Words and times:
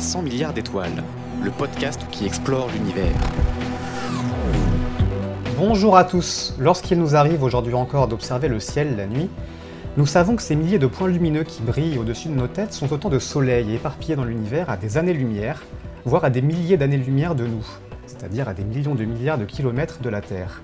présente 0.00 0.22
300 0.22 0.22
milliards 0.22 0.54
d'étoiles, 0.54 1.04
le 1.42 1.50
podcast 1.50 2.00
qui 2.10 2.24
explore 2.24 2.70
l'univers. 2.70 3.14
Bonjour 5.58 5.94
à 5.96 6.04
tous. 6.04 6.54
Lorsqu'il 6.58 6.98
nous 6.98 7.16
arrive 7.16 7.42
aujourd'hui 7.42 7.74
encore 7.74 8.08
d'observer 8.08 8.48
le 8.48 8.60
ciel 8.60 8.96
la 8.96 9.06
nuit, 9.06 9.28
nous 9.98 10.06
savons 10.06 10.36
que 10.36 10.42
ces 10.42 10.56
milliers 10.56 10.78
de 10.78 10.86
points 10.86 11.08
lumineux 11.08 11.44
qui 11.44 11.60
brillent 11.60 11.98
au-dessus 11.98 12.28
de 12.28 12.34
nos 12.34 12.46
têtes 12.46 12.72
sont 12.72 12.90
autant 12.94 13.10
de 13.10 13.18
soleils 13.18 13.74
éparpillés 13.74 14.16
dans 14.16 14.24
l'univers 14.24 14.70
à 14.70 14.78
des 14.78 14.96
années-lumière, 14.96 15.62
voire 16.06 16.24
à 16.24 16.30
des 16.30 16.40
milliers 16.40 16.78
d'années-lumière 16.78 17.34
de 17.34 17.46
nous, 17.46 17.66
c'est-à-dire 18.06 18.48
à 18.48 18.54
des 18.54 18.64
millions 18.64 18.94
de 18.94 19.04
milliards 19.04 19.38
de 19.38 19.44
kilomètres 19.44 20.00
de 20.00 20.08
la 20.08 20.22
Terre. 20.22 20.62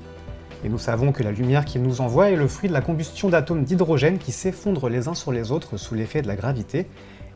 Et 0.65 0.71
nous 0.71 0.79
savons 0.79 1.13
que 1.13 1.23
la 1.23 1.33
lumière 1.33 1.67
qu'il 1.67 1.83
nous 1.83 2.01
envoie 2.01 2.31
est 2.31 2.37
le 2.37 2.49
fruit 2.49 2.71
de 2.71 2.75
la 2.75 2.81
combustion 2.81 3.29
d'atomes 3.29 3.65
d'hydrogène 3.65 4.17
qui 4.17 4.33
s'effondrent 4.33 4.89
les 4.89 5.09
uns 5.09 5.15
sur 5.15 5.31
les 5.31 5.53
autres 5.53 5.77
sous 5.77 5.95
l'effet 5.95 6.23
de 6.23 6.27
la 6.27 6.37
gravité 6.37 6.87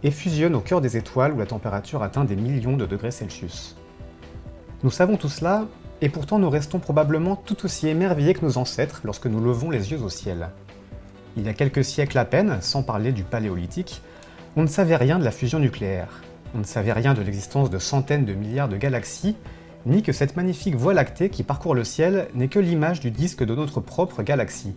et 0.02 0.10
fusionnent 0.10 0.54
au 0.54 0.60
cœur 0.60 0.80
des 0.80 0.96
étoiles 0.96 1.32
où 1.32 1.38
la 1.38 1.46
température 1.46 2.02
atteint 2.02 2.24
des 2.24 2.36
millions 2.36 2.76
de 2.76 2.86
degrés 2.86 3.10
Celsius. 3.10 3.76
Nous 4.82 4.90
savons 4.90 5.16
tout 5.16 5.28
cela, 5.28 5.66
et 6.00 6.08
pourtant 6.08 6.38
nous 6.38 6.48
restons 6.48 6.78
probablement 6.78 7.36
tout 7.36 7.64
aussi 7.64 7.88
émerveillés 7.88 8.32
que 8.32 8.44
nos 8.44 8.56
ancêtres 8.56 9.02
lorsque 9.04 9.26
nous 9.26 9.40
levons 9.40 9.70
les 9.70 9.90
yeux 9.90 10.02
au 10.02 10.08
ciel. 10.08 10.48
Il 11.36 11.44
y 11.44 11.48
a 11.48 11.54
quelques 11.54 11.84
siècles 11.84 12.18
à 12.18 12.24
peine, 12.24 12.58
sans 12.60 12.82
parler 12.82 13.12
du 13.12 13.22
paléolithique, 13.22 14.02
on 14.56 14.62
ne 14.62 14.68
savait 14.68 14.96
rien 14.96 15.18
de 15.18 15.24
la 15.24 15.30
fusion 15.30 15.58
nucléaire, 15.58 16.22
on 16.54 16.58
ne 16.58 16.64
savait 16.64 16.92
rien 16.92 17.14
de 17.14 17.22
l'existence 17.22 17.70
de 17.70 17.78
centaines 17.78 18.24
de 18.24 18.34
milliards 18.34 18.68
de 18.68 18.78
galaxies, 18.78 19.36
ni 19.86 20.02
que 20.02 20.12
cette 20.12 20.36
magnifique 20.36 20.74
voie 20.74 20.94
lactée 20.94 21.28
qui 21.28 21.42
parcourt 21.42 21.74
le 21.74 21.84
ciel 21.84 22.28
n'est 22.34 22.48
que 22.48 22.58
l'image 22.58 23.00
du 23.00 23.10
disque 23.10 23.44
de 23.44 23.54
notre 23.54 23.80
propre 23.80 24.22
galaxie. 24.22 24.74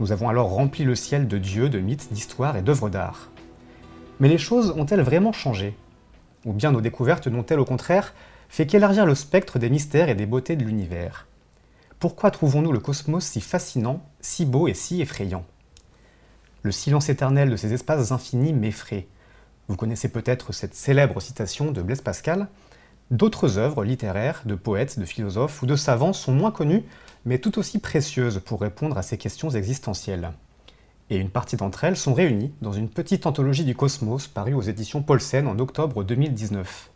Nous 0.00 0.12
avons 0.12 0.28
alors 0.28 0.50
rempli 0.50 0.84
le 0.84 0.94
ciel 0.94 1.28
de 1.28 1.38
dieux, 1.38 1.68
de 1.68 1.78
mythes, 1.78 2.12
d'histoires 2.12 2.56
et 2.56 2.62
d'œuvres 2.62 2.88
d'art. 2.88 3.31
Mais 4.20 4.28
les 4.28 4.38
choses 4.38 4.72
ont-elles 4.76 5.02
vraiment 5.02 5.32
changé? 5.32 5.76
Ou 6.44 6.52
bien 6.52 6.72
nos 6.72 6.80
découvertes 6.80 7.26
n'ont-elles 7.26 7.60
au 7.60 7.64
contraire 7.64 8.14
fait 8.48 8.66
qu'élargir 8.66 9.06
le 9.06 9.14
spectre 9.14 9.58
des 9.58 9.70
mystères 9.70 10.08
et 10.08 10.14
des 10.14 10.26
beautés 10.26 10.56
de 10.56 10.64
l'univers? 10.64 11.26
Pourquoi 11.98 12.30
trouvons-nous 12.30 12.72
le 12.72 12.80
cosmos 12.80 13.24
si 13.24 13.40
fascinant, 13.40 14.04
si 14.20 14.44
beau 14.44 14.68
et 14.68 14.74
si 14.74 15.00
effrayant? 15.00 15.44
Le 16.62 16.72
silence 16.72 17.08
éternel 17.08 17.50
de 17.50 17.56
ces 17.56 17.72
espaces 17.72 18.12
infinis 18.12 18.52
m'effraie. 18.52 19.06
Vous 19.68 19.76
connaissez 19.76 20.08
peut-être 20.08 20.52
cette 20.52 20.74
célèbre 20.74 21.20
citation 21.20 21.70
de 21.72 21.82
Blaise 21.82 22.00
Pascal 22.00 22.48
D'autres 23.10 23.58
œuvres 23.58 23.84
littéraires, 23.84 24.42
de 24.46 24.54
poètes, 24.54 24.98
de 24.98 25.04
philosophes 25.04 25.62
ou 25.62 25.66
de 25.66 25.76
savants 25.76 26.12
sont 26.12 26.32
moins 26.32 26.50
connues, 26.50 26.84
mais 27.24 27.38
tout 27.38 27.58
aussi 27.58 27.78
précieuses 27.78 28.40
pour 28.44 28.60
répondre 28.60 28.96
à 28.96 29.02
ces 29.02 29.18
questions 29.18 29.50
existentielles. 29.50 30.32
Et 31.12 31.16
une 31.16 31.28
partie 31.28 31.56
d'entre 31.56 31.84
elles 31.84 31.98
sont 31.98 32.14
réunies 32.14 32.54
dans 32.62 32.72
une 32.72 32.88
petite 32.88 33.26
anthologie 33.26 33.66
du 33.66 33.74
cosmos 33.74 34.28
parue 34.28 34.54
aux 34.54 34.62
éditions 34.62 35.02
Paulsen 35.02 35.46
en 35.46 35.58
octobre 35.58 36.04
2019. 36.04 36.88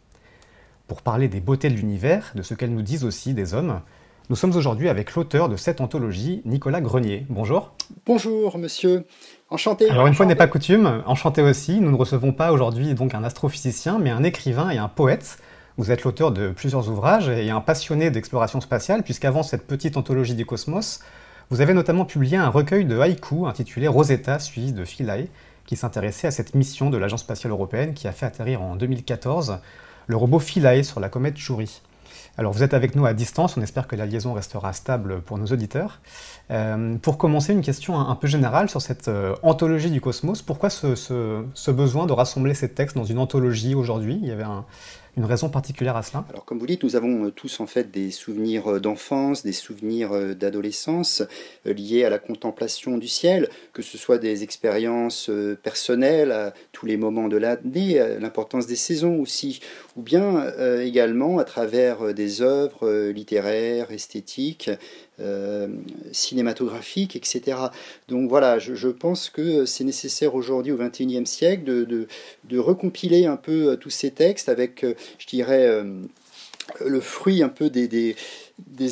Pour 0.86 1.03
parler 1.03 1.28
des 1.28 1.41
beautés 1.41 1.69
de 1.69 1.75
l'univers, 1.75 2.33
de 2.34 2.41
ce 2.41 2.55
qu'elles 2.55 2.73
nous 2.73 2.81
disent 2.81 3.05
aussi 3.05 3.34
des 3.34 3.53
hommes, 3.53 3.83
nous 4.31 4.36
sommes 4.36 4.56
aujourd'hui 4.56 4.89
avec 4.89 5.14
l'auteur 5.14 5.50
de 5.50 5.56
cette 5.56 5.83
anthologie, 5.83 6.41
Nicolas 6.47 6.81
Grenier. 6.81 7.27
Bonjour. 7.28 7.75
Bonjour, 8.06 8.56
monsieur. 8.56 9.05
Enchanté. 9.50 9.91
Alors, 9.91 10.06
une 10.06 10.14
fois 10.14 10.25
n'est 10.25 10.34
pas 10.34 10.47
coutume, 10.47 11.03
enchanté 11.05 11.42
aussi, 11.42 11.78
nous 11.78 11.91
ne 11.91 11.97
recevons 11.97 12.33
pas 12.33 12.53
aujourd'hui 12.53 12.95
donc 12.95 13.12
un 13.12 13.23
astrophysicien, 13.23 13.98
mais 13.98 14.08
un 14.08 14.25
écrivain 14.25 14.70
et 14.70 14.78
un 14.78 14.89
poète 14.89 15.36
vous 15.78 15.91
êtes 15.91 16.05
l'auteur 16.05 16.33
de 16.33 16.52
plusieurs 16.52 16.89
ouvrages 16.89 17.29
et 17.29 17.51
un 17.51 17.61
passionné 17.61 18.11
d'exploration 18.11 18.62
spatiale, 18.62 19.02
puisqu'avant 19.02 19.42
cette 19.42 19.67
petite 19.67 19.98
anthologie 19.98 20.35
du 20.35 20.46
cosmos, 20.46 21.01
vous 21.51 21.61
avez 21.61 21.74
notamment 21.74 22.05
publié 22.05 22.36
un 22.36 22.48
recueil 22.48 22.84
de 22.84 22.98
haïkus 22.98 23.46
intitulé 23.46 23.86
Rosetta, 23.86 24.39
suivi 24.40 24.73
de 24.73 24.84
Philae, 24.84 25.27
qui 25.64 25.77
s'intéressait 25.77 26.27
à 26.27 26.30
cette 26.33 26.55
mission 26.55 26.90
de 26.90 26.96
l'Agence 26.96 27.20
spatiale 27.20 27.52
européenne 27.52 27.95
qui 27.95 28.08
a 28.08 28.12
fait 28.12 28.27
atterrir 28.27 28.62
en 28.62 28.74
2014 28.74 29.58
le 30.08 30.17
robot 30.17 30.40
Philae 30.40 30.83
sur 30.83 30.98
la 30.98 31.08
comète 31.08 31.36
Chury. 31.36 31.80
Alors 32.39 32.52
vous 32.52 32.62
êtes 32.62 32.74
avec 32.74 32.95
nous 32.96 33.06
à 33.06 33.14
distance, 33.14 33.56
on 33.56 33.62
espère 33.62 33.86
que 33.86 33.96
la 33.96 34.06
liaison 34.06 34.35
restera 34.35 34.73
stable 34.73 35.20
pour 35.23 35.39
nos 35.39 35.46
auditeurs. 35.46 36.01
Euh, 36.51 36.96
pour 36.96 37.17
commencer, 37.17 37.52
une 37.52 37.62
question 37.62 37.98
un, 37.98 38.14
peu 38.14 38.27
générale 38.27 38.68
sur 38.68 38.83
cette 38.83 39.08
euh, 39.08 39.35
anthologie 39.42 39.90
du 39.90 40.01
cosmos. 40.01 40.42
Pourquoi 40.42 40.68
ce, 40.68 40.95
ce, 40.95 41.70
besoin 41.70 42.06
de 42.06 42.12
rassembler 42.12 42.55
ces 42.55 42.68
textes 42.68 42.96
dans 42.96 43.05
une 43.05 43.18
anthologie 43.18 43.74
aujourd'hui? 43.74 44.18
Il 44.20 44.29
y 44.29 44.33
avait 44.33 44.42
un, 44.42 44.64
une 45.17 45.25
raison 45.25 45.49
particulière 45.49 45.97
à 45.97 46.03
cela? 46.03 46.25
Alors 46.31 46.45
comme 46.45 46.59
vous 46.59 46.67
dites, 46.67 46.85
nous 46.85 46.95
avons 46.95 47.27
euh, 47.27 47.31
tous 47.31 47.61
en 47.61 47.67
fait 47.67 47.91
des 47.91 48.11
souvenirs 48.11 48.67
euh, 48.69 48.81
d'enfance, 48.81 49.43
des 49.43 49.53
souvenirs 49.53 50.13
euh, 50.13 50.35
d'adolescence 50.35 51.23
liés 51.65 52.05
à 52.05 52.11
la 52.11 52.19
contemplation 52.19 52.99
du 52.99 53.09
ciel, 53.09 53.49
que 53.73 53.83
ce 53.83 53.97
soit 53.97 54.19
des 54.19 54.43
expériences 54.43 55.31
personnelles 55.63 56.33
à 56.33 56.55
tous 56.73 56.87
les 56.87 56.97
moments 56.97 57.29
de 57.29 57.37
l'année, 57.37 57.99
l'importance 58.21 58.67
des 58.67 58.77
saisons 58.77 59.19
aussi, 59.21 59.61
ou 59.97 60.03
bien 60.03 60.47
également 60.81 61.39
à 61.39 61.45
travers 61.45 62.15
des 62.15 62.43
œuvres 62.43 63.11
littéraires, 63.11 63.91
esthétiques, 63.91 64.71
euh, 65.19 65.69
cinématographique, 66.13 67.17
etc. 67.17 67.57
Donc 68.07 68.29
voilà, 68.29 68.59
je, 68.59 68.89
pense 68.89 69.31
que 69.31 69.65
c'est 69.65 69.85
nécessaire 69.85 70.35
aujourd'hui 70.35 70.73
au 70.73 70.77
XXIe 70.77 71.25
siècle 71.25 71.65
de, 71.65 72.59
recompiler 72.59 73.25
un 73.25 73.39
peu 73.39 73.71
euh, 73.71 73.77
tous 73.77 73.89
ces 73.89 74.11
textes 74.11 74.51
avec, 74.51 74.85
euh, 74.85 74.93
je 75.19 75.27
dirais, 75.27 75.83
le 76.85 77.01
fruit 77.01 77.43
un 77.43 77.49
peu 77.49 77.71
des 77.71 78.15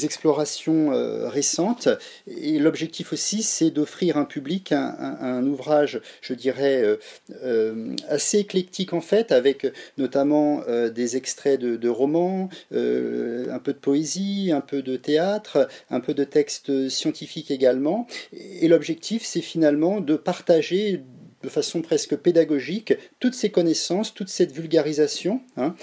explorations 0.04 0.92
euh, 0.92 1.28
récentes. 1.28 1.88
Et 2.26 2.58
l'objectif 2.58 3.12
aussi, 3.12 3.42
c'est 3.42 3.70
d'offrir 3.70 4.16
un 4.16 4.24
public 4.24 4.72
un, 4.72 5.44
ouvrage, 5.46 6.00
je 6.20 6.34
dirais, 6.34 6.82
euh, 6.82 6.96
euh, 7.42 7.94
assez 8.08 8.38
éclectique 8.38 8.92
en 8.92 9.00
fait, 9.00 9.32
avec 9.32 9.66
notamment 9.98 10.62
des 10.94 11.16
extraits 11.16 11.60
de, 11.60 11.88
romans, 11.88 12.48
un 12.72 13.58
peu 13.58 13.72
de 13.72 13.78
poésie, 13.78 14.50
un 14.52 14.60
peu 14.60 14.82
de 14.82 14.96
théâtre, 14.96 15.68
un 15.90 16.00
peu 16.00 16.14
de 16.14 16.24
texte 16.24 16.88
scientifique 16.88 17.50
également. 17.50 18.06
Et 18.32 18.68
l'objectif, 18.68 19.24
c'est 19.24 19.40
finalement 19.40 20.00
de 20.00 20.16
partager 20.16 21.02
de 21.42 21.48
façon 21.48 21.82
presque 21.82 22.16
pédagogique 22.16 22.94
toutes 23.20 23.34
ces 23.34 23.50
connaissances, 23.50 24.14
toute 24.14 24.30
cette 24.30 24.52
vulgarisation 24.52 25.42
hein, 25.56 25.74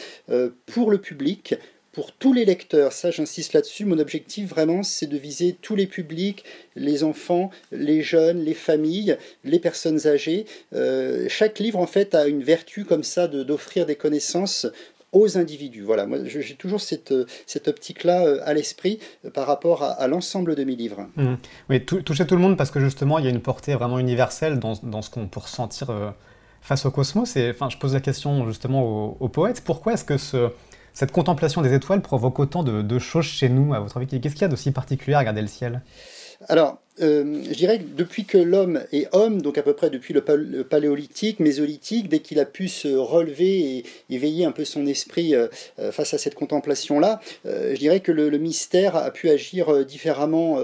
pour 0.66 0.90
le 0.90 1.00
public, 1.00 1.56
pour 1.92 2.14
tous 2.14 2.32
les 2.32 2.46
lecteurs, 2.46 2.94
ça 2.94 3.12
j'insiste 3.12 3.54
là-dessus, 3.54 3.86
mon 3.86 4.00
objectif 4.00 4.50
vraiment 4.50 4.84
c'est 4.84 5.08
de 5.08 5.18
viser 5.18 5.58
tous 5.62 5.76
les 5.76 5.88
publics, 5.88 6.44
les 6.76 7.04
enfants, 7.04 7.52
les 7.72 8.02
jeunes, 8.02 8.44
les 8.44 8.54
familles, 8.54 9.18
les 9.44 9.60
personnes 9.60 10.08
âgées. 10.08 10.46
Euh, 10.74 11.26
chaque 11.28 11.60
livre 11.60 11.80
en 11.80 11.88
fait 11.88 12.16
a 12.16 12.28
une 12.28 12.44
vertu 12.44 12.86
comme 12.86 13.04
ça 13.04 13.28
d'offrir 13.28 13.86
des 13.86 13.96
connaissances 13.96 14.68
aux 15.12 15.38
individus. 15.38 15.82
Voilà, 15.82 16.06
moi 16.06 16.20
j'ai 16.24 16.56
toujours 16.56 16.80
cette, 16.80 17.14
cette 17.46 17.68
optique-là 17.68 18.26
euh, 18.26 18.40
à 18.46 18.54
l'esprit 18.54 19.00
euh, 19.26 19.30
par 19.30 19.46
rapport 19.46 19.84
à, 19.84 20.08
l'ensemble 20.08 20.56
de 20.56 20.64
mes 20.64 20.78
livres. 20.78 21.10
Mmh. 21.18 21.34
Oui, 21.70 21.84
toucher 21.84 22.26
tout 22.26 22.36
le 22.36 22.42
monde 22.42 22.58
parce 22.58 22.72
que 22.72 22.80
justement 22.80 23.20
il 23.20 23.26
y 23.26 23.28
a 23.28 23.32
une 23.32 23.42
portée 23.42 23.76
vraiment 23.76 24.00
universelle 24.00 24.60
dans, 24.60 24.74
dans 24.84 25.02
ce 25.02 25.10
qu'on 25.10 25.28
peut 25.28 25.42
ressentir 25.42 26.14
face 26.62 26.86
au 26.86 26.92
cosmos. 26.92 27.36
Et 27.36 27.50
enfin, 27.50 27.70
je 27.70 27.78
pose 27.78 27.94
la 27.96 28.00
question 28.00 28.48
justement 28.48 29.18
aux 29.20 29.28
poètes, 29.28 29.62
pourquoi 29.66 29.94
est-ce 29.94 30.06
que 30.06 30.18
ce 30.18 30.52
cette 30.94 31.12
contemplation 31.12 31.62
des 31.62 31.74
étoiles 31.74 32.02
provoque 32.02 32.40
autant 32.40 32.64
de, 32.64 33.00
choses 33.00 33.26
chez 33.26 33.50
nous, 33.50 33.74
à 33.74 33.80
votre 33.80 33.98
avis. 33.98 34.08
Qu'est-ce 34.08 34.36
qu'il 34.36 34.42
y 34.42 34.46
a 34.46 34.48
d'aussi 34.48 34.72
particulier 34.72 35.16
à 35.16 35.20
regarder 35.20 35.42
le 35.42 35.48
ciel? 35.48 35.82
Alors, 36.50 36.80
euh, 37.00 37.42
je 37.48 37.54
dirais 37.54 37.80
que 37.80 37.86
depuis 37.96 38.26
que 38.26 38.38
l'homme 38.38 38.82
est 38.92 39.08
homme, 39.14 39.42
donc 39.42 39.58
à 39.58 39.64
peu 39.64 39.74
près 39.74 39.90
depuis 39.90 40.14
le, 40.14 40.22
paléolithique, 40.64 41.40
mésolithique, 41.40 42.10
dès 42.10 42.20
qu'il 42.20 42.40
a 42.40 42.46
pu 42.46 42.68
se 42.68 42.90
relever 42.90 43.78
et 43.78 43.86
éveiller 44.10 44.46
un 44.46 44.52
peu 44.52 44.66
son 44.66 44.86
esprit 44.86 45.34
euh, 45.34 45.48
euh, 45.80 45.92
face 45.92 46.14
à 46.14 46.18
cette 46.18 46.36
contemplation-là, 46.36 47.22
je 47.46 47.78
dirais 47.78 48.02
que 48.02 48.12
le, 48.12 48.30
mystère 48.42 48.96
a 48.96 49.12
pu 49.12 49.30
agir 49.30 49.86
différemment 49.86 50.58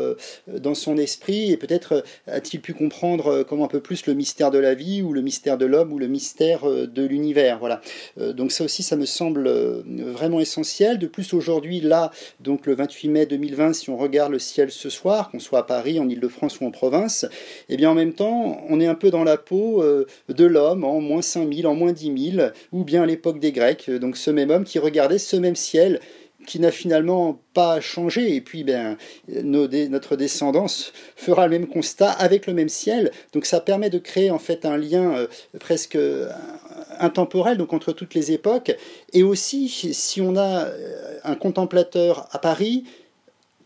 dans 0.47 0.73
son 0.73 0.97
esprit 0.97 1.51
et 1.51 1.57
peut-être 1.57 2.03
a-t-il 2.25 2.59
pu 2.59 2.73
comprendre 2.73 3.43
comment 3.43 3.65
un 3.65 3.67
peu 3.69 3.81
plus 3.81 4.07
le 4.07 4.13
mystère 4.13 4.49
de 4.49 4.57
la 4.57 4.73
vie 4.73 5.03
ou 5.03 5.13
le 5.13 5.21
mystère 5.21 5.57
de 5.57 5.65
l'homme 5.65 5.93
ou 5.93 5.99
le 5.99 6.07
mystère 6.07 6.65
de 6.65 7.05
l'univers. 7.05 7.59
Voilà. 7.59 7.81
donc 8.17 8.51
ça 8.51 8.63
aussi, 8.63 8.81
ça 8.81 8.95
me 8.95 9.05
semble 9.05 9.47
vraiment 9.87 10.39
essentiel. 10.39 10.97
De 10.97 11.07
plus, 11.07 11.33
aujourd'hui, 11.33 11.81
là, 11.81 12.11
donc 12.39 12.65
le 12.65 12.73
28 12.73 13.09
mai 13.09 13.25
2020, 13.27 13.73
si 13.73 13.89
on 13.89 13.97
regarde 13.97 14.31
le 14.31 14.39
ciel 14.39 14.71
ce 14.71 14.89
soir, 14.89 15.29
qu'on 15.29 15.39
soit 15.39 15.59
à 15.59 15.63
Paris, 15.63 15.99
en 15.99 16.09
de 16.19 16.27
France 16.27 16.59
ou 16.59 16.65
en 16.65 16.71
province, 16.71 17.23
et 17.69 17.73
eh 17.73 17.77
bien 17.77 17.91
en 17.91 17.95
même 17.95 18.13
temps, 18.13 18.61
on 18.69 18.79
est 18.79 18.87
un 18.87 18.95
peu 18.95 19.11
dans 19.11 19.23
la 19.23 19.37
peau 19.37 19.83
euh, 19.83 20.05
de 20.29 20.45
l'homme 20.45 20.83
en 20.83 21.01
moins 21.01 21.21
5000, 21.21 21.67
en 21.67 21.75
moins 21.75 21.91
10 21.91 22.31
000, 22.35 22.49
ou 22.71 22.83
bien 22.83 23.03
à 23.03 23.05
l'époque 23.05 23.39
des 23.39 23.51
Grecs, 23.51 23.89
donc 23.89 24.17
ce 24.17 24.31
même 24.31 24.49
homme 24.49 24.63
qui 24.63 24.79
regardait 24.79 25.17
ce 25.17 25.35
même 25.35 25.55
ciel 25.55 25.99
qui 26.45 26.59
n'a 26.59 26.71
finalement 26.71 27.39
pas 27.53 27.81
changé. 27.81 28.35
Et 28.35 28.41
puis, 28.41 28.63
ben, 28.63 28.97
notre 29.27 30.15
descendance 30.15 30.93
fera 31.15 31.45
le 31.45 31.51
même 31.51 31.67
constat 31.67 32.09
avec 32.09 32.47
le 32.47 32.53
même 32.53 32.69
ciel. 32.69 33.11
Donc, 33.33 33.45
ça 33.45 33.59
permet 33.59 33.89
de 33.89 33.99
créer 33.99 34.31
en 34.31 34.39
fait 34.39 34.65
un 34.65 34.77
lien 34.77 35.15
euh, 35.15 35.27
presque 35.59 35.95
euh, 35.95 36.29
intemporel, 36.99 37.57
donc 37.57 37.73
entre 37.73 37.91
toutes 37.91 38.13
les 38.13 38.31
époques. 38.31 38.75
Et 39.13 39.23
aussi, 39.23 39.67
si 39.67 40.21
on 40.21 40.37
a 40.37 40.67
un 41.23 41.35
contemplateur 41.35 42.27
à 42.31 42.39
Paris, 42.39 42.85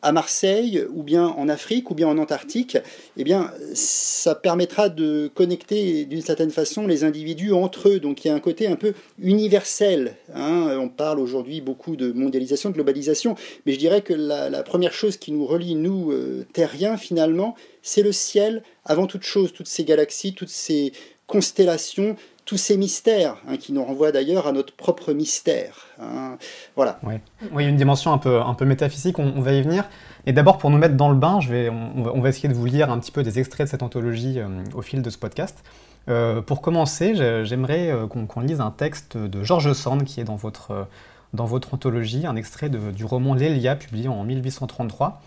à 0.02 0.12
Marseille, 0.12 0.84
ou 0.94 1.04
bien 1.04 1.28
en 1.28 1.48
Afrique, 1.48 1.92
ou 1.92 1.96
bien 1.96 2.08
en 2.08 2.18
Antarctique, 2.18 2.78
eh 3.18 3.24
bien, 3.24 3.52
ça 3.74 4.36
permettra 4.36 4.90
de 4.90 5.30
connecter 5.34 6.06
d'une 6.06 6.22
certaine 6.22 6.50
façon 6.50 6.88
les 6.88 7.04
individus 7.04 7.54
entre 7.54 7.90
eux. 7.90 8.00
Donc 8.00 8.26
il 8.26 8.30
y 8.30 8.32
a 8.32 8.34
un 8.34 8.40
côté 8.40 8.68
un 8.68 8.76
peu 8.76 8.94
universel. 9.20 10.16
Hein. 10.34 10.78
On 10.80 10.90
parle 10.90 11.20
aujourd'hui 11.20 11.62
beaucoup 11.62 11.96
de 11.96 12.12
mondialisation, 12.12 12.70
de 12.70 12.76
globalisation, 12.76 13.36
mais 13.66 13.74
je 13.74 13.80
dirais 13.80 14.02
que 14.02 14.14
la, 14.14 14.64
première 14.64 14.94
chose 14.94 15.18
qui 15.18 15.32
nous 15.32 15.46
relie, 15.46 15.76
nous, 15.76 16.12
euh, 16.12 16.46
terriens, 16.54 16.98
finalement, 16.98 17.56
c'est 17.82 18.04
le 18.04 18.12
ciel, 18.12 18.64
avant 18.86 19.08
toute 19.08 19.24
chose, 19.24 19.54
toutes 19.54 19.68
ces 19.68 19.84
galaxies, 19.84 20.34
toutes 20.34 20.50
ces 20.50 20.94
constellations, 21.28 22.16
tous 22.52 22.58
ces 22.58 22.76
mystères, 22.76 23.38
hein, 23.48 23.56
qui 23.56 23.72
nous 23.72 23.82
renvoient 23.82 24.12
d'ailleurs 24.12 24.46
à 24.46 24.52
notre 24.52 24.76
propre 24.76 25.14
mystère. 25.14 25.86
Hein. 26.02 26.38
Voilà. 26.76 27.00
Oui, 27.02 27.64
a 27.64 27.70
une 27.70 27.78
dimension 27.78 28.12
un 28.12 28.18
peu, 28.18 28.66
métaphysique, 28.66 29.20
on, 29.20 29.40
va 29.40 29.54
y 29.54 29.62
venir. 29.62 29.86
Et 30.26 30.34
d'abord, 30.34 30.58
pour 30.58 30.70
nous 30.70 30.78
mettre 30.78 30.98
dans 30.98 31.08
le 31.08 31.16
bain, 31.16 31.40
on, 31.40 32.20
va, 32.20 32.28
essayer 32.28 32.50
de 32.50 32.54
vous 32.54 32.66
lire 32.66 32.92
un 32.92 33.00
petit 33.00 33.14
peu 33.14 33.24
des 33.24 33.40
extraits 33.40 33.68
de 33.68 33.72
cette 33.72 33.84
anthologie 33.84 34.38
euh, 34.38 34.50
au 34.74 34.82
fil 34.82 35.02
de 35.02 35.10
ce 35.10 35.18
podcast. 35.18 35.64
Euh, 36.10 36.42
pour 36.42 36.60
commencer, 36.62 37.16
j'aimerais 37.46 37.90
euh, 37.90 38.06
qu'on 38.06 38.42
lise 38.42 38.60
un 38.60 38.72
texte 38.72 39.16
de 39.16 39.44
Georges 39.46 39.72
Sand 39.72 40.04
qui 40.04 40.20
est 40.20 40.26
dans 40.26 40.36
votre, 40.36 40.90
dans 41.34 41.46
votre 41.46 41.74
anthologie, 41.74 42.26
un 42.26 42.36
extrait 42.36 42.68
du 42.70 43.06
roman 43.06 43.34
L'Elia, 43.34 43.78
publié 43.78 44.10
en 44.10 44.26
1833. 44.26 45.22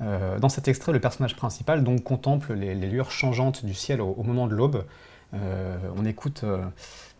dans 0.00 0.48
cet 0.48 0.66
extrait, 0.66 0.92
le 0.92 1.00
personnage 1.00 1.36
principal 1.36 1.84
donc, 1.84 2.02
contemple 2.02 2.54
les, 2.54 2.74
lueurs 2.74 3.10
changeantes 3.10 3.66
du 3.66 3.74
ciel 3.74 4.00
au 4.00 4.22
moment 4.22 4.46
de 4.46 4.54
l'aube. 4.54 4.82
Euh, 5.34 5.78
on 5.96 6.04
écoute 6.04 6.42
euh, 6.44 6.64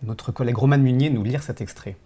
notre 0.02 0.32
collègue 0.32 0.56
Roman 0.56 0.78
Munier 0.78 1.10
nous 1.10 1.22
lire 1.22 1.42
cet 1.42 1.60
extrait. 1.60 1.96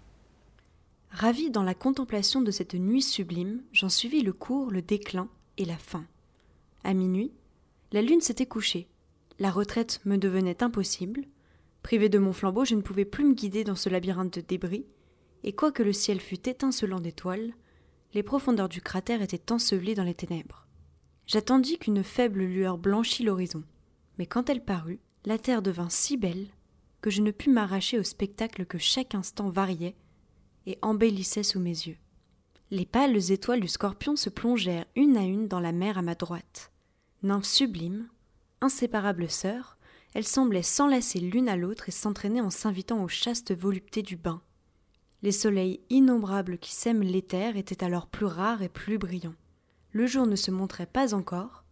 Ravi 1.09 1.49
dans 1.49 1.63
la 1.63 1.73
contemplation 1.73 2.41
de 2.41 2.51
cette 2.51 2.75
nuit 2.75 3.01
sublime, 3.01 3.61
j'en 3.71 3.89
suivis 3.89 4.21
le 4.21 4.33
cours, 4.33 4.69
le 4.69 4.81
déclin 4.81 5.29
et 5.57 5.65
la 5.65 5.77
fin. 5.77 6.05
À 6.83 6.93
minuit, 6.93 7.31
la 7.91 8.01
lune 8.01 8.21
s'était 8.21 8.45
couchée. 8.45 8.87
La 9.39 9.49
retraite 9.49 10.01
me 10.05 10.17
devenait 10.17 10.61
impossible. 10.61 11.23
Privé 11.83 12.09
de 12.09 12.19
mon 12.19 12.33
flambeau, 12.33 12.65
je 12.65 12.75
ne 12.75 12.81
pouvais 12.81 13.05
plus 13.05 13.25
me 13.25 13.33
guider 13.33 13.63
dans 13.63 13.75
ce 13.75 13.89
labyrinthe 13.89 14.35
de 14.35 14.41
débris, 14.41 14.85
et 15.43 15.53
quoique 15.53 15.83
le 15.83 15.93
ciel 15.93 16.19
fût 16.19 16.49
étincelant 16.49 16.99
d'étoiles, 16.99 17.53
les 18.13 18.23
profondeurs 18.23 18.69
du 18.69 18.81
cratère 18.81 19.21
étaient 19.21 19.51
ensevelies 19.51 19.93
dans 19.93 20.03
les 20.03 20.15
ténèbres. 20.15 20.65
J'attendis 21.27 21.77
qu'une 21.77 22.03
faible 22.03 22.43
lueur 22.43 22.77
blanchît 22.77 23.23
l'horizon, 23.23 23.63
mais 24.17 24.25
quand 24.25 24.49
elle 24.49 24.63
parut, 24.63 24.99
la 25.25 25.39
terre 25.39 25.61
devint 25.61 25.89
si 25.89 26.17
belle 26.17 26.47
que 27.01 27.09
je 27.09 27.21
ne 27.21 27.31
pus 27.31 27.49
m'arracher 27.49 27.99
au 27.99 28.03
spectacle 28.03 28.65
que 28.65 28.77
chaque 28.77 29.15
instant 29.15 29.49
variait 29.49 29.95
et 30.65 30.77
embellissait 30.81 31.43
sous 31.43 31.59
mes 31.59 31.69
yeux. 31.69 31.97
Les 32.71 32.85
pâles 32.85 33.31
étoiles 33.31 33.61
du 33.61 33.67
scorpion 33.67 34.15
se 34.15 34.29
plongèrent 34.29 34.85
une 34.95 35.17
à 35.17 35.23
une 35.23 35.47
dans 35.47 35.59
la 35.59 35.71
mer 35.71 35.97
à 35.97 36.01
ma 36.01 36.15
droite. 36.15 36.71
Nymphes 37.21 37.45
sublimes, 37.45 38.07
inséparables 38.61 39.29
sœurs, 39.29 39.77
elles 40.13 40.25
semblaient 40.25 40.63
s'enlacer 40.63 41.19
l'une 41.19 41.49
à 41.49 41.55
l'autre 41.55 41.89
et 41.89 41.91
s'entraîner 41.91 42.41
en 42.41 42.49
s'invitant 42.49 43.03
aux 43.03 43.07
chastes 43.07 43.53
voluptés 43.53 44.01
du 44.01 44.15
bain. 44.15 44.41
Les 45.21 45.31
soleils 45.31 45.81
innombrables 45.89 46.57
qui 46.57 46.73
sèment 46.73 47.03
l'éther 47.03 47.57
étaient 47.57 47.83
alors 47.83 48.07
plus 48.07 48.25
rares 48.25 48.61
et 48.61 48.69
plus 48.69 48.97
brillants. 48.97 49.35
Le 49.91 50.07
jour 50.07 50.25
ne 50.25 50.35
se 50.35 50.51
montrait 50.51 50.85
pas 50.85 51.13
encore, 51.13 51.63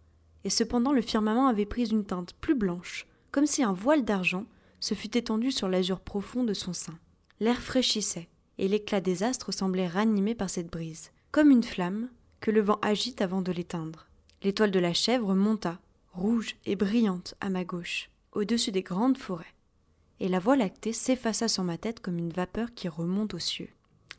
et 0.44 0.50
cependant 0.50 0.91
le 0.91 1.01
firmament 1.01 1.47
avait 1.47 1.65
pris 1.65 1.85
une 1.89 2.05
teinte 2.05 2.33
plus 2.33 2.55
blanche, 2.55 3.07
comme 3.33 3.47
si 3.47 3.63
un 3.63 3.74
voile 3.74 4.06
d'argent 4.06 4.45
se 4.80 4.94
fût 4.94 5.18
étendu 5.18 5.51
sur 5.51 5.68
l'azur 5.68 6.00
profond 6.00 6.44
de 6.44 6.53
son 6.53 6.71
sein. 6.71 6.97
L'air 7.39 7.59
fraîchissait, 7.59 8.30
et 8.59 8.68
l'éclat 8.68 9.01
des 9.01 9.24
astres 9.24 9.51
semblait 9.51 9.88
ranimé 9.88 10.35
par 10.35 10.51
cette 10.51 10.71
brise, 10.71 11.12
comme 11.31 11.50
une 11.50 11.63
flamme 11.63 12.09
que 12.39 12.51
le 12.51 12.62
vent 12.62 12.77
agite 12.83 13.21
avant 13.21 13.41
de 13.41 13.51
l'éteindre. 13.51 14.07
L'étoile 14.44 14.69
de 14.69 14.80
la 14.80 14.94
chèvre 14.94 15.33
monta, 15.33 15.80
rouge 16.13 16.56
et 16.65 16.75
brillante, 16.75 17.33
à 17.41 17.50
ma 17.50 17.65
gauche, 17.65 18.12
au-dessus 18.33 18.71
des 18.71 18.83
grandes 18.83 19.18
forêts, 19.18 19.56
et 20.19 20.27
la 20.29 20.39
voie 20.39 20.56
lactée 20.56 20.94
s'effaça 20.94 21.47
sur 21.47 21.63
ma 21.63 21.79
tête 21.79 22.01
comme 22.01 22.19
une 22.19 22.31
vapeur 22.31 22.75
qui 22.75 22.88
remonte 22.88 23.33
aux 23.33 23.39
cieux. 23.39 23.69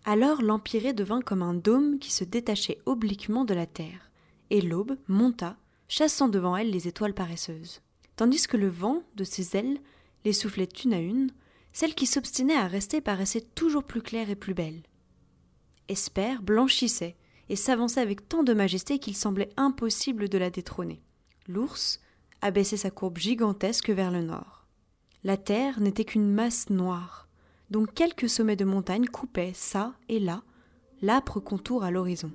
Alors 0.04 0.42
l'empyrée 0.42 0.92
devint 0.92 1.20
comme 1.20 1.42
un 1.42 1.54
dôme 1.54 2.00
qui 2.00 2.12
se 2.12 2.24
détachait 2.24 2.78
obliquement 2.84 3.44
de 3.44 3.54
la 3.54 3.66
terre, 3.66 4.10
et 4.50 4.60
l'aube 4.60 4.96
monta, 5.06 5.56
chassant 5.86 6.28
devant 6.28 6.56
elle 6.56 6.70
les 6.70 6.88
étoiles 6.88 7.14
paresseuses 7.14 7.80
tandis 8.16 8.46
que 8.46 8.56
le 8.56 8.68
vent, 8.68 9.02
de 9.16 9.24
ses 9.24 9.56
ailes, 9.56 9.78
les 10.24 10.32
soufflait 10.32 10.68
une 10.84 10.94
à 10.94 11.00
une, 11.00 11.30
celle 11.72 11.94
qui 11.94 12.06
s'obstinait 12.06 12.56
à 12.56 12.66
rester 12.66 13.00
paraissait 13.00 13.44
toujours 13.54 13.84
plus 13.84 14.02
claire 14.02 14.30
et 14.30 14.36
plus 14.36 14.54
belle. 14.54 14.82
Esper 15.88 16.36
blanchissait 16.42 17.16
et 17.48 17.56
s'avançait 17.56 18.00
avec 18.00 18.28
tant 18.28 18.42
de 18.42 18.54
majesté 18.54 18.98
qu'il 18.98 19.16
semblait 19.16 19.50
impossible 19.56 20.28
de 20.28 20.38
la 20.38 20.50
détrôner. 20.50 21.02
L'ours 21.46 22.00
abaissait 22.40 22.76
sa 22.76 22.90
courbe 22.90 23.18
gigantesque 23.18 23.90
vers 23.90 24.10
le 24.10 24.22
nord. 24.22 24.66
La 25.24 25.36
terre 25.36 25.80
n'était 25.80 26.04
qu'une 26.04 26.30
masse 26.30 26.70
noire, 26.70 27.28
dont 27.70 27.86
quelques 27.86 28.28
sommets 28.28 28.56
de 28.56 28.64
montagne 28.64 29.06
coupaient 29.06 29.52
çà 29.54 29.94
et 30.08 30.20
là 30.20 30.42
l'âpre 31.02 31.40
contour 31.40 31.84
à 31.84 31.90
l'horizon. 31.90 32.30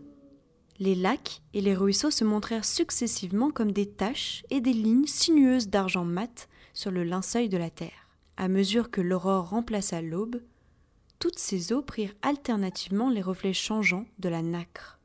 Les 0.80 0.96
lacs 0.96 1.42
et 1.54 1.60
les 1.60 1.76
ruisseaux 1.76 2.10
se 2.10 2.24
montrèrent 2.24 2.64
successivement 2.64 3.52
comme 3.52 3.74
des 3.74 3.90
taches 3.90 4.44
et 4.50 4.62
des 4.62 4.72
lignes 4.72 5.08
sinueuses 5.08 5.68
d'argent 5.68 6.06
mat 6.06 6.48
sur 6.74 6.90
le 6.90 7.04
linceul 7.04 7.50
de 7.50 7.58
la 7.58 7.70
terre. 7.70 8.08
À 8.38 8.48
mesure 8.48 8.90
que 8.90 9.02
l'aurore 9.02 9.50
remplaça 9.50 10.02
l'aube, 10.02 10.42
toutes 11.20 11.38
ces 11.38 11.74
eaux 11.74 11.82
prirent 11.82 12.16
alternativement 12.22 13.10
les 13.10 13.22
reflets 13.22 13.54
changeants 13.54 14.06
de 14.20 14.30
la 14.30 14.42
nacre. 14.42 15.00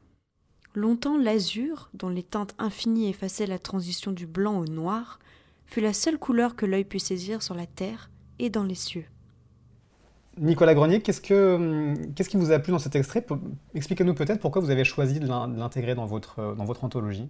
Longtemps 0.77 1.19
l'azur, 1.19 1.91
dont 1.93 2.09
les 2.09 2.23
teintes 2.23 2.55
infinies 2.59 3.09
effaçaient 3.09 3.47
la 3.47 3.59
transition 3.59 4.13
du 4.13 4.29
blanc 4.29 4.61
au 4.61 4.67
noir, 4.67 5.19
fut 5.67 5.81
la 5.81 5.93
seule 5.93 6.19
couleur 6.19 6.55
que 6.55 6.67
l'œil 6.67 6.85
put 6.85 7.01
saisir 7.01 7.43
sur 7.43 7.55
la 7.55 7.67
terre 7.67 8.11
et 8.39 8.49
dans 8.49 8.65
les 8.65 8.77
cieux. 8.77 9.07
Nicolas 10.39 10.75
Grenier, 10.75 11.01
qu'est-ce, 11.01 11.21
que, 11.21 11.95
qu'est-ce 12.15 12.29
qui 12.29 12.37
vous 12.37 12.51
a 12.51 12.59
plu 12.59 12.73
dans 12.73 12.79
cet 12.79 12.97
extrait 12.97 13.25
Expliquez-nous 13.75 14.15
peut-être 14.15 14.41
pourquoi 14.41 14.61
vous 14.61 14.71
avez 14.71 14.85
choisi 14.85 15.21
de 15.21 15.27
l'intégrer 15.27 15.95
dans 15.95 16.07
votre, 16.07 16.41
euh, 16.41 16.55
dans 16.55 16.65
votre 16.65 16.85
anthologie. 16.85 17.29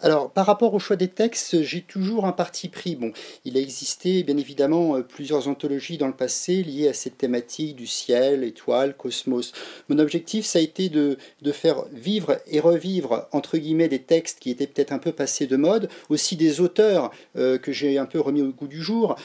Alors, 0.00 0.30
par 0.30 0.46
rapport 0.46 0.72
au 0.72 0.78
choix 0.78 0.96
des 0.96 1.08
textes, 1.08 1.62
j'ai 1.62 1.82
toujours 1.82 2.24
un 2.24 2.32
parti 2.32 2.68
pris. 2.68 2.96
Bon, 2.96 3.12
il 3.44 3.56
a 3.56 3.60
existé 3.60 4.22
bien 4.22 4.36
évidemment 4.36 4.96
euh, 4.96 5.02
plusieurs 5.02 5.48
anthologies 5.48 5.98
dans 5.98 6.06
le 6.06 6.14
passé 6.14 6.62
liées 6.62 6.88
à 6.88 6.94
cette 6.94 7.18
thématique 7.18 7.76
du 7.76 7.86
ciel, 7.86 8.42
étoiles, 8.42 8.96
cosmos. 8.96 9.52
Mon 9.88 9.98
objectif, 9.98 10.46
ça 10.46 10.58
a 10.58 10.62
été 10.62 10.88
de, 10.88 11.18
de 11.42 11.52
faire 11.52 11.84
vivre 11.92 12.38
et 12.46 12.60
revivre, 12.60 13.28
entre 13.32 13.58
guillemets, 13.58 13.88
des 13.88 14.02
textes 14.02 14.38
qui 14.40 14.50
étaient 14.50 14.66
peut-être 14.66 14.92
un 14.92 14.98
peu 14.98 15.12
passés 15.12 15.46
de 15.46 15.56
mode, 15.56 15.88
aussi 16.08 16.36
des 16.36 16.60
auteurs 16.60 17.10
euh, 17.36 17.58
que 17.58 17.72
j'ai 17.72 17.98
un 17.98 18.06
peu 18.06 18.20
remis 18.20 18.42
au 18.42 18.52
goût 18.52 18.68
du 18.68 18.82
jour. 18.82 19.16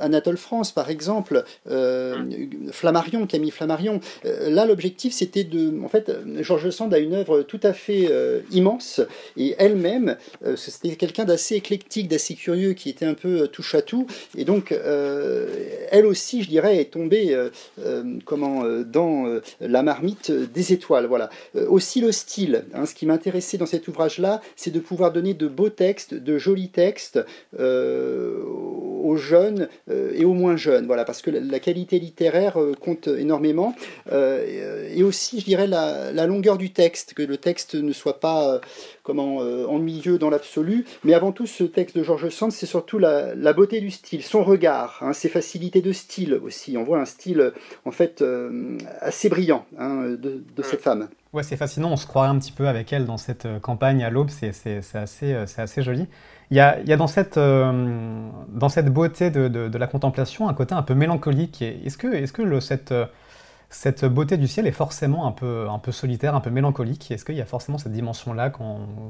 Anatole 0.00 0.36
France, 0.36 0.72
par 0.72 0.90
exemple. 0.90 1.44
Flammarion, 2.72 3.26
Camille 3.26 3.50
Flammarion. 3.50 4.00
Euh, 4.24 4.50
là, 4.50 4.66
l'objectif, 4.66 5.12
c'était 5.12 5.44
de. 5.44 5.72
En 5.82 5.88
fait, 5.88 6.10
Georges 6.40 6.70
Sand 6.70 6.92
a 6.94 6.98
une 6.98 7.14
œuvre 7.14 7.42
tout 7.42 7.60
à 7.62 7.72
fait 7.72 8.08
euh, 8.10 8.40
immense 8.50 9.00
et 9.36 9.54
elle-même, 9.58 10.16
euh, 10.44 10.56
c'était 10.56 10.96
quelqu'un 10.96 11.24
d'assez 11.24 11.56
éclectique, 11.56 12.08
d'assez 12.08 12.34
curieux, 12.34 12.72
qui 12.72 12.88
était 12.88 13.06
un 13.06 13.14
peu 13.14 13.48
touche 13.48 13.74
à 13.74 13.82
tout. 13.82 14.06
Et 14.36 14.44
donc, 14.44 14.72
elle 14.72 16.06
aussi, 16.06 16.42
je 16.42 16.48
dirais, 16.48 16.78
est 16.78 16.92
tombée 16.92 17.36
comment, 18.24 18.64
dans 18.82 19.40
la 19.60 19.82
marmite 19.82 20.30
des 20.30 20.72
étoiles. 20.72 21.06
Voilà. 21.06 21.30
aussi 21.68 22.00
le 22.00 22.12
style. 22.12 22.64
Hein, 22.74 22.86
ce 22.86 22.94
qui 22.94 23.06
m'intéressait 23.06 23.58
dans 23.58 23.66
cet 23.66 23.88
ouvrage-là, 23.88 24.40
c'est 24.56 24.70
de 24.70 24.80
pouvoir 24.80 25.12
donner 25.12 25.34
de 25.34 25.48
beaux 25.48 25.70
textes, 25.70 26.14
de 26.14 26.38
jolis 26.38 26.70
textes 26.70 27.20
aux 29.08 29.16
jeunes 29.16 29.68
et 29.88 30.24
aux 30.24 30.34
moins 30.34 30.56
jeunes. 30.56 30.86
Voilà, 30.86 31.04
parce 31.04 31.22
que 31.22 31.30
la 31.30 31.60
qualité 31.60 31.98
littéraire 31.98 32.60
euh, 32.60 32.74
compte 32.74 33.08
énormément. 33.08 33.74
Euh, 34.12 34.88
et 34.94 35.02
aussi, 35.02 35.40
je 35.40 35.44
dirais, 35.44 35.66
la, 35.66 36.26
longueur 36.26 36.58
du 36.58 36.70
texte, 36.72 37.14
que 37.14 37.22
le 37.22 37.36
texte 37.36 37.74
ne 37.74 37.92
soit 37.92 38.20
pas 38.20 38.54
euh, 38.54 38.58
comment 39.02 39.38
ennuyeux 39.38 40.18
dans 40.18 40.30
l'absolu. 40.30 40.84
Mais 41.04 41.14
avant 41.14 41.32
tout, 41.32 41.46
ce 41.46 41.64
texte 41.64 41.96
de 41.96 42.02
Georges 42.02 42.28
Sand, 42.28 42.52
c'est 42.52 42.66
surtout 42.66 42.98
la, 42.98 43.52
beauté 43.52 43.80
du 43.80 43.90
style, 43.90 44.22
son 44.22 44.44
regard, 44.44 44.98
hein, 45.00 45.12
ses 45.12 45.28
facilités 45.28 45.80
de 45.80 45.92
style 45.92 46.34
aussi. 46.34 46.76
On 46.76 46.84
voit 46.84 47.00
un 47.00 47.06
style, 47.06 47.52
en 47.84 47.90
fait, 47.90 48.24
assez 49.00 49.28
brillant 49.28 49.64
hein, 49.78 50.04
de, 50.08 50.42
cette 50.62 50.82
femme. 50.82 51.08
Ouais, 51.32 51.42
c'est 51.42 51.56
fascinant, 51.56 51.90
on 51.92 51.96
se 51.96 52.06
croirait 52.06 52.28
un 52.28 52.38
petit 52.38 52.52
peu 52.52 52.68
avec 52.68 52.92
elle 52.92 53.06
dans 53.06 53.16
cette 53.16 53.46
campagne 53.62 54.04
à 54.04 54.10
l'aube, 54.10 54.30
c'est 54.30 54.52
assez, 54.94 55.34
assez 55.34 55.82
joli. 55.82 56.06
Il 56.50 56.56
y 56.56 56.60
a, 56.60 56.96
dans, 56.96 57.06
cette, 57.06 57.36
euh, 57.36 58.30
beauté 58.86 59.30
de, 59.30 59.78
la 59.78 59.86
contemplation 59.86 60.48
un 60.48 60.54
côté 60.54 60.74
un 60.74 60.82
peu 60.82 60.94
mélancolique. 60.94 61.60
Est-ce 61.62 61.98
que, 61.98 62.42
le, 62.42 62.60
cette, 62.60 64.04
beauté 64.06 64.38
du 64.38 64.48
ciel 64.48 64.66
est 64.66 64.72
forcément 64.72 65.26
un 65.26 65.32
peu, 65.32 65.92
solitaire, 65.92 66.34
un 66.34 66.40
peu 66.40 66.50
mélancolique? 66.50 67.10
Est-ce 67.10 67.24
qu'il 67.24 67.36
y 67.36 67.42
a 67.42 67.46
forcément 67.46 67.76
cette 67.76 67.92
dimension-là, 67.92 68.50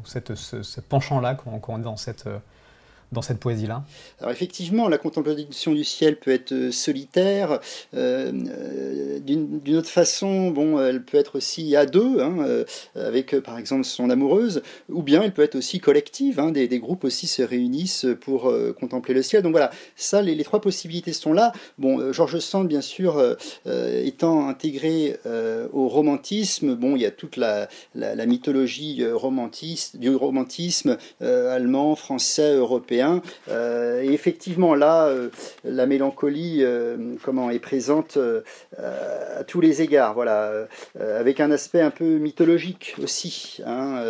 ce, 0.04 0.80
penchant-là 0.80 1.37
quand, 1.37 1.61
on 1.68 1.78
est 1.78 1.83
dans 1.83 1.97
cette, 1.97 2.28
dans 3.12 3.23
cette 3.23 3.41
poésie-là 3.41 3.85
Alors 4.21 4.33
effectivement, 4.33 4.88
la 4.88 4.99
contemplation 4.99 5.73
du 5.73 5.85
ciel 5.85 6.17
peut 6.17 6.31
être 6.31 6.53
euh, 6.53 6.71
solitaire. 6.71 7.61
Euh, 7.95 8.33
euh, 8.49 9.19
d'une 9.21 9.77
autre 9.77 9.88
façon, 9.88 10.50
bon, 10.50 10.81
elle 10.81 11.03
peut 11.03 11.17
être 11.17 11.37
aussi 11.37 11.75
à 11.77 11.87
deux, 11.87 12.21
hein, 12.21 12.65
avec 12.95 13.38
par 13.41 13.59
exemple 13.59 13.85
son 13.85 14.11
amoureuse, 14.11 14.62
ou 14.88 15.03
bien 15.03 15.23
elle 15.23 15.33
peut 15.33 15.43
être 15.43 15.57
aussi 15.57 15.81
collective. 15.81 16.41
Hein, 16.41 16.50
des, 16.50 16.79
groupes 16.79 17.05
aussi 17.05 17.27
se 17.27 17.43
réunissent 17.43 18.07
pour 18.21 18.53
contempler 18.79 19.15
le 19.15 19.23
ciel. 19.23 19.43
Donc 19.43 19.53
voilà, 19.53 19.71
ça, 19.97 20.23
les, 20.23 20.45
trois 20.45 20.61
possibilités 20.61 21.12
sont 21.12 21.33
là. 21.33 21.53
Bon, 21.79 22.12
Georges 22.12 22.38
Sand, 22.38 22.69
bien 22.69 22.81
sûr, 22.81 23.37
étant 23.67 24.49
intégré 24.49 25.17
au 25.73 25.88
romantisme, 25.88 26.75
bon, 26.75 26.97
il 26.97 27.03
y 27.03 27.07
a 27.07 27.11
toute 27.11 27.37
la, 27.37 27.69
la 27.95 28.27
mythologie 28.27 29.05
romantiste, 29.07 29.97
du 29.97 30.15
romantisme 30.15 30.97
allemand, 31.21 31.97
français, 31.97 32.55
européen 32.55 32.98
euh, 33.49 34.02
et 34.02 34.12
effectivement, 34.12 34.75
là, 34.75 35.07
euh, 35.07 35.28
la 35.64 35.87
mélancolie 35.87 36.59
euh, 36.62 36.97
comment, 37.23 37.50
est 37.50 37.59
présente 37.59 38.19
à 38.78 39.45
tous 39.45 39.61
les 39.61 39.83
égards, 39.83 40.14
voilà, 40.14 40.52
avec 41.00 41.40
un 41.40 41.50
aspect 41.50 41.81
un 41.81 41.90
peu 41.90 42.05
mythologique 42.05 42.95
aussi. 43.02 43.59
Hein, 43.67 44.02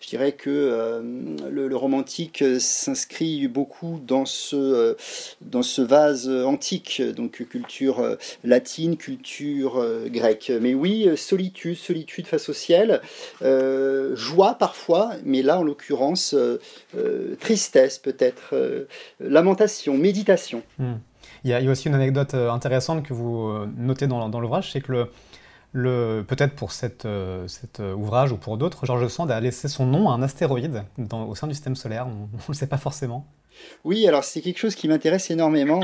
je 0.00 0.08
dirais 0.08 0.32
que 0.32 1.02
le, 1.50 1.74
romantique 1.74 2.44
s'inscrit 2.60 3.48
beaucoup 3.48 4.00
dans 4.04 4.24
ce, 4.24 4.96
dans 5.40 5.62
ce 5.62 5.82
vase 5.82 6.28
antique, 6.28 7.02
donc 7.16 7.44
culture 7.48 8.16
latine, 8.44 8.96
culture 8.96 9.84
grecque. 10.06 10.52
Mais 10.60 10.74
oui, 10.74 11.08
solitude, 11.16 11.76
solitude 11.76 12.26
face 12.26 12.48
au 12.48 12.52
ciel, 12.52 13.00
joie 13.42 14.54
parfois, 14.54 15.12
mais 15.24 15.42
là 15.42 15.58
en 15.58 15.64
l'occurrence, 15.64 16.36
tristesse 17.40 17.98
peut-être 17.98 18.23
être 18.24 18.54
euh, 18.54 18.88
lamentation, 19.20 19.96
méditation. 19.96 20.62
Hmm. 20.78 20.94
Il, 21.44 21.50
y 21.50 21.54
a, 21.54 21.70
aussi 21.70 21.88
une 21.88 21.94
anecdote 21.94 22.34
euh, 22.34 22.50
intéressante 22.50 23.04
que 23.04 23.14
vous 23.14 23.48
euh, 23.48 23.68
notez 23.76 24.06
dans, 24.06 24.40
l'ouvrage, 24.40 24.72
c'est 24.72 24.80
que 24.80 25.08
le, 25.72 26.24
peut-être 26.26 26.54
pour 26.54 26.72
cette, 26.72 27.06
cet 27.48 27.80
ouvrage 27.80 28.30
ou 28.30 28.36
pour 28.36 28.56
d'autres, 28.56 28.86
Georges 28.86 29.08
Sand 29.08 29.30
a 29.30 29.40
laissé 29.40 29.68
son 29.68 29.86
nom 29.86 30.08
à 30.08 30.14
un 30.14 30.22
astéroïde 30.22 30.84
dans, 30.98 31.26
au 31.26 31.34
sein 31.34 31.48
du 31.48 31.54
système 31.54 31.74
solaire. 31.74 32.06
On 32.06 32.28
ne 32.32 32.42
le 32.48 32.54
sait 32.54 32.68
pas 32.68 32.78
forcément. 32.78 33.26
Oui, 33.84 34.06
alors 34.06 34.22
c'est 34.22 34.40
quelque 34.40 34.58
chose 34.58 34.76
qui 34.76 34.86
m'intéresse 34.86 35.30
énormément, 35.30 35.80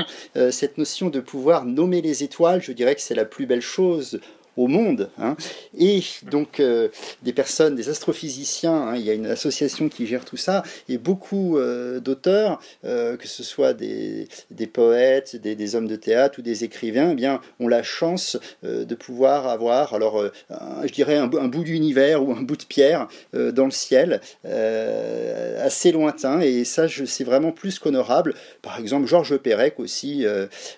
cette 0.51 0.77
notion 0.77 1.09
de 1.09 1.19
pouvoir 1.19 1.65
nommer 1.65 2.01
les 2.01 2.23
étoiles. 2.23 2.61
Je 2.61 2.71
dirais 2.71 2.95
que 2.95 3.01
c'est 3.01 3.15
la 3.15 3.25
plus 3.25 3.45
belle 3.45 3.61
chose 3.61 4.21
au 4.57 4.67
monde. 4.67 5.09
Hein. 5.17 5.35
Et 5.77 6.01
donc 6.29 6.59
euh, 6.59 6.89
des 7.23 7.33
personnes, 7.33 7.75
des 7.75 7.89
astrophysiciens, 7.89 8.73
hein, 8.73 8.95
il 8.95 9.01
y 9.01 9.09
a 9.09 9.13
une 9.13 9.25
association 9.25 9.89
qui 9.89 10.05
gère 10.07 10.25
tout 10.25 10.37
ça, 10.37 10.63
et 10.89 10.97
beaucoup 10.97 11.57
euh, 11.57 11.99
d'auteurs, 11.99 12.61
euh, 12.85 13.17
que 13.17 13.27
ce 13.27 13.43
soit 13.43 13.73
des, 13.73 14.27
des 14.49 14.67
poètes, 14.67 15.35
des, 15.35 15.75
hommes 15.75 15.87
de 15.87 15.95
théâtre 15.95 16.39
ou 16.39 16.41
des 16.41 16.63
écrivains, 16.63 17.11
eh 17.11 17.15
bien, 17.15 17.39
ont 17.59 17.67
la 17.67 17.83
chance 17.83 18.37
de 18.63 18.95
pouvoir 18.95 19.47
avoir, 19.47 19.93
alors 19.93 20.21
je 20.49 20.91
dirais, 20.91 21.15
un, 21.15 21.31
un 21.33 21.47
bout 21.47 21.63
d'univers 21.63 22.27
ou 22.27 22.33
un 22.33 22.41
bout 22.41 22.57
de 22.57 22.63
pierre 22.63 23.07
dans 23.31 23.65
le 23.65 23.71
ciel, 23.71 24.19
assez 24.43 25.91
lointain, 25.93 26.41
et 26.41 26.65
ça, 26.65 26.87
c'est 26.89 27.23
vraiment 27.23 27.51
plus 27.51 27.79
qu'honorable. 27.79 28.33
Par 28.61 28.79
exemple, 28.79 29.07
Georges 29.07 29.37
Perec 29.37 29.79
aussi 29.79 30.25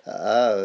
a, 0.06 0.58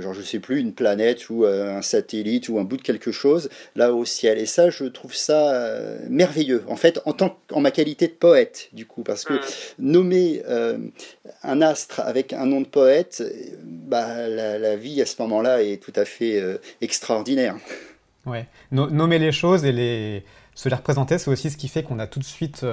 genre, 0.00 0.14
je 0.14 0.22
sais 0.22 0.38
plus, 0.38 0.60
une 0.60 0.72
planète 0.72 1.28
ou 1.28 1.44
un 1.44 1.82
satellite 1.82 2.45
ou 2.48 2.58
un 2.58 2.64
bout 2.64 2.76
de 2.76 2.82
quelque 2.82 3.12
chose 3.12 3.48
là 3.74 3.92
au 3.92 4.04
ciel. 4.04 4.38
Et 4.38 4.46
ça, 4.46 4.70
je 4.70 4.84
trouve 4.84 5.14
ça 5.14 5.54
euh, 5.54 5.98
merveilleux, 6.08 6.64
en 6.68 6.76
fait, 6.76 7.00
en, 7.04 7.12
tant, 7.12 7.38
en 7.52 7.60
ma 7.60 7.70
qualité 7.70 8.06
de 8.06 8.12
poète, 8.12 8.68
du 8.72 8.86
coup, 8.86 9.02
parce 9.02 9.24
que 9.24 9.34
mm. 9.34 9.40
nommer 9.78 10.42
euh, 10.48 10.78
un 11.42 11.62
astre 11.62 12.00
avec 12.00 12.32
un 12.32 12.46
nom 12.46 12.60
de 12.60 12.66
poète, 12.66 13.22
bah, 13.62 14.28
la, 14.28 14.76
vie 14.76 15.00
à 15.00 15.06
ce 15.06 15.20
moment-là 15.22 15.62
est 15.62 15.82
tout 15.82 15.92
à 15.96 16.04
fait 16.04 16.40
euh, 16.40 16.58
extraordinaire. 16.80 17.56
Ouais, 18.26 18.46
nommer 18.72 19.18
les 19.18 19.30
choses 19.30 19.64
et 19.64 19.72
les... 19.72 20.24
se 20.54 20.68
les 20.68 20.74
représenter, 20.74 21.16
c'est 21.18 21.30
aussi 21.30 21.50
ce 21.50 21.56
qui 21.56 21.68
fait 21.68 21.82
qu'on 21.82 21.98
a 21.98 22.06
tout 22.06 22.18
de 22.18 22.24
suite... 22.24 22.64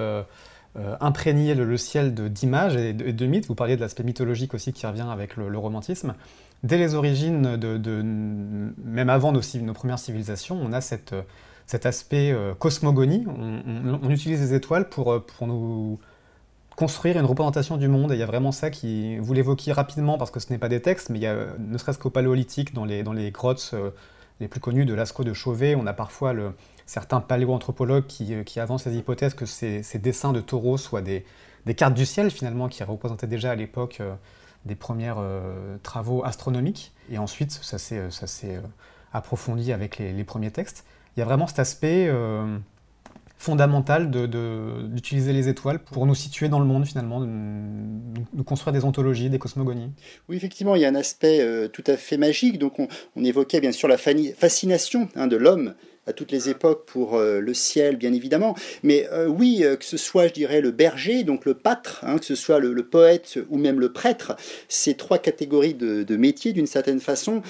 imprégné 1.00 1.54
le, 1.54 1.78
ciel 1.78 2.16
d'images 2.16 2.76
et, 2.76 2.94
de, 2.94 3.26
mythes. 3.28 3.46
Vous 3.46 3.54
parliez 3.54 3.76
de 3.76 3.82
l'aspect 3.82 4.02
mythologique 4.02 4.56
aussi 4.56 4.74
qui 4.74 4.88
revient 4.88 5.06
avec 5.08 5.38
le 5.38 5.56
romantisme 5.56 6.16
dès 6.64 6.78
les 6.78 6.96
origines, 6.96 7.58
de, 7.58 8.02
même 8.02 9.10
avant 9.10 9.32
nos, 9.32 9.42
premières 9.74 10.00
civilisations, 10.00 10.60
on 10.62 10.74
a 10.74 10.82
cet 10.82 11.86
aspect 11.86 12.32
euh, 12.32 12.54
cosmogonie. 12.54 13.26
On, 13.28 14.10
utilise 14.10 14.40
les 14.42 14.54
étoiles 14.54 14.90
pour, 14.90 15.12
euh, 15.12 15.20
pour 15.20 15.48
nous 15.48 16.00
construire 16.76 17.18
une 17.18 17.26
représentation 17.26 17.78
du 17.78 17.88
monde. 17.88 18.12
Et 18.12 18.16
il 18.16 18.20
y 18.20 18.24
a 18.24 18.28
vraiment 18.28 18.52
ça 18.52 18.70
qui. 18.70 19.18
Vous 19.18 19.34
l'évoquiez 19.34 19.74
rapidement 19.74 20.18
parce 20.18 20.32
que 20.32 20.40
ce 20.40 20.52
n'est 20.52 20.58
pas 20.58 20.70
des 20.70 20.82
textes, 20.82 21.10
mais 21.10 21.20
il 21.20 21.24
y 21.24 21.28
a, 21.28 21.48
ne 21.60 21.78
serait-ce 21.78 22.00
qu'au 22.00 22.10
paléolithique, 22.10 22.74
dans 22.74 22.86
les, 22.86 23.04
grottes 23.32 23.72
euh, 23.74 23.92
les 24.40 24.48
plus 24.48 24.60
connues 24.60 24.86
de 24.86 24.94
Lascaux 24.94 25.24
de 25.24 25.34
Chauvet, 25.34 25.76
on 25.76 25.86
a 25.86 25.94
parfois 25.94 26.34
certains 26.86 27.20
paléoanthropologues 27.20 28.08
qui, 28.08 28.34
qui 28.46 28.60
avancent 28.60 28.86
les 28.86 28.96
hypothèses 28.96 29.34
que 29.34 29.46
ces, 29.46 29.84
dessins 29.96 30.34
de 30.34 30.42
taureaux 30.42 30.78
soient 30.78 31.02
des, 31.02 31.26
des, 31.66 31.76
cartes 31.76 31.94
du 31.94 32.06
ciel, 32.06 32.32
finalement, 32.32 32.68
qui 32.68 32.84
représentaient 32.84 33.28
déjà 33.28 33.52
à 33.52 33.56
l'époque 33.56 34.02
des 34.66 34.76
premiers 34.76 35.14
euh, 35.18 35.78
travaux 35.84 36.24
astronomiques, 36.24 36.94
et 37.12 37.18
ensuite 37.18 37.52
ça 37.52 37.78
s'est 37.78 37.98
euh, 37.98 38.10
euh, 38.46 38.62
approfondi 39.12 39.74
avec 39.74 39.98
les, 39.98 40.24
premiers 40.24 40.52
textes. 40.52 40.86
Il 41.16 41.20
y 41.20 41.24
a 41.24 41.26
vraiment 41.26 41.48
cet 41.48 41.60
aspect 41.60 42.10
fondamental 43.38 44.10
d'utiliser 44.10 45.32
de, 45.32 45.38
les 45.38 45.48
étoiles 45.50 45.78
pour 45.78 46.08
nous 46.08 46.16
situer 46.16 46.50
dans 46.50 46.60
le 46.60 46.66
monde 46.66 46.88
finalement, 46.88 47.22
de, 47.22 48.42
construire 48.42 48.74
des 48.74 48.84
ontologies, 48.84 49.30
des 49.30 49.38
cosmogonies. 49.38 49.92
Oui, 50.28 50.38
effectivement, 50.38 50.76
il 50.76 50.82
y 50.82 50.86
a 50.86 50.90
un 50.90 50.96
aspect 50.96 51.70
tout 51.72 51.84
à 51.86 51.98
fait 51.98 52.18
magique. 52.18 52.58
Donc 52.58 52.80
on, 52.80 53.24
évoquait 53.24 53.62
bien 53.62 53.72
sûr 53.72 53.88
la 53.88 53.98
fascination 53.98 55.08
hein, 55.16 55.28
de 55.28 55.36
l'homme 55.36 55.76
à 56.06 56.14
toutes 56.14 56.32
les 56.32 56.50
époques 56.50 56.86
pour 56.86 57.16
euh, 57.16 57.40
le 57.40 57.54
ciel, 57.54 57.96
bien 57.96 58.14
évidemment. 58.14 58.56
Mais 58.84 59.08
euh, 59.12 59.28
oui, 59.28 59.62
euh, 59.64 59.78
que 59.78 59.86
ce 59.86 59.98
soit, 59.98 60.28
je 60.28 60.34
dirais, 60.34 60.60
le 60.60 60.72
berger, 60.72 61.24
donc 61.24 61.46
le 61.46 61.54
pâtre, 61.54 62.02
hein, 62.04 62.18
que 62.18 62.26
ce 62.26 62.36
soit 62.36 62.60
le, 62.60 62.84
poète 62.84 63.40
ou 63.50 63.58
même 63.58 63.80
le 63.80 63.94
prêtre, 63.94 64.36
ces 64.68 64.96
trois 64.96 65.18
catégories 65.18 65.74
de, 65.74 66.16
métiers, 66.18 66.52
d'une 66.52 66.68
certaine 66.68 67.00
façon, 67.00 67.42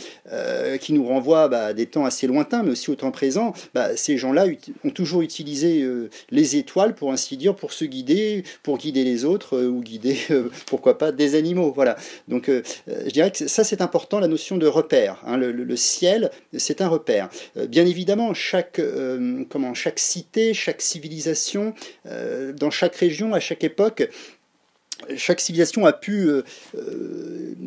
qui 0.79 0.93
nous 0.93 1.05
renvoient 1.05 1.47
bah, 1.47 1.65
à 1.65 1.73
des 1.73 1.87
temps 1.87 2.05
assez 2.05 2.27
lointains, 2.27 2.63
mais 2.63 2.71
aussi 2.71 2.91
au 2.91 2.95
temps 2.95 3.11
présent, 3.11 3.53
bah, 3.73 3.97
ces 3.97 4.17
gens-là 4.17 4.45
ont 4.85 4.89
toujours 4.89 5.21
utilisé 5.21 5.85
les 6.29 6.55
étoiles, 6.55 6.93
pour 6.93 7.11
ainsi 7.11 7.35
dire, 7.35 7.55
pour 7.55 7.73
se 7.73 7.83
guider, 7.83 8.43
pour 8.61 8.77
guider 8.77 9.03
les 9.03 9.25
autres, 9.25 9.59
ou 9.59 9.81
guider, 9.81 10.17
pourquoi 10.67 10.97
pas, 10.97 11.11
des 11.11 11.35
animaux. 11.35 11.73
Voilà. 11.75 11.97
Donc, 12.27 12.49
je 12.87 13.09
dirais 13.09 13.31
que 13.31 13.47
ça, 13.47 13.63
c'est 13.63 13.81
important, 13.81 14.19
la 14.19 14.27
notion 14.27 14.57
de 14.57 14.67
repère. 14.67 15.19
Hein. 15.25 15.37
le, 15.37 15.51
le, 15.51 15.75
ciel, 15.75 16.31
c'est 16.55 16.81
un 16.81 16.87
repère. 16.87 17.29
bien 17.67 17.85
évidemment, 17.85 18.33
chaque, 18.43 18.79
euh, 18.79 19.45
comment, 19.49 19.73
chaque 19.73 19.99
cité, 19.99 20.53
chaque 20.53 20.81
civilisation, 20.81 21.73
euh, 22.05 22.51
dans 22.51 22.69
chaque 22.69 22.95
région, 22.95 23.33
à 23.33 23.39
chaque 23.39 23.63
époque, 23.63 24.09
chaque 25.15 25.39
civilisation 25.39 25.85
a 25.85 25.93
pu 25.93 26.27
euh, 26.27 26.43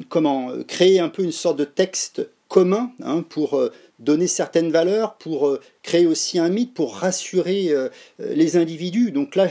comment, 0.08 0.52
créer 0.68 1.00
un 1.00 1.08
peu 1.08 1.22
une 1.22 1.32
sorte 1.32 1.58
de 1.58 1.64
texte 1.64 2.28
commun 2.48 2.92
hein, 3.02 3.24
pour 3.28 3.60
donner 3.98 4.26
certaines 4.26 4.70
valeurs, 4.70 5.16
pour 5.16 5.58
créer 5.82 6.06
aussi 6.06 6.38
un 6.38 6.48
mythe, 6.48 6.74
pour 6.74 6.94
rassurer 6.96 7.74
les 8.20 8.56
individus. 8.56 9.10
Donc 9.10 9.34
là, 9.34 9.48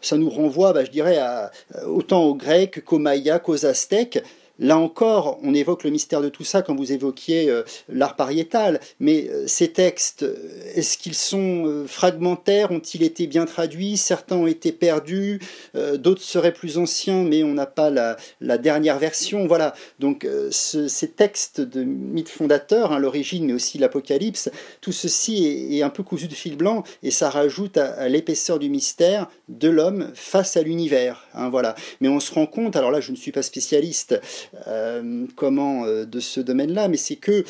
ça 0.00 0.16
nous 0.16 0.28
renvoie, 0.28 0.72
bah, 0.72 0.84
je 0.84 0.90
dirais, 0.90 1.18
à, 1.18 1.52
autant 1.86 2.24
aux 2.24 2.34
Grecs 2.34 2.84
qu'aux 2.84 2.98
Mayas, 2.98 3.38
qu'aux 3.38 3.64
Aztèques. 3.64 4.22
Là 4.62 4.78
encore, 4.78 5.40
on 5.42 5.54
évoque 5.54 5.82
le 5.82 5.90
mystère 5.90 6.22
de 6.22 6.28
tout 6.28 6.44
ça 6.44 6.62
quand 6.62 6.76
vous 6.76 6.92
évoquiez 6.92 7.50
euh, 7.50 7.64
l'art 7.88 8.14
pariétal, 8.14 8.78
mais 9.00 9.28
euh, 9.28 9.44
ces 9.48 9.72
textes, 9.72 10.22
euh, 10.22 10.36
est-ce 10.76 10.96
qu'ils 10.96 11.16
sont 11.16 11.84
fragmentaires? 11.88 12.70
Ont-ils 12.70 13.02
été 13.02 13.26
bien 13.26 13.44
traduits? 13.44 13.96
Certains 13.96 14.36
ont 14.36 14.46
été 14.46 14.70
perdus, 14.70 15.40
d'autres 15.94 16.22
seraient 16.22 16.52
plus 16.52 16.78
anciens, 16.78 17.24
mais 17.24 17.42
on 17.42 17.54
n'a 17.54 17.66
pas 17.66 17.90
la, 17.90 18.58
dernière 18.58 18.98
version. 18.98 19.46
Voilà, 19.46 19.74
donc 19.98 20.26
ces 20.50 21.08
textes 21.08 21.60
de 21.60 21.82
mythes 21.82 22.28
fondateurs, 22.28 22.92
hein, 22.92 22.98
l'origine, 22.98 23.46
mais 23.46 23.52
aussi 23.52 23.78
l'Apocalypse, 23.78 24.50
tout 24.80 24.92
ceci 24.92 25.68
est, 25.72 25.82
un 25.82 25.90
peu 25.90 26.02
cousu 26.02 26.28
de 26.28 26.34
fil 26.34 26.56
blanc, 26.56 26.84
et 27.02 27.10
ça 27.10 27.30
rajoute 27.30 27.76
à, 27.76 28.08
l'épaisseur 28.08 28.58
du 28.58 28.70
mystère 28.70 29.28
de 29.48 29.68
l'homme 29.68 30.10
face 30.14 30.56
à 30.56 30.62
l'univers. 30.62 31.26
Hein, 31.34 31.50
voilà. 31.50 31.74
Mais 32.00 32.08
on 32.08 32.20
se 32.20 32.32
rend 32.32 32.46
compte, 32.46 32.76
alors 32.76 32.90
là 32.90 33.00
je 33.00 33.10
ne 33.10 33.16
suis 33.16 33.32
pas 33.32 33.42
spécialiste, 33.42 34.20
comment 35.36 35.86
de 35.86 36.20
ce 36.20 36.40
domaine-là, 36.40 36.88
mais 36.88 36.96
c'est 36.96 37.16
que 37.16 37.44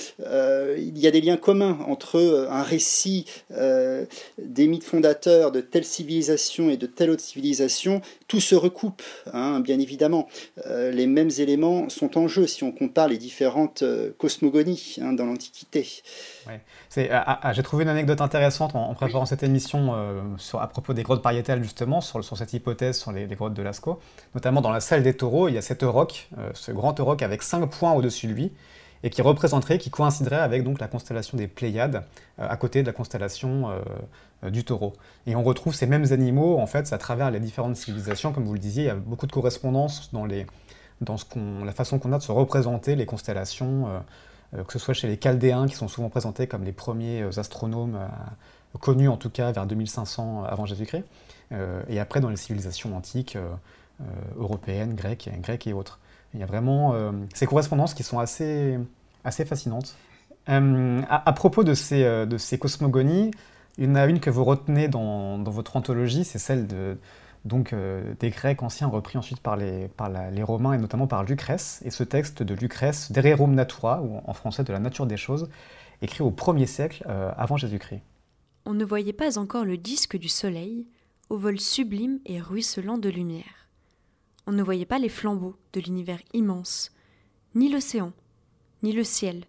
il 0.79 0.99
y 0.99 1.07
a 1.07 1.11
des 1.11 1.21
liens 1.21 1.37
communs 1.37 1.79
entre 1.87 2.47
un 2.51 2.63
récit 2.63 3.27
des 3.51 4.67
mythes 4.67 4.85
fondateurs 4.85 5.53
de 5.53 5.61
telle 5.61 5.85
civilisation 5.85 6.71
et 6.71 6.77
de 6.77 6.87
telle 6.87 7.11
autre 7.11 7.23
civilisation. 7.23 8.01
Tout 8.29 8.41
se 8.41 8.55
recoupe, 8.55 9.03
hein, 9.33 9.61
bien 9.61 9.79
évidemment. 9.79 10.29
les 10.67 11.07
mêmes 11.07 11.31
éléments 11.39 11.89
sont 11.89 12.19
en 12.19 12.29
jeu 12.29 12.47
si 12.47 12.65
on 12.65 12.73
compare 12.73 13.09
les 13.09 13.19
différentes 13.19 13.85
cosmogonies 14.19 14.97
hein, 15.01 15.13
dans 15.13 15.27
l'Antiquité. 15.27 15.87
Ah, 16.49 16.53
ah, 17.27 17.41
ah, 17.43 17.53
j'ai 17.53 17.63
trouvé 17.63 17.85
une 17.85 17.89
anecdote 17.89 18.21
intéressante 18.21 18.75
en, 18.75 18.95
préparant 18.95 19.27
cette 19.27 19.43
émission 19.43 19.95
euh, 19.95 20.21
à 20.59 20.67
propos 20.67 20.93
des 20.93 21.03
grottes 21.03 21.23
pariétales, 21.23 21.63
justement, 21.63 22.01
sur, 22.01 22.37
cette 22.37 22.53
hypothèse 22.53 22.99
sur 22.99 23.13
les, 23.13 23.27
grottes 23.27 23.55
de 23.55 23.63
Lascaux. 23.63 24.01
Notamment 24.35 24.61
dans 24.61 24.71
la 24.71 24.81
salle 24.81 25.03
des 25.03 25.15
taureaux, 25.15 25.49
il 25.49 25.55
y 25.55 25.59
a 25.59 25.63
cet 25.63 25.83
roc, 25.83 26.29
euh, 26.39 26.51
ce 26.55 26.73
grand 26.73 26.92
avec 27.01 27.43
cinq 27.43 27.67
points 27.67 27.93
au-dessus 27.93 28.27
de 28.27 28.33
lui, 28.33 28.53
et 29.05 29.11
qui 29.11 29.21
représenterait, 29.21 29.79
qui 29.79 29.91
coïnciderait 29.91 30.37
avec 30.37 30.63
donc 30.63 30.79
la 30.79 30.87
constellation 30.87 31.37
des 31.37 31.49
Pléiades, 31.49 32.05
euh, 32.39 32.47
à 32.49 32.57
côté 32.57 32.83
de 32.83 32.87
la 32.87 32.93
constellation 32.93 33.71
du 34.43 34.65
taureau. 34.65 34.93
Et 35.27 35.37
on 35.37 35.45
retrouve 35.45 35.73
ces 35.73 35.87
mêmes 35.87 36.07
animaux, 36.11 36.59
en 36.59 36.67
fait, 36.67 36.93
à 36.93 36.99
travers 36.99 37.31
les 37.31 37.39
différentes 37.39 37.77
civilisations, 37.77 38.33
comme 38.33 38.45
vous 38.45 38.55
le 38.55 38.59
disiez, 38.59 38.85
il 38.85 38.87
y 38.87 38.91
a 38.91 38.97
beaucoup 38.97 39.27
de 39.29 39.33
correspondances 39.33 40.13
dans, 40.13 40.25
les, 40.25 40.47
dans 41.01 41.17
ce 41.17 41.25
la 41.65 41.73
façon 41.73 42.01
qu'on 42.01 42.13
a 42.13 42.19
de 42.19 42.23
se 42.23 42.33
représenter 42.33 42.97
les 42.97 43.07
constellations 43.07 43.87
euh, 44.55 44.65
que 44.65 44.73
ce 44.73 44.79
soit 44.79 44.95
chez 44.95 45.09
les 45.09 45.17
Chaldéens, 45.17 45.67
qui 45.67 45.75
sont 45.75 45.89
souvent 45.89 46.11
présentés 46.11 46.47
comme 46.47 46.65
les 46.65 46.73
premiers 46.73 47.23
euh, 47.23 47.39
astronomes 47.39 47.97
euh, 47.97 48.79
connus 48.79 49.09
en 49.09 49.17
tout 49.17 49.31
cas 49.31 49.53
vers 49.53 49.67
2500 49.67 50.45
avant 50.45 50.67
Jésus-Christ, 50.67 51.05
et 51.89 52.01
après 52.01 52.21
dans 52.21 52.31
les 52.31 52.37
civilisations 52.37 52.97
antiques 52.97 53.37
européennes, 54.39 54.95
grecques 54.95 55.67
et 55.67 55.75
autres. 55.75 56.01
Il 56.35 56.41
y 56.41 56.43
a 56.43 56.47
vraiment 56.47 56.95
ces 57.35 57.47
correspondances 57.47 57.95
qui 57.95 58.03
sont 58.03 58.19
assez, 58.19 58.79
assez 59.25 59.45
fascinantes. 59.45 59.97
à, 60.47 61.33
propos 61.35 61.62
de 61.62 61.75
ces, 61.75 62.05
de 62.27 62.39
ces 62.39 62.59
cosmogonies, 62.59 63.31
il 63.79 63.85
y 63.85 63.89
en 63.89 63.95
a 63.95 64.07
une 64.07 64.21
que 64.21 64.31
vous 64.31 64.45
retenez 64.45 64.89
dans, 64.89 65.39
dans 65.39 65.51
votre 65.51 65.77
anthologie, 65.77 66.25
c'est 66.25 66.39
celle 66.39 66.67
de, 66.67 66.97
donc 67.45 67.73
euh, 67.73 68.15
des 68.21 68.31
Grecs 68.31 68.62
anciens 68.62 68.87
repris 68.87 69.19
ensuite 69.19 69.41
par, 69.41 69.57
les, 69.57 69.89
par 69.89 70.09
les 70.09 70.43
Romains 70.43 70.75
et 70.75 70.79
notamment 70.79 71.07
par 71.07 71.25
Lucrèce. 71.25 71.83
Et 71.85 71.91
ce 71.91 72.05
texte 72.05 72.43
de 72.43 72.55
Lucrèce, 72.55 73.11
De 73.11 73.21
Rerum 73.21 73.55
Natura, 73.55 74.03
ou 74.03 74.21
en 74.25 74.33
français 74.33 74.65
de 74.65 74.73
la 74.73 74.79
nature 74.79 75.07
des 75.07 75.17
choses, 75.17 75.49
écrit 76.03 76.23
au 76.23 76.31
1er 76.31 76.67
siècle 76.67 77.05
euh, 77.09 77.33
avant 77.37 77.57
Jésus-Christ. 77.57 78.03
On 78.65 78.75
ne 78.75 78.85
voyait 78.85 79.12
pas 79.12 79.39
encore 79.39 79.65
le 79.65 79.77
disque 79.77 80.17
du 80.17 80.29
soleil, 80.29 80.87
au 81.31 81.37
vol 81.37 81.59
sublime 81.59 82.21
et 82.27 82.41
ruisselant 82.41 82.99
de 82.99 83.09
lumière. 83.09 83.62
On 84.47 84.53
ne 84.53 84.63
voyait 84.63 84.87
pas 84.87 84.99
les 84.99 85.09
flambeaux 85.09 85.57
de 85.73 85.81
l'univers 85.81 86.21
immense, 86.33 86.91
ni 87.55 87.71
l'océan, 87.71 88.13
ni 88.83 88.93
le 88.93 89.05
ciel, 89.05 89.45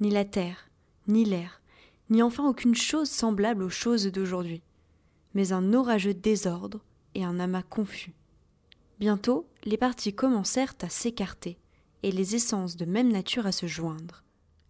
ni 0.00 0.10
la 0.10 0.24
terre, 0.24 0.68
ni 1.08 1.24
l'air, 1.24 1.62
ni 2.10 2.22
enfin 2.22 2.46
aucune 2.46 2.74
chose 2.74 3.08
semblable 3.08 3.62
aux 3.62 3.70
choses 3.70 4.06
d'aujourd'hui, 4.06 4.62
mais 5.34 5.52
un 5.52 5.72
orageux 5.72 6.14
désordre 6.14 6.80
et 7.14 7.24
un 7.24 7.40
amas 7.40 7.62
confus. 7.62 8.12
Bientôt, 9.00 9.48
les 9.64 9.76
parties 9.76 10.14
commencèrent 10.14 10.74
à 10.82 10.88
s'écarter, 10.88 11.58
et 12.02 12.12
les 12.12 12.34
essences 12.34 12.76
de 12.76 12.84
même 12.84 13.10
nature 13.10 13.46
à 13.46 13.52
se 13.52 13.66
joindre. 13.66 14.22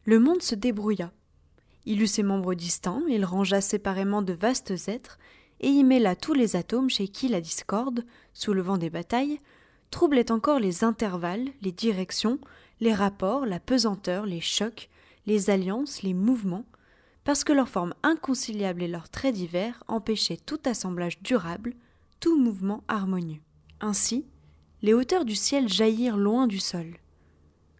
Le 0.04 0.20
monde 0.20 0.42
se 0.42 0.54
débrouilla. 0.54 1.12
Il 1.84 2.00
eut 2.00 2.06
ses 2.06 2.22
membres 2.22 2.54
distincts, 2.54 3.02
il 3.08 3.24
rangea 3.24 3.60
séparément 3.60 4.22
de 4.22 4.32
vastes 4.32 4.88
êtres, 4.88 5.18
et 5.60 5.68
y 5.68 5.84
mêla 5.84 6.16
tous 6.16 6.34
les 6.34 6.56
atomes 6.56 6.90
chez 6.90 7.08
qui 7.08 7.28
la 7.28 7.40
discorde, 7.40 8.04
sous 8.32 8.52
le 8.52 8.62
vent 8.62 8.78
des 8.78 8.90
batailles, 8.90 9.38
troublait 9.90 10.30
encore 10.30 10.58
les 10.58 10.84
intervalles, 10.84 11.48
les 11.62 11.72
directions, 11.72 12.38
les 12.80 12.94
rapports, 12.94 13.46
la 13.46 13.60
pesanteur, 13.60 14.26
les 14.26 14.40
chocs, 14.40 14.88
les 15.26 15.50
alliances, 15.50 16.02
les 16.02 16.14
mouvements, 16.14 16.66
parce 17.24 17.44
que 17.44 17.52
leur 17.52 17.68
forme 17.68 17.94
inconciliable 18.02 18.82
et 18.82 18.88
leurs 18.88 19.08
traits 19.08 19.34
divers 19.34 19.82
empêchaient 19.88 20.36
tout 20.36 20.60
assemblage 20.66 21.22
durable, 21.22 21.74
tout 22.20 22.38
mouvement 22.38 22.84
harmonieux. 22.88 23.40
Ainsi, 23.80 24.26
les 24.82 24.92
hauteurs 24.92 25.24
du 25.24 25.34
ciel 25.34 25.68
jaillirent 25.68 26.18
loin 26.18 26.46
du 26.46 26.58
sol. 26.58 26.98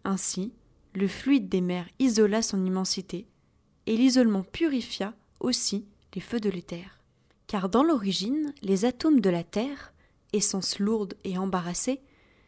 Ainsi, 0.03 0.53
le 0.93 1.07
fluide 1.07 1.49
des 1.49 1.61
mers 1.61 1.87
isola 1.99 2.41
son 2.41 2.63
immensité, 2.65 3.27
et 3.85 3.95
l'isolement 3.95 4.43
purifia 4.43 5.13
aussi 5.39 5.85
les 6.15 6.21
feux 6.21 6.39
de 6.39 6.49
l'éther. 6.49 6.99
Car 7.47 7.69
dans 7.69 7.83
l'origine, 7.83 8.53
les 8.63 8.85
atomes 8.85 9.21
de 9.21 9.29
la 9.29 9.43
Terre, 9.43 9.93
essence 10.35 10.79
lourde 10.79 11.15
et 11.23 11.37
embarrassée, 11.37 12.01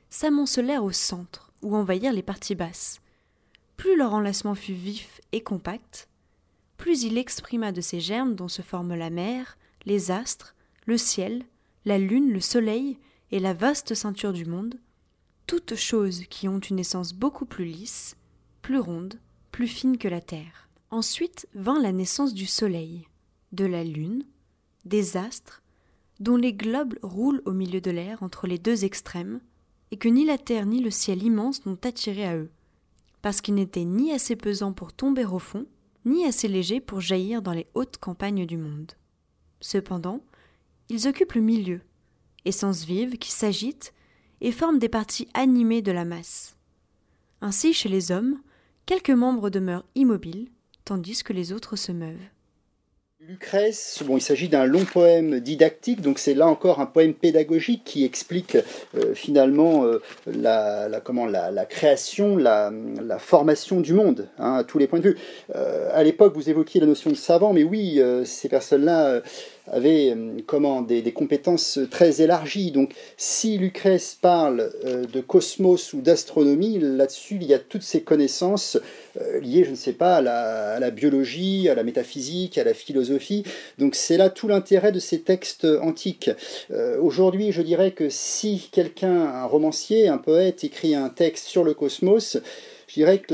s'amoncelèrent 0.10 0.84
au 0.84 0.92
centre, 0.92 1.52
où 1.62 1.76
envahirent 1.76 2.14
les 2.14 2.24
parties 2.24 2.56
basses. 2.56 3.02
Plus 3.76 3.98
leur 3.98 4.14
enlacement 4.14 4.56
fut 4.56 4.74
vif 4.74 5.22
et 5.32 5.42
compact, 5.42 6.08
plus 6.78 7.04
il 7.04 7.18
exprima 7.18 7.72
de 7.72 7.82
ces 7.82 8.00
germes 8.00 8.36
dont 8.36 8.48
se 8.48 8.62
forment 8.62 8.96
la 8.96 9.10
mer, 9.10 9.58
les 9.86 10.12
astres, 10.12 10.56
le 10.86 10.98
ciel, 10.98 11.44
la 11.86 11.98
lune, 11.98 12.32
le 12.32 12.40
soleil 12.40 12.98
et 13.32 13.40
la 13.40 13.54
vaste 13.54 13.94
ceinture 13.94 14.34
du 14.34 14.46
monde, 14.46 14.80
toutes 15.48 15.76
choses 15.76 16.24
qui 16.30 16.48
ont 16.48 16.60
une 16.60 16.80
essence 16.80 17.14
beaucoup 17.14 17.46
plus 17.46 17.66
lisse, 17.66 18.16
plus 18.62 18.80
ronde, 18.80 19.20
plus 19.52 19.68
fine 19.68 19.98
que 19.98 20.08
la 20.08 20.22
terre. 20.22 20.70
Ensuite 20.92 21.48
vint 21.54 21.82
la 21.82 21.92
naissance 21.92 22.34
du 22.34 22.46
soleil, 22.46 23.08
de 23.52 23.66
la 23.66 23.84
lune, 23.84 24.24
des 24.86 25.18
astres, 25.18 25.62
dont 26.20 26.36
les 26.36 26.54
globes 26.54 26.96
roulent 27.02 27.42
au 27.46 27.52
milieu 27.52 27.82
de 27.82 27.92
l'air 27.92 28.24
entre 28.24 28.48
les 28.48 28.58
deux 28.58 28.86
extrêmes, 28.86 29.40
et 29.92 29.98
que 29.98 30.10
ni 30.10 30.26
la 30.26 30.38
terre 30.38 30.66
ni 30.66 30.82
le 30.82 30.92
ciel 30.92 31.24
immense 31.24 31.66
n'ont 31.66 31.80
attiré 31.84 32.26
à 32.26 32.36
eux, 32.36 32.50
parce 33.22 33.42
qu'ils 33.42 33.56
n'étaient 33.56 33.86
ni 33.86 34.12
assez 34.12 34.36
pesants 34.36 34.74
pour 34.74 34.94
tomber 34.94 35.26
au 35.26 35.40
fond, 35.40 35.66
ni 36.06 36.26
assez 36.26 36.48
légers 36.48 36.80
pour 36.80 37.02
jaillir 37.02 37.42
dans 37.42 37.54
les 37.54 37.68
hautes 37.74 37.98
campagnes 37.98 38.46
du 38.46 38.58
monde. 38.58 38.94
Cependant, 39.60 40.22
ils 40.90 41.08
occupent 41.08 41.34
le 41.34 41.42
milieu, 41.42 41.82
essence 42.46 42.86
vive 42.86 43.18
qui 43.18 43.32
s'agite 43.32 43.94
et 44.42 44.52
forment 44.52 44.80
des 44.80 44.90
parties 44.90 45.28
animées 45.34 45.82
de 45.82 45.92
la 45.92 46.06
masse. 46.06 46.56
Ainsi, 47.42 47.74
chez 47.74 47.90
les 47.90 48.12
hommes, 48.12 48.40
quelques 48.86 49.10
membres 49.10 49.50
demeurent 49.50 49.86
immobiles, 49.96 50.50
tandis 50.86 51.24
que 51.24 51.34
les 51.34 51.52
autres 51.52 51.76
se 51.76 51.92
meuvent. 51.92 52.16
Lucrèce, 53.28 54.04
bon, 54.06 54.16
il 54.16 54.22
s'agit 54.22 54.48
d'un 54.48 54.64
long 54.64 54.86
poème 54.86 55.42
didactique, 55.42 56.00
donc 56.00 56.18
c'est 56.18 56.34
là 56.34 56.48
encore 56.48 56.80
un 56.80 56.86
poème 56.86 57.14
pédagogique 57.14 57.82
qui 57.84 58.06
explique 58.06 58.56
euh, 58.96 59.14
finalement 59.14 59.84
euh, 59.84 60.02
la, 60.28 60.88
création, 61.66 62.38
la, 62.38 62.72
formation 63.20 63.82
du 63.82 63.92
monde, 63.92 64.30
hein, 64.40 64.54
à 64.54 64.64
tous 64.64 64.78
les 64.78 64.88
points 64.88 65.00
de 65.00 65.10
vue. 65.10 65.18
Euh, 65.54 65.90
à 65.94 66.04
l'époque, 66.04 66.36
vous 66.36 66.50
évoquiez 66.50 66.80
la 66.80 66.88
notion 66.88 67.10
de 67.10 67.18
savant, 67.18 67.52
mais 67.52 67.64
oui, 67.64 68.02
ces 68.24 68.48
personnes-là 68.48 69.22
avait 69.68 70.12
euh, 70.12 70.38
comment, 70.46 70.82
des, 70.82 71.12
compétences 71.12 71.80
très 71.90 72.22
élargies. 72.22 72.72
Donc 72.72 72.94
si 73.18 73.58
Lucrèce 73.58 74.18
parle 74.20 74.72
euh, 74.86 75.06
de 75.06 75.22
cosmos 75.22 75.94
ou 75.94 76.02
d'astronomie, 76.02 76.80
là-dessus, 76.80 77.38
il 77.42 77.48
y 77.48 77.54
a 77.54 77.60
toutes 77.60 77.84
ces 77.84 78.02
connaissances 78.02 78.78
euh, 79.20 79.40
liées, 79.40 79.64
je 79.64 79.72
ne 79.72 79.76
sais 79.76 79.94
pas, 79.94 80.18
à 80.18 80.80
la, 80.80 80.92
biologie, 80.92 81.70
à 81.70 81.76
la 81.76 81.84
métaphysique, 81.84 82.58
à 82.58 82.64
la 82.64 82.74
philosophie. 82.74 83.44
Donc 83.78 83.96
c'est 83.96 84.18
là 84.18 84.30
tout 84.30 84.48
l'intérêt 84.48 84.92
de 84.92 85.00
ces 85.00 85.22
textes 85.22 85.66
antiques. 85.82 86.30
Aujourd'hui, 87.02 87.52
je 87.52 87.62
dirais 87.62 87.92
que 87.92 88.10
si 88.10 88.70
quelqu'un, 88.72 89.26
un 89.26 89.46
romancier, 89.46 90.08
un 90.08 90.18
poète, 90.18 90.64
écrit 90.64 90.96
un 90.96 91.10
texte 91.10 91.48
sur 91.48 91.64
le 91.64 91.74
cosmos, 91.74 92.38
je 92.88 92.94
dirais 92.94 93.20
que 93.20 93.34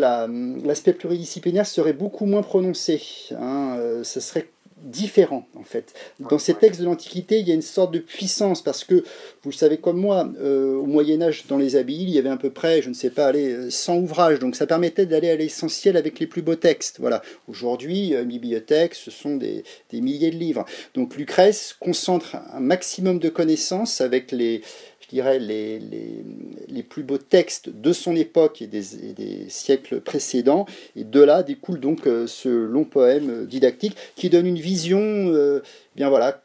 l'aspect 0.65 0.93
pluridisciplinaire 0.93 1.67
serait 1.67 1.93
beaucoup 1.93 2.25
moins 2.25 2.41
prononcé. 2.41 3.01
Hein, 3.31 3.77
ce 4.03 4.19
serait 4.19 4.47
différent 4.83 5.47
en 5.55 5.63
fait. 5.63 5.93
Dans 6.19 6.37
ces 6.37 6.53
textes 6.53 6.79
de 6.79 6.85
l'Antiquité, 6.85 7.39
il 7.39 7.47
y 7.47 7.51
a 7.51 7.55
une 7.55 7.61
sorte 7.61 7.93
de 7.93 7.99
puissance 7.99 8.61
parce 8.61 8.83
que, 8.83 8.95
vous 9.43 9.49
le 9.49 9.55
savez 9.55 9.77
comme 9.77 9.97
moi, 9.97 10.29
euh, 10.41 10.75
au 10.75 10.85
Moyen 10.85 11.21
Âge, 11.21 11.45
dans 11.47 11.57
les 11.57 11.75
abbayes, 11.75 12.03
il 12.03 12.09
y 12.09 12.19
avait 12.19 12.29
à 12.29 12.37
peu 12.37 12.49
près, 12.49 12.81
je 12.81 12.89
ne 12.89 12.93
sais 12.93 13.09
pas, 13.09 13.27
allez, 13.27 13.69
100 13.71 13.97
ouvrages, 13.97 14.39
donc 14.39 14.55
ça 14.55 14.67
permettait 14.67 15.05
d'aller 15.05 15.29
à 15.29 15.35
l'essentiel 15.35 15.97
avec 15.97 16.19
les 16.19 16.27
plus 16.27 16.41
beaux 16.41 16.55
textes. 16.55 16.99
Voilà. 16.99 17.21
Aujourd'hui, 17.47 18.15
euh, 18.15 18.23
bibliothèques, 18.23 18.95
ce 18.95 19.11
sont 19.11 19.35
des, 19.35 19.63
des 19.89 20.01
milliers 20.01 20.31
de 20.31 20.37
livres. 20.37 20.65
Donc 20.93 21.15
Lucrèce 21.15 21.75
concentre 21.79 22.35
un 22.53 22.59
maximum 22.59 23.19
de 23.19 23.29
connaissances 23.29 24.01
avec 24.01 24.31
les 24.31 24.61
dirais, 25.09 25.39
les, 25.39 25.79
les, 25.79 26.23
les, 26.67 26.83
plus 26.83 27.03
beaux 27.03 27.17
textes 27.17 27.69
de 27.69 27.93
son 27.93 28.15
époque 28.15 28.61
et 28.61 28.67
des, 28.67 28.83
des, 29.15 29.49
siècles 29.49 30.01
précédents. 30.01 30.65
Et 30.95 31.03
de 31.03 31.21
là 31.21 31.43
découle 31.43 31.79
donc 31.79 32.07
euh, 32.07 32.27
ce 32.27 32.49
long 32.49 32.83
poème 32.83 33.45
didactique 33.45 33.95
qui 34.15 34.29
donne 34.29 34.47
une 34.47 34.59
vision, 34.59 34.99
euh, 34.99 35.61
bien 35.95 36.09
voilà, 36.09 36.39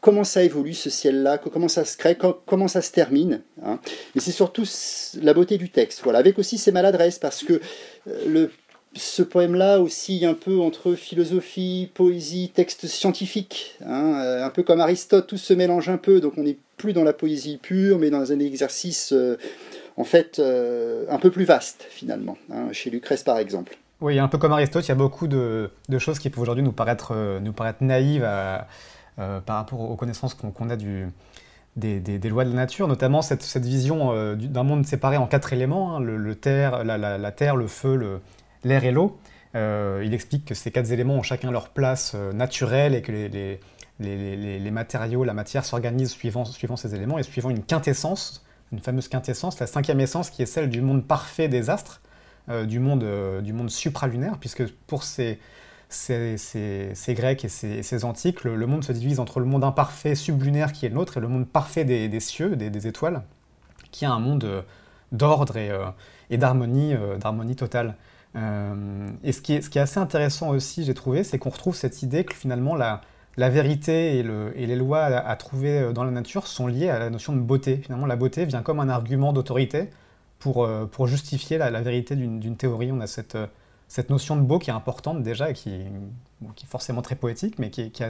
comment 0.00 0.24
ça 0.24 0.44
évolue 0.44 0.74
ce 0.74 0.90
ciel-là, 0.90 1.38
comment 1.38 1.68
ça 1.68 1.84
se 1.84 1.96
crée, 1.96 2.16
comment 2.46 2.68
ça 2.68 2.82
se 2.82 2.92
termine. 2.92 3.40
Hein. 3.64 3.78
Mais 4.14 4.20
c'est 4.20 4.32
surtout 4.32 4.64
la 5.22 5.34
beauté 5.34 5.58
du 5.58 5.70
texte, 5.70 6.00
voilà, 6.02 6.18
avec 6.18 6.38
aussi 6.38 6.58
ses 6.58 6.72
maladresses, 6.72 7.18
parce 7.18 7.42
que 7.42 7.54
euh, 8.08 8.28
le 8.28 8.50
ce 8.96 9.22
poème-là 9.22 9.80
aussi 9.80 10.24
un 10.24 10.34
peu 10.34 10.60
entre 10.60 10.94
philosophie, 10.94 11.90
poésie, 11.94 12.50
texte 12.54 12.86
scientifique, 12.86 13.76
hein, 13.84 14.40
un 14.42 14.50
peu 14.50 14.62
comme 14.62 14.80
Aristote, 14.80 15.26
tout 15.26 15.36
se 15.36 15.52
mélange 15.52 15.88
un 15.88 15.96
peu, 15.96 16.20
donc 16.20 16.34
on 16.36 16.42
n'est 16.42 16.58
plus 16.76 16.92
dans 16.92 17.04
la 17.04 17.12
poésie 17.12 17.58
pure, 17.60 17.98
mais 17.98 18.10
dans 18.10 18.32
un 18.32 18.38
exercice, 18.38 19.12
euh, 19.12 19.36
en 19.96 20.04
fait 20.04 20.40
un 21.08 21.18
peu 21.18 21.30
plus 21.30 21.44
vaste 21.44 21.86
finalement, 21.90 22.36
hein, 22.52 22.68
chez 22.72 22.90
Lucrèce 22.90 23.22
par 23.22 23.38
exemple. 23.38 23.76
Oui, 24.00 24.18
un 24.18 24.28
peu 24.28 24.38
comme 24.38 24.52
Aristote, 24.52 24.84
il 24.84 24.88
y 24.88 24.92
a 24.92 24.96
beaucoup 24.96 25.28
de, 25.28 25.70
choses 25.98 26.18
qui 26.18 26.30
peuvent 26.30 26.42
aujourd'hui 26.42 26.64
nous 26.64 26.72
paraître, 26.72 27.14
naïves 27.80 28.28
par 29.16 29.56
rapport 29.56 29.80
aux 29.80 29.96
connaissances 29.96 30.34
qu'on 30.34 30.70
a 30.70 30.76
des, 30.76 32.28
lois 32.28 32.44
de 32.44 32.50
la 32.50 32.56
nature, 32.56 32.88
notamment 32.88 33.22
cette, 33.22 33.56
vision 33.56 34.34
d'un 34.34 34.62
monde 34.64 34.84
séparé 34.84 35.16
en 35.16 35.26
quatre 35.26 35.52
éléments, 35.52 35.96
hein, 35.96 36.00
le, 36.00 36.34
terre, 36.34 36.84
la, 36.84 37.30
terre, 37.30 37.56
le 37.56 37.68
feu, 37.68 38.20
l'air 38.64 38.84
et 38.84 38.92
l'eau. 38.92 39.18
il 39.54 40.12
explique 40.12 40.44
que 40.44 40.54
ces 40.54 40.70
quatre 40.70 40.90
éléments 40.90 41.14
ont 41.14 41.22
chacun 41.22 41.50
leur 41.50 41.68
place 41.70 42.14
naturelle 42.14 42.94
et 42.94 43.02
que 43.02 43.12
les, 44.00 44.70
matériaux, 44.70 45.24
la 45.24 45.34
matière 45.34 45.64
s'organisent 45.64 46.12
suivant, 46.12 46.44
ces 46.44 46.94
éléments 46.94 47.18
et 47.18 47.22
suivant 47.22 47.50
une 47.50 47.62
quintessence, 47.62 48.44
une 48.72 48.80
fameuse 48.80 49.08
quintessence, 49.08 49.58
la 49.60 49.66
cinquième 49.66 50.00
essence 50.00 50.30
qui 50.30 50.42
est 50.42 50.46
celle 50.46 50.68
du 50.68 50.80
monde 50.80 51.06
parfait 51.06 51.48
des 51.48 51.70
astres, 51.70 52.00
euh, 52.50 52.66
du, 52.66 52.78
monde, 52.78 53.04
euh, 53.04 53.68
supralunaire, 53.68 54.38
puisque 54.38 54.66
pour 54.86 55.02
ces, 55.02 55.38
Grecs 57.08 57.44
et 57.44 57.48
ces, 57.48 58.04
Antiques, 58.04 58.44
le, 58.44 58.66
monde 58.66 58.84
se 58.84 58.92
divise 58.92 59.20
entre 59.20 59.40
le 59.40 59.46
monde 59.46 59.64
imparfait 59.64 60.14
sublunaire 60.14 60.72
qui 60.72 60.86
est 60.86 60.88
le 60.88 60.96
nôtre 60.96 61.16
et 61.16 61.20
le 61.20 61.28
monde 61.28 61.48
parfait 61.48 61.84
des, 61.84 62.20
cieux, 62.20 62.56
des, 62.56 62.86
étoiles, 62.86 63.22
qui 63.92 64.04
est 64.04 64.08
un 64.08 64.18
monde 64.18 64.44
euh, 64.44 64.62
d'ordre 65.12 65.56
et, 65.56 66.36
d'harmonie, 66.36 66.94
d'harmonie 67.20 67.56
totale. 68.34 69.14
et 69.22 69.32
ce 69.32 69.40
qui, 69.40 69.52
est, 69.54 69.76
assez 69.76 69.98
intéressant 69.98 70.50
aussi, 70.50 70.84
j'ai 70.84 70.94
trouvé, 70.94 71.24
c'est 71.24 71.38
qu'on 71.38 71.50
retrouve 71.50 71.74
cette 71.74 72.02
idée 72.02 72.24
que 72.24 72.34
finalement 72.34 72.74
la, 72.74 73.00
vérité 73.36 74.18
et, 74.18 74.66
les 74.66 74.76
lois 74.76 75.04
à, 75.04 75.36
trouver 75.36 75.78
euh, 75.78 75.92
dans 75.92 76.04
la 76.04 76.10
nature 76.10 76.46
sont 76.46 76.66
liées 76.66 76.90
à 76.90 76.98
la 76.98 77.10
notion 77.10 77.34
de 77.34 77.40
beauté. 77.40 77.78
Finalement, 77.78 78.06
la 78.06 78.16
beauté 78.16 78.44
vient 78.44 78.62
comme 78.62 78.80
un 78.80 78.88
argument 78.88 79.32
d'autorité 79.32 79.88
pour, 80.38 80.64
euh, 80.64 80.86
justifier 81.06 81.58
la, 81.58 81.70
vérité 81.80 82.16
d'une 82.16 82.56
théorie. 82.56 82.92
On 82.92 83.00
a 83.00 83.04
euh, 83.34 83.46
cette, 83.88 84.10
notion 84.10 84.36
de 84.36 84.42
beau 84.42 84.58
qui 84.58 84.70
est 84.70 84.74
importante 84.74 85.22
déjà 85.22 85.50
et 85.50 85.54
qui, 85.54 85.70
est 85.70 86.66
forcément 86.68 87.02
très 87.02 87.16
poétique, 87.16 87.58
mais 87.58 87.70
qui 87.70 87.80
est, 87.82 88.02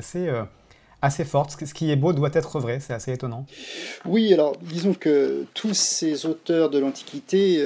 assez 1.02 1.24
forte. 1.24 1.64
Ce 1.64 1.74
qui 1.74 1.90
est 1.90 1.96
beau 1.96 2.12
doit 2.14 2.30
être 2.32 2.58
vrai, 2.58 2.80
c'est 2.80 2.94
assez 2.94 3.12
étonnant. 3.12 3.46
Oui, 4.06 4.32
alors 4.32 4.56
disons 4.62 4.94
que 4.94 5.46
tous 5.52 5.74
ces 5.74 6.24
auteurs 6.24 6.70
de 6.70 6.78
l'Antiquité 6.78 7.62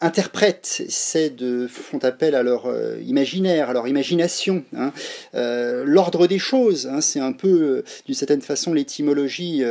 interprètent, 0.00 0.82
c'est 0.88 1.30
de 1.30 1.66
font 1.66 1.98
appel 1.98 2.34
à 2.34 2.42
leur 2.42 2.66
euh, 2.66 3.00
imaginaire, 3.04 3.70
à 3.70 3.72
leur 3.72 3.88
imagination. 3.88 4.62
Hein. 4.76 4.92
Euh, 5.34 5.82
l'ordre 5.84 6.26
des 6.28 6.38
choses, 6.38 6.86
hein, 6.86 7.00
c'est 7.00 7.18
un 7.18 7.32
peu, 7.32 7.48
euh, 7.48 7.84
d'une 8.06 8.14
certaine 8.14 8.40
façon, 8.40 8.72
l'étymologie 8.72 9.64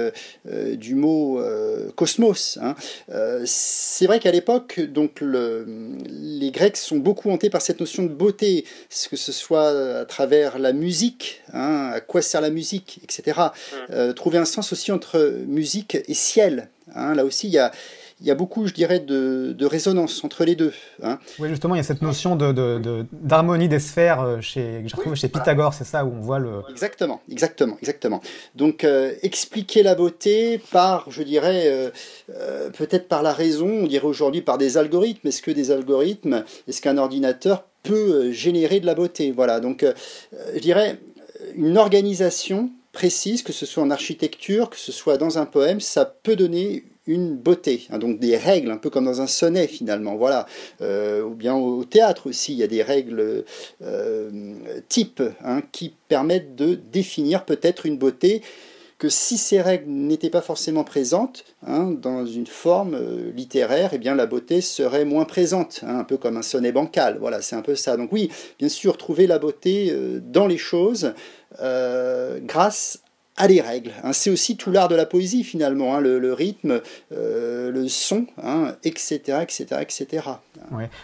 du 0.45 0.95
mot 0.95 1.41
cosmos. 1.95 2.57
Hein. 2.61 2.75
c'est 3.45 4.05
vrai 4.05 4.19
qu'à 4.19 4.31
l'époque, 4.31 4.79
donc 4.79 5.21
le, 5.21 5.65
les 6.09 6.51
Grecs 6.51 6.77
sont 6.77 6.97
beaucoup 6.97 7.29
hantés 7.29 7.49
par 7.49 7.61
cette 7.61 7.79
notion 7.79 8.03
de 8.03 8.09
beauté, 8.09 8.65
que 9.09 9.15
ce 9.15 9.31
soit 9.31 9.99
à 9.99 10.05
travers 10.05 10.59
la 10.59 10.73
musique, 10.73 11.41
à 11.53 11.99
quoi 12.05 12.21
sert 12.21 12.41
la 12.41 12.49
musique, 12.49 12.99
etc. 13.03 13.39
trouver 14.15 14.37
un 14.37 14.45
sens 14.45 14.71
aussi 14.71 14.91
entre 14.91 15.41
musique 15.45 15.97
et 16.07 16.13
ciel. 16.13 16.69
là 16.95 17.23
aussi, 17.25 17.47
il 17.47 17.53
y 17.53 17.59
a 17.59 17.71
il 18.19 18.25
y 18.25 18.31
a 18.31 18.35
beaucoup, 18.35 18.65
je 18.65 18.73
dirais, 18.73 18.99
de, 18.99 19.65
résonance 19.65 20.23
entre 20.23 20.43
les 20.43 20.55
deux. 20.55 20.73
Hein. 21.03 21.19
Oui, 21.39 21.49
justement, 21.49 21.75
il 21.75 21.77
y 21.77 21.81
a 21.81 21.83
cette 21.83 22.01
notion 22.01 22.35
d'harmonie 22.35 23.67
de, 23.67 23.75
des 23.75 23.79
sphères 23.79 24.21
euh, 24.21 24.41
chez, 24.41 24.81
que 24.81 24.89
j'ai 24.89 24.95
retrouvé 24.95 25.15
chez 25.15 25.27
Pythagore, 25.27 25.73
c'est 25.73 25.83
ça 25.83 26.03
où 26.05 26.13
on 26.13 26.21
voit 26.21 26.39
le. 26.39 26.61
Exactement, 26.69 27.21
exactement, 27.29 27.77
exactement. 27.79 28.21
Donc, 28.55 28.83
euh, 28.83 29.13
expliquer 29.21 29.83
la 29.83 29.93
beauté 29.93 30.59
par, 30.71 31.11
je 31.11 31.21
dirais, 31.21 31.91
euh, 32.29 32.69
peut-être 32.71 33.07
par 33.07 33.21
la 33.21 33.33
raison, 33.33 33.67
on 33.67 33.87
dirait 33.87 34.07
aujourd'hui 34.07 34.41
par 34.41 34.57
des 34.57 34.77
algorithmes. 34.77 35.27
Est-ce 35.27 35.41
que 35.41 35.51
des 35.51 35.69
algorithmes, 35.71 36.43
est-ce 36.67 36.81
qu'un 36.81 36.97
ordinateur 36.97 37.65
peut 37.83 38.31
générer 38.31 38.79
de 38.79 38.85
la 38.85 38.95
beauté? 38.95 39.31
Voilà, 39.31 39.59
donc, 39.59 39.85
je 40.53 40.59
dirais, 40.59 40.99
une 41.55 41.77
organisation 41.77 42.71
précise, 42.91 43.43
que 43.43 43.53
ce 43.53 43.67
soit 43.67 43.83
en 43.83 43.91
architecture, 43.91 44.71
que 44.71 44.77
ce 44.77 44.91
soit 44.91 45.17
dans 45.17 45.37
un 45.37 45.45
poème, 45.45 45.79
ça 45.79 46.05
peut 46.05 46.35
donner 46.35 46.83
une 47.07 47.35
beauté, 47.35 47.87
hein, 47.89 47.97
donc 47.97 48.19
des 48.19 48.37
règles, 48.37 48.69
un 48.69 48.77
peu 48.77 48.89
comme 48.89 49.05
dans 49.05 49.21
un 49.21 49.27
sonnet 49.27 49.67
finalement, 49.67 50.15
voilà. 50.15 50.45
Euh, 50.81 51.23
ou 51.23 51.33
bien 51.33 51.55
au, 51.55 51.83
théâtre 51.85 52.27
aussi, 52.27 52.53
il 52.53 52.59
y 52.59 52.63
a 52.63 52.67
des 52.67 52.83
règles 52.83 53.45
euh, 53.81 54.53
types 54.89 55.23
hein, 55.43 55.61
qui 55.71 55.93
permettent 56.07 56.55
de 56.55 56.75
définir 56.75 57.45
peut-être 57.45 57.85
une 57.85 57.97
beauté 57.97 58.41
que 58.99 59.09
si 59.09 59.37
ces 59.37 59.61
règles 59.61 59.91
n'étaient 59.91 60.31
pas 60.31 60.41
forcément 60.41 60.83
présentes 60.83 61.45
hein, 61.65 61.91
dans 61.91 62.25
une 62.25 62.47
forme 62.47 62.95
euh, 62.95 63.31
littéraire, 63.31 63.91
eh 63.93 63.99
bien 63.99 64.15
la 64.15 64.25
beauté 64.25 64.59
serait 64.59 65.05
moins 65.05 65.25
présente, 65.25 65.81
un 65.83 66.03
peu 66.03 66.17
comme 66.17 66.35
un 66.35 66.41
sonnet 66.41 66.71
bancal. 66.71 67.17
Voilà, 67.19 67.41
c'est 67.41 67.55
un 67.55 67.61
peu 67.61 67.75
ça. 67.75 67.95
Donc 67.95 68.11
oui, 68.11 68.29
bien 68.57 68.69
sûr, 68.69 68.97
trouver 68.97 69.27
la 69.27 69.37
beauté 69.37 69.95
dans 70.21 70.47
les 70.47 70.57
choses 70.57 71.13
grâce 72.43 73.01
à 73.37 73.47
des 73.47 73.61
règles. 73.61 73.91
Hein. 74.03 74.13
C'est 74.13 74.29
aussi 74.29 74.57
tout 74.57 74.71
l'art 74.71 74.87
de 74.87 74.95
la 74.95 75.05
poésie 75.05 75.43
finalement, 75.43 75.95
hein, 75.95 76.01
le, 76.01 76.33
rythme, 76.33 76.81
euh, 77.11 77.71
le 77.71 77.87
son, 77.87 78.25
etc., 78.83 79.39
etc., 79.41 79.65
etc. 79.81 80.23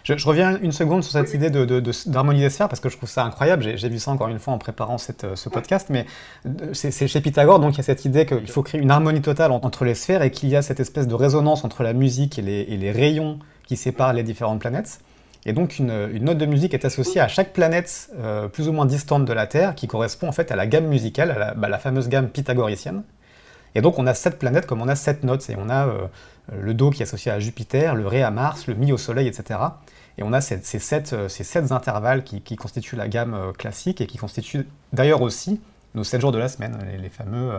Je, 0.04 0.28
reviens 0.28 0.60
une 0.62 0.72
seconde 0.72 1.04
sur 1.04 1.14
cette 1.14 1.34
idée 1.34 1.50
d'harmonie 1.50 2.40
de, 2.40 2.46
des 2.46 2.50
sphères 2.50 2.70
parce 2.70 2.80
que 2.80 2.90
je 2.90 2.98
trouve 2.98 3.10
ça 3.10 3.24
incroyable. 3.24 3.78
J'ai 3.78 3.90
vu 3.90 4.00
ça 4.00 4.12
encore 4.12 4.28
une 4.28 4.40
fois 4.40 4.54
en 4.54 4.58
préparant 4.58 4.98
cette, 4.98 5.36
ce 5.36 5.50
podcast, 5.50 5.88
mais 5.90 6.06
euh, 6.46 6.74
c'est 6.74 7.08
chez 7.08 7.22
Pythagore, 7.22 7.60
donc 7.60 7.76
il 7.76 7.78
y 7.78 7.82
a 7.82 7.84
cette 7.84 8.06
idée 8.06 8.26
qu'il 8.26 8.50
faut 8.50 8.64
créer 8.64 8.82
une 8.82 8.92
harmonie 8.92 9.22
totale 9.22 9.52
entre 9.52 9.86
les 9.86 9.96
sphères 9.96 10.24
et 10.24 10.32
qu'il 10.32 10.50
y 10.50 10.56
a 10.56 10.62
cette 10.62 10.80
espèce 10.80 11.08
de 11.08 11.16
résonance 11.16 11.64
entre 11.64 11.84
la 11.84 11.94
musique 11.94 12.40
et 12.40 12.42
les, 12.42 12.62
et 12.62 12.78
les 12.78 12.92
rayons 12.92 13.40
qui 13.68 13.78
séparent 13.78 14.14
les 14.14 14.24
différentes 14.24 14.60
planètes. 14.60 15.00
Et 15.46 15.54
donc 15.54 15.78
une, 15.78 16.08
note 16.20 16.38
de 16.38 16.46
musique 16.46 16.74
est 16.74 16.86
associée 16.86 17.20
à 17.20 17.28
chaque 17.28 17.52
planète 17.52 18.10
euh, 18.18 18.48
plus 18.48 18.70
ou 18.70 18.72
moins 18.72 18.86
distante 18.86 19.26
de 19.26 19.34
la 19.34 19.46
Terre, 19.46 19.76
qui 19.76 19.88
correspond 19.88 20.28
en 20.28 20.32
fait 20.32 20.52
à 20.52 20.56
la 20.56 20.68
gamme 20.68 20.88
musicale, 20.88 21.32
à 21.32 21.40
la, 21.40 21.54
bah, 21.54 21.78
fameuse 21.78 22.08
gamme 22.08 22.30
pythagoricienne. 22.30 23.04
Et 23.76 23.82
donc 23.82 24.00
on 24.00 24.08
a 24.08 24.14
sept 24.14 24.40
planètes 24.40 24.68
comme 24.68 24.82
on 24.82 24.88
a 24.88 24.96
sept 24.96 25.24
notes, 25.24 25.50
et 25.50 25.56
on 25.58 25.70
a 25.70 25.88
euh, 25.88 26.08
le 26.58 26.74
Do 26.74 26.92
qui 26.92 27.02
est 27.02 27.06
associé 27.06 27.32
à 27.32 27.40
Jupiter, 27.40 27.96
le 27.96 28.08
Ré 28.08 28.24
à 28.24 28.32
Mars, 28.32 28.68
le 28.68 28.76
Mi 28.76 28.94
au 28.94 28.98
Soleil, 28.98 29.28
etc. 29.28 29.60
Et 30.18 30.24
on 30.24 30.32
a 30.32 30.40
ces, 30.40 30.56
euh, 30.56 31.28
ces 31.28 31.44
sept, 31.44 31.72
intervalles 31.72 32.24
qui, 32.24 32.56
constituent 32.56 32.96
la 32.96 33.10
gamme 33.10 33.52
classique 33.58 34.00
et 34.00 34.08
qui 34.08 34.18
constituent 34.18 34.68
d'ailleurs 34.94 35.22
aussi 35.22 35.60
nos 35.96 36.06
sept 36.06 36.22
jours 36.22 36.32
de 36.32 36.38
la 36.38 36.48
semaine, 36.48 36.78
les, 37.02 37.10
fameux 37.10 37.52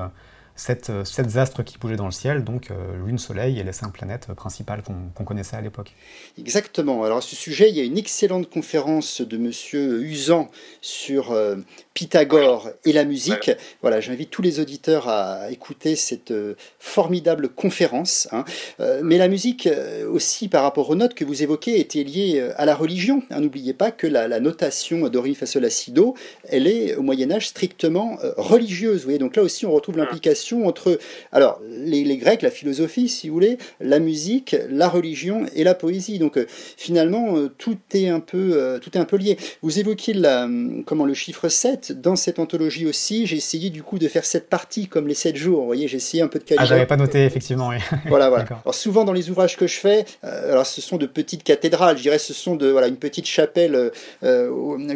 sept, 0.56 0.90
sept, 1.04 1.36
astres 1.36 1.62
qui 1.62 1.78
bougeaient 1.78 1.96
dans 1.96 2.04
le 2.04 2.12
ciel, 2.12 2.44
donc 2.44 2.68
Lune, 3.04 3.18
Soleil 3.18 3.58
et 3.58 3.64
les 3.64 3.72
cinq 3.72 3.92
planètes 3.92 4.28
principales 4.34 4.82
qu'on 4.82 5.24
connaissait 5.24 5.56
à 5.56 5.60
l'époque. 5.60 5.92
Exactement. 6.38 7.04
Alors 7.04 7.18
à 7.18 7.20
ce 7.20 7.36
sujet, 7.36 7.70
il 7.70 7.76
y 7.76 7.80
a 7.80 7.84
une 7.84 7.98
excellente 7.98 8.48
conférence 8.50 9.20
de 9.20 9.36
Monsieur 9.36 10.02
Usan 10.02 10.50
sur 10.80 11.32
euh, 11.32 11.56
Pythagore 11.94 12.70
et 12.84 12.92
la 12.92 13.04
musique. 13.04 13.50
Voilà, 13.82 14.00
j'invite 14.00 14.30
tous 14.30 14.42
les 14.42 14.60
auditeurs 14.60 15.08
à 15.08 15.50
écouter 15.50 15.96
cette 15.96 16.30
euh, 16.30 16.54
formidable 16.78 17.48
conférence. 17.48 18.28
Hein. 18.32 18.44
Euh, 18.80 19.00
mais 19.02 19.18
la 19.18 19.28
musique 19.28 19.68
aussi, 20.10 20.48
par 20.48 20.62
rapport 20.62 20.90
aux 20.90 20.94
notes 20.94 21.14
que 21.14 21.24
vous 21.24 21.42
évoquez, 21.42 21.80
était 21.80 22.04
liée 22.04 22.50
à 22.56 22.64
la 22.64 22.74
religion. 22.74 23.22
Hein, 23.30 23.40
n'oubliez 23.40 23.74
pas 23.74 23.90
que 23.90 24.06
la, 24.06 24.40
notation 24.40 25.08
do, 25.08 25.20
ré, 25.20 25.34
fa, 25.34 25.46
sol, 25.46 25.62
la, 25.62 25.70
si, 25.70 25.92
do, 25.92 26.14
elle 26.48 26.66
est 26.66 26.94
au 26.96 27.02
Moyen 27.02 27.30
Âge 27.30 27.48
strictement 27.48 28.18
religieuse. 28.36 28.98
Vous 28.98 29.04
voyez, 29.04 29.18
donc 29.18 29.36
là 29.36 29.42
aussi, 29.42 29.66
on 29.66 29.72
retrouve 29.72 29.98
l'implication 29.98 30.43
entre, 30.52 30.98
alors 31.32 31.60
les, 31.70 32.04
les 32.04 32.16
Grecs, 32.16 32.42
la 32.42 32.50
philosophie, 32.50 33.08
si 33.08 33.28
vous 33.28 33.34
voulez, 33.34 33.58
la 33.80 33.98
musique, 33.98 34.56
la 34.68 34.88
religion 34.88 35.46
et 35.54 35.64
la 35.64 35.74
poésie. 35.74 36.18
Donc 36.18 36.36
euh, 36.36 36.46
finalement, 36.48 37.36
euh, 37.36 37.50
tout 37.56 37.78
est 37.92 38.08
un 38.08 38.20
peu, 38.20 38.52
euh, 38.54 38.78
tout 38.78 38.90
est 38.96 39.00
un 39.00 39.04
peu 39.04 39.16
lié. 39.16 39.36
Vous 39.62 39.78
évoquiez 39.78 40.14
la, 40.14 40.48
comment, 40.86 41.04
le 41.04 41.14
chiffre 41.14 41.48
7. 41.48 42.00
Dans 42.00 42.16
cette 42.16 42.38
anthologie 42.38 42.86
aussi, 42.86 43.26
j'ai 43.26 43.36
essayé 43.36 43.70
du 43.70 43.82
coup 43.82 43.98
de 43.98 44.08
faire 44.08 44.24
cette 44.24 44.48
partie 44.48 44.86
comme 44.88 45.08
les 45.08 45.14
7 45.14 45.36
jours. 45.36 45.60
Vous 45.60 45.66
voyez, 45.66 45.88
j'ai 45.88 45.96
essayé 45.96 46.22
un 46.22 46.28
peu 46.28 46.38
de 46.38 46.44
calibrer. 46.44 46.64
Ah, 46.64 46.68
j'avais 46.68 46.86
pas 46.86 46.96
noté, 46.96 47.24
effectivement, 47.24 47.68
oui. 47.68 47.76
Voilà, 48.06 48.28
voilà. 48.28 48.44
Alors 48.64 48.74
souvent 48.74 49.04
dans 49.04 49.12
les 49.12 49.30
ouvrages 49.30 49.56
que 49.56 49.66
je 49.66 49.78
fais, 49.78 50.04
alors 50.22 50.66
ce 50.66 50.80
sont 50.80 50.98
de 50.98 51.06
petites 51.06 51.42
cathédrales, 51.42 51.96
je 51.96 52.02
dirais 52.02 52.18
ce 52.18 52.34
sont 52.34 52.54
de, 52.54 52.68
voilà, 52.68 52.86
une 52.86 52.96
petite 52.96 53.26
chapelle 53.26 53.90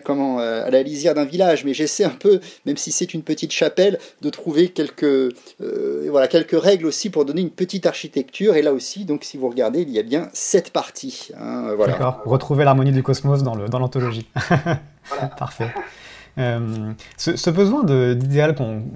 comment, 0.05 0.39
à 0.39 0.71
la 0.71 0.83
lisière 0.83 1.15
d'un 1.15 1.25
village, 1.25 1.65
mais 1.65 1.75
j'essaie 1.75 2.05
un 2.05 2.11
peu, 2.11 2.41
même 2.67 2.77
si 2.77 2.93
c'est 2.93 3.15
une 3.15 3.23
petite 3.23 3.53
chapelle, 3.53 3.99
de 4.21 4.31
trouver 4.31 4.69
quelques, 4.69 5.35
voilà, 5.61 6.29
quelques 6.29 6.61
règles 6.61 6.87
aussi 6.87 7.11
pour 7.11 7.25
donner 7.25 7.41
une 7.41 7.51
petite 7.51 7.87
architecture. 7.87 8.57
Et 8.57 8.63
là 8.63 8.73
aussi, 8.73 9.05
donc 9.05 9.25
si 9.25 9.37
vous 9.37 9.49
regardez, 9.49 9.83
il 9.83 9.91
y 9.91 9.99
a 9.99 10.03
bien 10.03 10.29
sept 10.33 10.71
parties. 10.71 11.31
Hein, 11.39 11.75
D'accord, 11.87 12.23
retrouver 12.25 12.65
l'harmonie 12.65 12.93
du 12.93 13.03
cosmos 13.03 13.43
dans 13.43 13.79
l'anthologie. 13.79 14.29
Dans 15.21 15.29
Parfait. 15.39 15.73
Euh, 16.39 16.93
ce, 17.17 17.51
besoin 17.51 17.85
d'idéal 17.85 18.55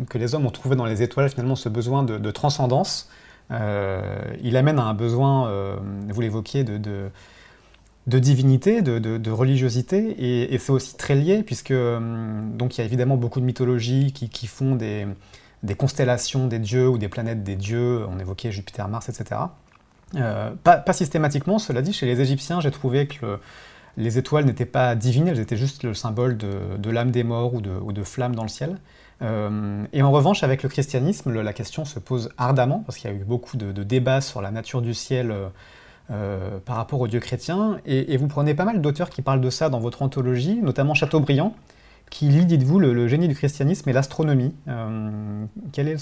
que 0.08 0.18
les 0.18 0.34
hommes 0.34 0.46
ont 0.46 0.50
trouvé 0.50 0.76
dans 0.76 0.84
les 0.84 1.02
étoiles, 1.02 1.28
finalement, 1.28 1.56
ce 1.56 1.68
besoin 1.68 2.02
de, 2.02 2.30
transcendance, 2.30 3.08
euh, 3.50 4.00
il 4.42 4.56
amène 4.56 4.78
à 4.78 4.84
un 4.84 4.94
besoin, 4.94 5.48
euh, 5.48 5.76
vous 6.08 6.20
l'évoquiez, 6.20 6.62
de, 6.62 6.78
de, 8.06 8.18
divinité, 8.18 8.80
de, 8.82 9.30
religiosité, 9.30 10.52
et, 10.52 10.58
c'est 10.58 10.70
aussi 10.70 10.96
très 10.96 11.16
lié, 11.16 11.42
puisque 11.42 11.72
donc 11.72 12.76
il 12.76 12.78
y 12.78 12.80
a 12.82 12.84
évidemment 12.84 13.16
beaucoup 13.16 13.40
de 13.40 13.44
mythologies 13.44 14.12
qui, 14.12 14.28
qui 14.28 14.46
font 14.46 14.76
des, 14.76 15.06
des, 15.62 15.74
constellations 15.74 16.46
des 16.46 16.58
dieux 16.58 16.88
ou 16.88 16.98
des 16.98 17.08
planètes 17.08 17.42
des 17.42 17.56
dieux, 17.56 18.06
on 18.08 18.18
évoquait 18.18 18.52
Jupiter, 18.52 18.88
Mars, 18.88 19.08
etc. 19.08 19.40
pas, 20.62 20.92
systématiquement, 20.92 21.58
cela 21.58 21.82
dit, 21.82 21.92
chez 21.92 22.06
les 22.06 22.20
Égyptiens, 22.20 22.60
j'ai 22.60 22.70
trouvé 22.70 23.06
que 23.06 23.38
les 23.96 24.18
étoiles 24.18 24.44
n'étaient 24.44 24.64
pas 24.64 24.94
divines, 24.94 25.28
elles 25.28 25.40
étaient 25.40 25.56
juste 25.56 25.82
le 25.82 25.94
symbole 25.94 26.36
de, 26.36 26.90
l'âme 26.90 27.10
des 27.10 27.24
morts 27.24 27.54
ou 27.54 27.60
de, 27.60 28.02
flammes 28.02 28.34
dans 28.34 28.42
le 28.42 28.48
ciel. 28.48 28.78
et 29.20 30.02
en 30.02 30.10
revanche, 30.10 30.42
avec 30.42 30.62
le 30.62 30.68
christianisme, 30.68 31.32
la 31.32 31.52
question 31.52 31.84
se 31.84 31.98
pose 31.98 32.30
ardemment, 32.38 32.82
parce 32.86 32.98
qu'il 32.98 33.10
y 33.10 33.12
a 33.12 33.16
eu 33.16 33.24
beaucoup 33.24 33.56
de, 33.56 33.82
débats 33.82 34.20
sur 34.20 34.40
la 34.42 34.50
nature 34.50 34.82
du 34.82 34.94
ciel 34.94 35.34
euh, 36.10 36.58
par 36.58 36.76
rapport 36.76 37.00
aux 37.00 37.06
dieux 37.06 37.20
chrétiens. 37.20 37.78
Et, 37.86 38.16
vous 38.16 38.26
prenez 38.26 38.54
pas 38.54 38.64
mal 38.64 38.80
d'auteurs 38.82 39.08
qui 39.08 39.22
parlent 39.22 39.40
de 39.40 39.50
ça 39.50 39.70
dans 39.70 39.78
votre 39.78 40.02
anthologie, 40.02 40.58
notamment 40.60 40.94
Chateaubriand, 40.94 41.54
qui 42.12 42.26
lit, 42.26 42.44
dites-vous, 42.44 42.78
le, 42.78 43.08
génie 43.08 43.26
du 43.26 43.34
christianisme 43.34 43.88
et 43.88 43.92
l'astronomie. 43.94 44.52
Euh, 44.68 45.44
quel, 45.72 45.88
est 45.88 45.96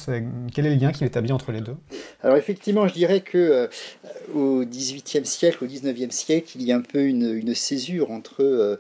quel, 0.53 0.67
est 0.67 0.71
le 0.71 0.75
lien 0.75 0.91
qu'il 0.91 1.07
établit 1.07 1.31
entre 1.31 1.53
les 1.53 1.61
deux? 1.61 1.77
Alors 2.25 2.37
effectivement, 2.37 2.89
je 2.89 2.95
dirais 2.95 3.21
que 3.21 3.39
euh, 3.39 3.67
au 4.35 4.65
XVIIIe 4.65 5.25
siècle, 5.25 5.63
au 5.63 5.69
XIXe 5.69 6.13
siècle, 6.13 6.51
il 6.57 6.65
y 6.65 6.73
a 6.73 6.77
un 6.77 6.81
peu 6.81 7.05
une, 7.05 7.55
césure 7.55 8.11
entre 8.11 8.43
euh, 8.43 8.77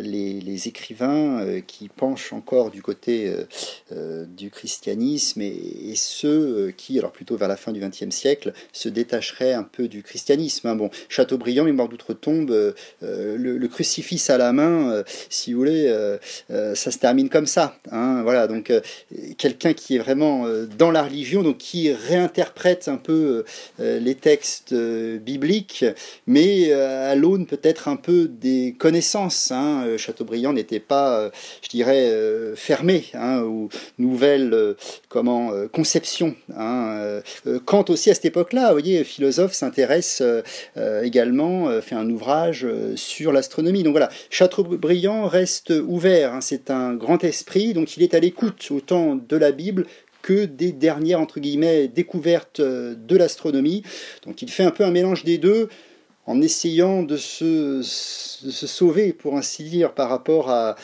les, 0.00 0.66
écrivains 0.66 1.60
qui 1.66 1.88
penchent 1.88 2.32
encore 2.32 2.70
du 2.70 2.80
côté 2.80 3.30
du 3.90 4.50
christianisme 4.50 5.42
et, 5.42 5.92
ceux 5.96 6.72
qui, 6.74 6.98
alors 6.98 7.12
plutôt 7.12 7.36
vers 7.36 7.48
la 7.48 7.56
fin 7.56 7.72
du 7.72 7.80
XXe 7.80 8.08
siècle, 8.08 8.54
se 8.72 8.88
détacheraient 8.88 9.52
un 9.52 9.64
peu 9.64 9.88
du 9.88 10.02
christianisme. 10.02 10.68
Hein. 10.68 10.76
Bon, 10.76 10.90
Chateaubriand, 11.10 11.64
mémoire 11.64 11.88
d'outre-tombe, 11.88 12.74
le, 13.02 13.66
crucifix 13.66 14.30
à 14.30 14.38
la 14.38 14.52
main, 14.52 15.02
si 15.28 15.52
vous 15.52 15.58
voulez 15.58 16.18
euh, 16.54 16.74
ça 16.74 16.90
se 16.90 16.98
termine 16.98 17.28
comme 17.28 17.46
ça. 17.46 17.76
Hein, 17.90 18.22
voilà, 18.22 18.46
donc 18.46 18.70
euh, 18.70 18.80
quelqu'un 19.38 19.72
qui 19.72 19.96
est 19.96 19.98
vraiment 19.98 20.46
euh, 20.46 20.66
dans 20.66 20.90
la 20.90 21.02
religion, 21.02 21.42
donc 21.42 21.58
qui 21.58 21.92
réinterprète 21.92 22.88
un 22.88 22.96
peu 22.96 23.44
les 23.78 24.14
textes 24.14 24.74
bibliques, 24.74 25.84
mais 26.26 26.72
à 26.72 27.14
l'aune 27.14 27.46
peut-être 27.46 27.88
un 27.88 27.96
peu 27.96 28.28
des 28.28 28.74
connaissances. 28.78 29.50
Hein. 29.50 29.96
Chateaubriand 29.96 30.52
n'était 30.52 30.80
pas, 30.80 31.30
je 31.62 31.68
dirais, 31.68 32.12
fermé 32.56 33.06
hein, 33.14 33.40
aux 33.42 33.68
nouvelles 33.98 34.76
comment 35.08 35.52
conceptions. 35.72 36.34
Hein. 36.56 37.20
Kant 37.64 37.84
aussi 37.88 38.10
à 38.10 38.14
cette 38.14 38.26
époque-là, 38.26 38.68
vous 38.68 38.72
voyez, 38.72 39.04
philosophe 39.04 39.52
s'intéresse 39.52 40.22
également, 41.02 41.80
fait 41.80 41.94
un 41.94 42.08
ouvrage 42.10 42.66
sur 42.96 43.32
l'astronomie. 43.32 43.82
Donc 43.82 43.92
voilà, 43.92 44.10
Chateaubriand 44.30 45.26
reste 45.26 45.72
ouvert 45.86 46.33
c'est 46.40 46.70
un 46.70 46.94
grand 46.94 47.22
esprit, 47.24 47.72
donc 47.74 47.96
il 47.96 48.02
est 48.02 48.14
à 48.14 48.20
l'écoute 48.20 48.68
autant 48.70 49.16
de 49.16 49.36
la 49.36 49.52
Bible 49.52 49.86
que 50.24 50.46
des 50.46 50.72
dernières 50.72 51.20
entre 51.20 51.38
guillemets 51.38 51.86
découvertes 51.86 52.60
euh, 52.60 52.94
de 52.96 53.16
l'astronomie. 53.16 53.82
Donc 54.24 54.40
il 54.40 54.50
fait 54.50 54.64
un 54.64 54.70
peu 54.70 54.84
un 54.84 54.90
mélange 54.90 55.22
des 55.22 55.36
deux 55.36 55.68
en 56.26 56.40
essayant 56.40 57.02
de 57.02 57.18
se, 57.18 57.82
sauver, 57.82 59.12
pour 59.12 59.36
ainsi 59.36 59.62
dire, 59.64 59.92
par 59.92 60.08
rapport 60.08 60.48
à, 60.48 60.76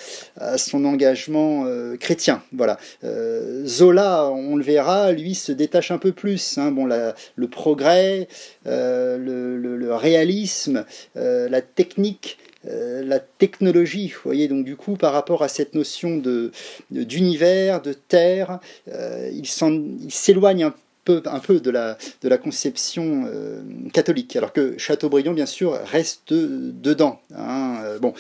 son 0.59 0.85
engagement 0.85 1.65
euh, 1.65 1.97
chrétien. 1.97 2.43
Voilà. 2.53 2.77
Euh, 3.05 3.65
Zola, 3.65 4.29
on 4.29 4.57
le 4.57 4.63
verra, 4.63 5.13
lui 5.13 5.35
se 5.35 5.51
détache 5.51 5.93
un 5.93 5.97
peu 5.97 6.13
plus. 6.13 6.59
Hein. 6.59 6.73
Bon, 6.73 6.87
le 6.87 7.49
progrès, 7.49 8.29
le, 8.67 9.95
réalisme, 9.95 10.85
la 11.15 11.63
technique 11.63 12.37
euh, 12.69 13.03
la 13.03 13.19
technologie, 13.21 14.09
vous 14.09 14.21
voyez, 14.23 14.47
donc 14.47 14.65
du 14.67 14.77
coup, 14.77 14.97
par 14.97 15.13
rapport 15.15 15.43
à 15.43 15.49
cette 15.49 15.75
notion 15.75 16.19
de, 16.19 16.53
d'univers, 16.91 17.81
de 17.81 17.95
terre, 17.95 18.61
euh, 18.89 19.31
il, 19.33 19.47
s'éloigne 19.47 20.65
un 20.65 20.71
peu, 20.71 20.79
un 21.25 21.39
peu 21.39 21.61
de, 21.61 21.71
la, 21.71 21.99
de 22.23 22.29
la 22.29 22.39
conception 22.39 23.25
euh, 23.27 23.61
catholique, 23.93 24.37
alors 24.37 24.53
que 24.53 24.79
Chateaubriand, 24.79 25.33
bien 25.33 25.47
sûr, 25.47 25.79
reste 25.85 26.33
dedans. 26.33 27.21
Hein. 27.37 27.79
bon, 28.01 28.15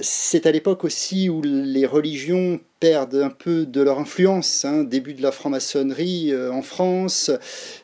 c'est 0.00 0.46
à 0.46 0.52
l'époque 0.52 0.84
aussi 0.84 1.28
où 1.28 1.42
les 1.42 1.86
religions 1.86 2.60
perdent 2.82 3.14
un 3.14 3.30
peu 3.30 3.64
de 3.64 3.80
leur 3.80 4.00
influence. 4.00 4.64
Hein. 4.64 4.82
début 4.82 5.14
de 5.14 5.22
la 5.22 5.30
franc-maçonnerie 5.30 6.32
euh, 6.32 6.50
en 6.50 6.62
France, 6.62 7.30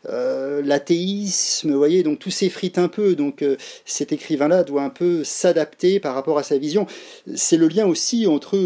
euh, 0.08 0.60
l'athéisme, 0.64 1.72
voyez, 1.72 2.02
donc 2.02 2.18
tout 2.18 2.32
s'effrite 2.32 2.78
un 2.78 2.88
peu. 2.88 3.14
Donc 3.14 3.42
euh, 3.42 3.56
cet 3.84 4.10
écrivain-là 4.10 4.64
doit 4.64 4.82
un 4.82 4.90
peu 4.90 5.22
s'adapter 5.22 6.00
par 6.00 6.16
rapport 6.16 6.36
à 6.36 6.42
sa 6.42 6.58
vision. 6.58 6.88
C'est 7.36 7.56
le 7.56 7.68
lien 7.68 7.86
aussi 7.86 8.26
entre 8.26 8.58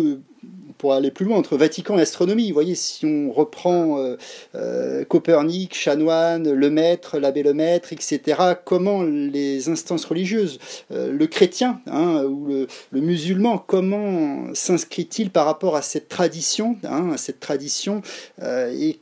pour 0.83 0.95
aller 0.95 1.13
plus 1.13 1.27
loin, 1.27 1.39
entre 1.39 1.57
Vatican 1.57 1.97
et 1.97 2.03
astronomie. 2.03 2.49
Vous 2.49 2.55
voyez, 2.55 2.75
si 2.75 3.07
on 3.07 3.31
reprend 3.31 4.01
euh, 4.01 4.17
euh, 4.57 5.05
Copernic, 5.05 5.77
Chanoine, 5.77 6.51
le 6.51 6.71
maître, 6.71 7.21
l'abbé 7.21 7.45
le 7.45 7.55
maître, 7.55 7.93
etc., 7.93 8.21
comment 8.65 9.05
les 9.05 9.69
instances 9.69 10.05
religieuses, 10.05 10.59
euh, 10.91 11.13
le 11.13 11.27
chrétien 11.29 11.81
hein, 11.87 12.25
ou 12.25 12.49
le, 12.49 12.67
musulman, 13.01 13.59
comment 13.59 14.53
s'inscrit-il 14.55 15.31
par 15.31 15.47
rapport 15.47 15.77
à 15.77 15.83
cette 15.83 16.09
tradition, 16.09 16.77
hein, 16.83 17.11
à 17.15 17.17
cette 17.17 17.39
tradition 17.39 18.03
et 18.43 18.99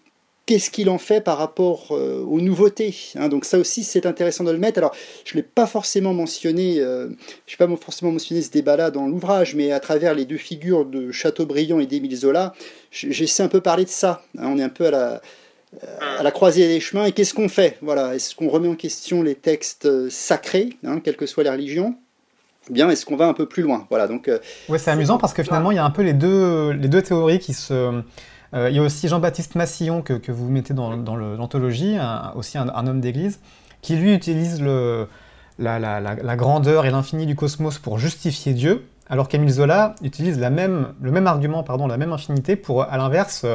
qu'est-ce 0.51 0.73
qu'il 0.73 0.91
en 0.91 0.99
fait 0.99 1.21
par 1.21 1.39
rapport 1.39 1.93
euh, 1.93 2.25
aux 2.25 2.41
nouveautés 2.41 2.93
hein. 3.15 3.29
Donc 3.29 3.45
ça 3.45 3.57
aussi, 3.57 3.85
c'est 3.85 4.05
intéressant 4.05 4.43
de 4.43 4.51
le 4.51 4.59
mettre. 4.59 4.79
Alors, 4.79 4.93
je 5.25 5.37
ne 5.37 5.43
l'ai 5.43 5.47
pas 5.47 5.69
forcément 5.69 6.13
mentionné, 6.13 6.81
euh, 6.81 7.09
je 7.47 7.57
pas 7.57 7.69
forcément 7.77 8.11
mentionné 8.11 8.43
ce 8.43 8.51
débat-là 8.51 8.91
dans 8.91 9.07
l'ouvrage, 9.07 9.55
mais 9.55 9.71
à 9.71 9.79
travers 9.79 10.13
les 10.13 10.25
deux 10.25 10.39
figures 10.39 10.87
de 10.87 11.13
Chateaubriand 11.13 11.79
et 11.79 11.87
d'Émile 11.87 12.17
Zola, 12.17 12.53
j'essaie 12.91 13.45
un 13.45 13.49
peu 13.49 13.61
parler 13.61 13.85
de 13.85 13.91
ça. 13.91 14.23
Hein. 14.39 14.49
on 14.53 14.59
est 14.59 14.65
un 14.65 14.71
peu 14.71 14.87
à 14.87 14.91
la, 14.91 15.23
à 16.19 16.25
la 16.25 16.33
croisée 16.33 16.67
des 16.67 16.81
chemins. 16.81 17.05
Et 17.05 17.13
qu'est-ce 17.13 17.33
qu'on 17.33 17.49
fait? 17.49 17.79
Voilà, 17.81 18.17
est-ce 18.17 18.35
qu'on 18.35 18.49
remet 18.49 18.67
en 18.67 18.75
question 18.75 19.23
les 19.23 19.37
textes 19.37 19.87
euh, 19.87 20.09
sacrés, 20.11 20.71
hein, 20.85 20.99
quelles 20.99 21.17
que 21.17 21.27
soient 21.27 21.45
les 21.45 21.51
religions 21.51 21.95
bien 22.69 22.89
est-ce 22.91 23.05
qu'on 23.05 23.17
va 23.17 23.27
un 23.27 23.33
peu 23.33 23.47
plus 23.47 23.65
loin? 23.65 23.87
Voilà, 23.91 24.07
donc. 24.07 24.31
ouais, 24.69 24.79
c'est 24.79 24.91
amusant 24.91 25.19
parce 25.19 25.33
que 25.33 25.43
finalement, 25.43 25.73
il 25.73 25.77
y 25.77 25.79
a 25.79 25.85
un 25.85 25.91
peu 25.91 26.03
les 26.03 26.13
deux, 26.13 26.71
les 26.71 26.87
deux 26.87 27.03
théories 27.03 27.41
qui 27.41 27.53
se, 27.53 27.73
euh, 27.73 28.01
il 28.53 28.75
y 28.75 28.79
a 28.79 28.83
aussi 28.83 29.09
Jean-Baptiste 29.09 29.55
Massillon 29.55 30.03
que, 30.03 30.33
vous 30.33 30.49
mettez 30.51 30.75
dans, 30.75 30.91
l'anthologie, 30.95 31.97
aussi 32.35 32.59
un, 32.59 32.87
homme 32.87 33.01
d'église, 33.01 33.41
qui 33.81 33.97
lui 33.97 34.13
utilise 34.13 34.61
la, 35.59 36.37
grandeur 36.37 36.87
et 36.87 36.91
l'infini 36.91 37.27
du 37.27 37.37
cosmos 37.37 37.79
pour 37.79 37.99
justifier 37.99 38.53
Dieu, 38.53 38.87
alors 39.09 39.29
qu'Émile 39.29 39.51
Zola 39.51 39.95
utilise 40.03 40.41
le 40.41 40.51
même 40.51 41.27
argument, 41.27 41.63
pardon, 41.63 41.87
la 41.87 41.97
même 41.97 42.13
infinité 42.13 42.57
pour, 42.57 42.83
à 42.83 42.97
l'inverse, 42.97 43.47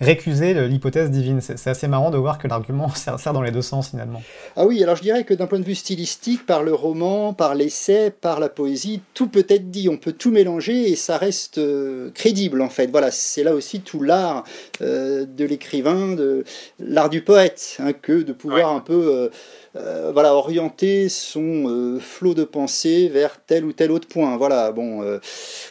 récuser 0.00 0.54
l'hypothèse 0.68 1.10
divine. 1.10 1.40
C'est 1.40 1.68
assez 1.68 1.88
marrant 1.88 2.10
de 2.10 2.18
voir 2.18 2.38
que 2.38 2.48
l'argument 2.48 2.88
sert, 2.94 3.32
dans 3.32 3.42
les 3.42 3.50
deux 3.50 3.62
sens 3.62 3.90
finalement. 3.90 4.22
Ah 4.56 4.66
oui, 4.66 4.82
alors 4.82 4.96
je 4.96 5.02
dirais 5.02 5.24
que 5.24 5.34
d'un 5.34 5.46
point 5.46 5.58
de 5.58 5.64
vue 5.64 5.74
stylistique, 5.74 6.46
par 6.46 6.62
le 6.62 6.74
roman, 6.74 7.32
par 7.32 7.54
l'essai, 7.54 8.10
par 8.10 8.40
la 8.40 8.48
poésie, 8.48 9.00
tout 9.14 9.28
peut 9.28 9.46
être 9.48 9.70
dit, 9.70 9.88
on 9.88 9.96
peut 9.96 10.12
tout 10.12 10.30
mélanger 10.30 10.90
et 10.90 10.96
ça 10.96 11.16
reste 11.16 11.58
euh, 11.58 12.10
crédible 12.14 12.62
en 12.62 12.68
fait. 12.68 12.90
Voilà, 12.90 13.10
c'est 13.10 13.42
là 13.42 13.54
aussi 13.54 13.80
tout 13.80 14.02
l'art 14.02 14.44
euh, 14.80 15.26
de 15.26 15.44
l'écrivain, 15.44 16.14
de 16.14 16.44
l'art 16.78 17.10
du 17.10 17.22
poète, 17.22 17.76
hein, 17.80 17.92
que 17.92 18.22
de 18.22 18.32
pouvoir 18.32 18.72
un 18.72 18.80
peu... 18.80 19.12
Euh, 19.14 19.28
euh, 19.76 20.12
voilà, 20.12 20.34
orienter 20.34 21.08
son 21.08 21.68
euh, 21.68 21.98
flot 21.98 22.34
de 22.34 22.44
pensée 22.44 23.08
vers 23.08 23.40
tel 23.44 23.64
ou 23.64 23.72
tel 23.72 23.90
autre 23.90 24.06
point. 24.06 24.36
Voilà, 24.36 24.70
bon, 24.70 25.02
euh, 25.02 25.18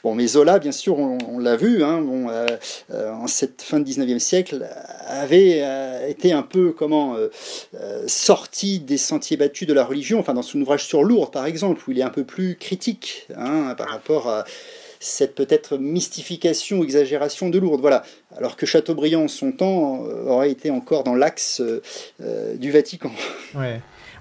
bon 0.04 0.13
mais 0.13 0.28
Zola, 0.28 0.60
bien 0.60 0.74
sûr, 0.74 1.00
on, 1.00 1.39
l'a 1.39 1.56
vu, 1.56 1.84
hein, 1.84 2.02
bon, 2.02 2.28
en 2.92 3.28
cette 3.28 3.62
fin 3.62 3.80
du 3.80 3.92
19e 3.92 4.20
siècle, 4.20 4.68
avait 5.08 5.63
été 6.10 6.32
un 6.32 6.42
peu, 6.42 6.72
comment, 6.72 7.18
sorti 8.08 8.80
des 8.80 8.98
sentiers 8.98 9.38
battus 9.38 9.68
de 9.68 9.74
la 9.74 9.84
religion, 9.84 10.20
enfin 10.20 10.34
dans 10.34 10.42
son 10.42 10.62
ouvrage 10.62 10.86
sur 10.86 11.04
Lourdes, 11.04 11.32
par 11.32 11.46
exemple, 11.46 11.84
où 11.88 11.92
il 11.92 12.00
est 12.00 12.04
un 12.04 12.10
peu 12.10 12.24
plus 12.24 12.56
critique 12.56 13.28
hein, 13.36 13.76
par 13.78 13.89
rapport 13.89 14.30
à 14.30 14.46
cette 15.00 15.36
peut-être 15.36 15.78
mystification 15.78 16.80
ou 16.80 16.84
exagération 16.84 17.50
de 17.50 17.60
Lourdes. 17.60 17.82
Voilà. 17.82 18.04
Alors 18.38 18.56
que 18.56 18.66
Chateaubriand, 18.66 19.24
en 19.24 19.28
son 19.28 19.52
temps, 19.52 20.00
aurait 20.28 20.52
été 20.52 20.72
encore 20.72 21.04
dans 21.04 21.16
l'axe 21.16 21.62
du 22.20 22.72
Vatican. 22.72 23.12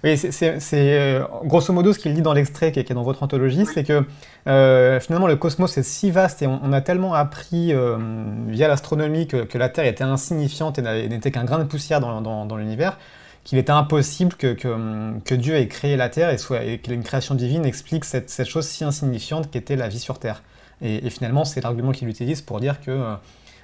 Oui, 0.05 0.19
c'est 0.19 0.61
euh, 0.73 1.25
grosso 1.45 1.73
modo 1.73 1.93
ce 1.93 1.99
qu'il 2.01 2.13
dit 2.13 2.23
dans 2.23 2.33
l'extrait 2.33 2.73
qui, 2.73 2.81
est 2.81 2.93
dans 2.93 3.05
votre 3.05 3.23
anthologie, 3.23 3.65
c'est 3.73 3.85
que 3.85 4.05
euh, 4.49 4.99
finalement 4.99 5.29
le 5.29 5.37
cosmos 5.37 5.79
est 5.79 5.85
si 5.85 6.11
vaste 6.11 6.43
et 6.43 6.49
on, 6.49 6.73
a 6.73 6.81
tellement 6.81 7.15
appris 7.15 7.73
euh, 7.73 7.97
via 8.49 8.67
l'astronomie 8.67 9.29
que, 9.29 9.57
la 9.57 9.69
Terre 9.69 9.87
était 9.87 10.03
insignifiante 10.03 10.81
et 10.81 11.09
n'était 11.09 11.31
qu'un 11.31 11.45
grain 11.45 11.61
de 11.61 11.65
poussière 11.65 12.01
dans, 12.01 12.57
l'univers 12.57 12.99
qu'il 13.45 13.59
était 13.59 13.71
impossible 13.71 14.35
que, 14.35 14.55
que, 14.55 15.35
Dieu 15.35 15.55
ait 15.55 15.69
créé 15.69 15.97
la 15.97 16.09
Terre 16.09 16.31
et, 16.31 16.39
soit, 16.39 16.65
et 16.65 16.79
qu'une 16.79 17.05
création 17.05 17.37
divine 17.37 17.65
explique 17.65 18.05
cette, 18.05 18.29
cette 18.29 18.49
chose 18.49 18.67
si 18.67 18.83
insignifiante 18.83 19.53
qu'était 19.53 19.77
la 19.77 19.87
vie 19.87 20.01
sur 20.01 20.19
Terre. 20.19 20.43
Et, 20.81 21.11
finalement, 21.11 21.45
c'est 21.45 21.61
l'argument 21.61 21.93
qu'il 21.93 22.09
utilise 22.09 22.41
pour 22.41 22.59
dire 22.59 22.81
que 22.81 23.15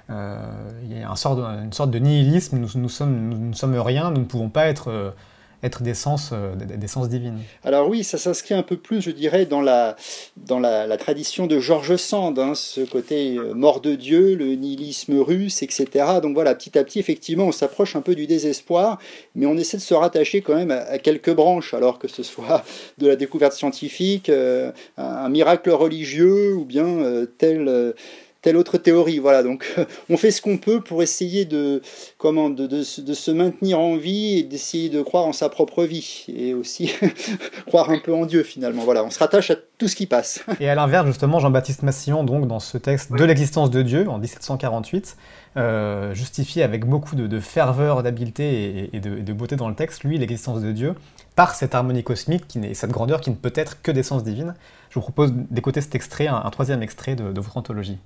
il 0.09 0.97
y 0.97 1.03
a 1.03 1.09
une 1.09 1.73
sorte 1.73 1.91
de 1.91 1.99
nihilisme, 1.99 2.59
nous, 2.59 2.69
nous, 2.75 2.89
sommes, 2.89 3.29
nous, 3.29 3.49
ne 3.49 3.53
sommes 3.53 3.77
rien, 3.77 4.09
nous 4.11 4.21
ne 4.21 4.25
pouvons 4.25 4.49
pas 4.49 4.67
être 4.67 5.13
être 5.63 5.83
des 5.83 5.93
sens, 5.93 6.31
euh, 6.31 6.55
des, 6.55 6.87
sens 6.87 7.09
divines. 7.09 7.39
Alors 7.63 7.89
oui, 7.89 8.03
ça 8.03 8.17
s'inscrit 8.17 8.55
un 8.55 8.63
peu 8.63 8.77
plus, 8.77 9.01
je 9.01 9.11
dirais, 9.11 9.45
dans 9.45 9.61
la, 9.61 9.95
dans 10.37 10.59
la, 10.59 10.97
tradition 10.97 11.47
de 11.47 11.59
Georges 11.59 11.97
Sand, 11.97 12.39
hein, 12.39 12.55
ce 12.55 12.81
côté 12.81 13.37
euh, 13.37 13.53
mort 13.53 13.81
de 13.81 13.95
Dieu, 13.95 14.35
le 14.35 14.55
nihilisme 14.55 15.19
russe, 15.19 15.61
etc. 15.61 15.87
Donc 16.21 16.33
voilà, 16.33 16.55
petit 16.55 16.77
à 16.77 16.83
petit, 16.83 16.99
effectivement, 16.99 17.45
on 17.45 17.51
s'approche 17.51 17.95
un 17.95 18.01
peu 18.01 18.15
du 18.15 18.27
désespoir, 18.27 18.99
mais 19.35 19.45
on 19.45 19.57
essaie 19.57 19.77
de 19.77 19.81
se 19.81 19.93
rattacher 19.93 20.41
quand 20.41 20.55
même 20.55 20.71
à, 20.71 20.97
quelques 20.97 21.33
branches, 21.33 21.73
alors 21.73 21.99
que 21.99 22.07
ce 22.07 22.23
soit 22.23 22.63
de 22.97 23.07
la 23.07 23.15
découverte 23.15 23.53
scientifique, 23.53 24.29
euh, 24.29 24.71
un, 24.97 25.29
miracle 25.29 25.69
religieux, 25.71 26.55
ou 26.55 26.65
bien 26.65 27.25
tel 27.37 27.93
telle 28.41 28.57
autre 28.57 28.77
théorie. 28.77 29.19
Voilà, 29.19 29.43
donc 29.43 29.65
on 30.09 30.17
fait 30.17 30.31
ce 30.31 30.41
qu'on 30.41 30.57
peut 30.57 30.81
pour 30.81 31.03
essayer 31.03 31.45
de, 31.45 31.81
comment, 32.17 32.49
de, 32.49 32.67
de, 32.67 32.83
se 32.83 33.31
maintenir 33.31 33.79
en 33.79 33.97
vie 33.97 34.39
et 34.39 34.43
d'essayer 34.43 34.89
de 34.89 35.01
croire 35.01 35.25
en 35.25 35.33
sa 35.33 35.49
propre 35.49 35.83
vie 35.83 36.25
et 36.27 36.53
aussi 36.53 36.91
croire 37.67 37.89
un 37.89 37.99
peu 37.99 38.13
en 38.13 38.25
Dieu 38.25 38.43
finalement. 38.43 38.83
Voilà, 38.83 39.03
on 39.03 39.09
se 39.09 39.19
rattache 39.19 39.51
à 39.51 39.55
tout 39.77 39.87
ce 39.87 39.95
qui 39.95 40.07
passe. 40.07 40.43
et 40.59 40.69
à 40.69 40.75
l'inverse, 40.75 41.07
justement, 41.07 41.39
Jean-Baptiste 41.39 41.83
Massillon, 41.83 42.23
donc 42.23 42.47
dans 42.47 42.59
ce 42.59 42.77
texte 42.77 43.11
de 43.11 43.23
l'existence 43.23 43.69
de 43.71 43.81
Dieu 43.81 44.07
en 44.09 44.17
1748, 44.19 45.17
euh, 45.57 46.13
justifie 46.13 46.61
avec 46.61 46.85
beaucoup 46.85 47.15
de, 47.15 47.39
ferveur, 47.39 48.03
d'habileté 48.03 48.89
et, 48.93 48.99
de, 48.99 49.33
beauté 49.33 49.55
dans 49.55 49.67
le 49.67 49.75
texte, 49.75 50.03
lui, 50.03 50.17
l'existence 50.17 50.61
de 50.61 50.71
Dieu 50.71 50.95
par 51.35 51.55
cette 51.55 51.73
harmonie 51.73 52.03
cosmique, 52.03 52.47
qui 52.47 52.59
cette 52.75 52.91
grandeur 52.91 53.21
qui 53.21 53.29
ne 53.29 53.35
peut 53.35 53.53
être 53.55 53.81
que 53.81 53.91
d'essence 53.91 54.23
divine. 54.23 54.55
Je 54.89 54.95
vous 54.95 55.01
propose 55.01 55.31
d'écouter 55.33 55.79
cet 55.81 55.95
extrait, 55.95 56.27
un, 56.27 56.41
un 56.43 56.49
troisième 56.49 56.83
extrait 56.83 57.15
de, 57.15 57.31
de 57.31 57.41
votre 57.41 57.55
anthologie. 57.57 57.97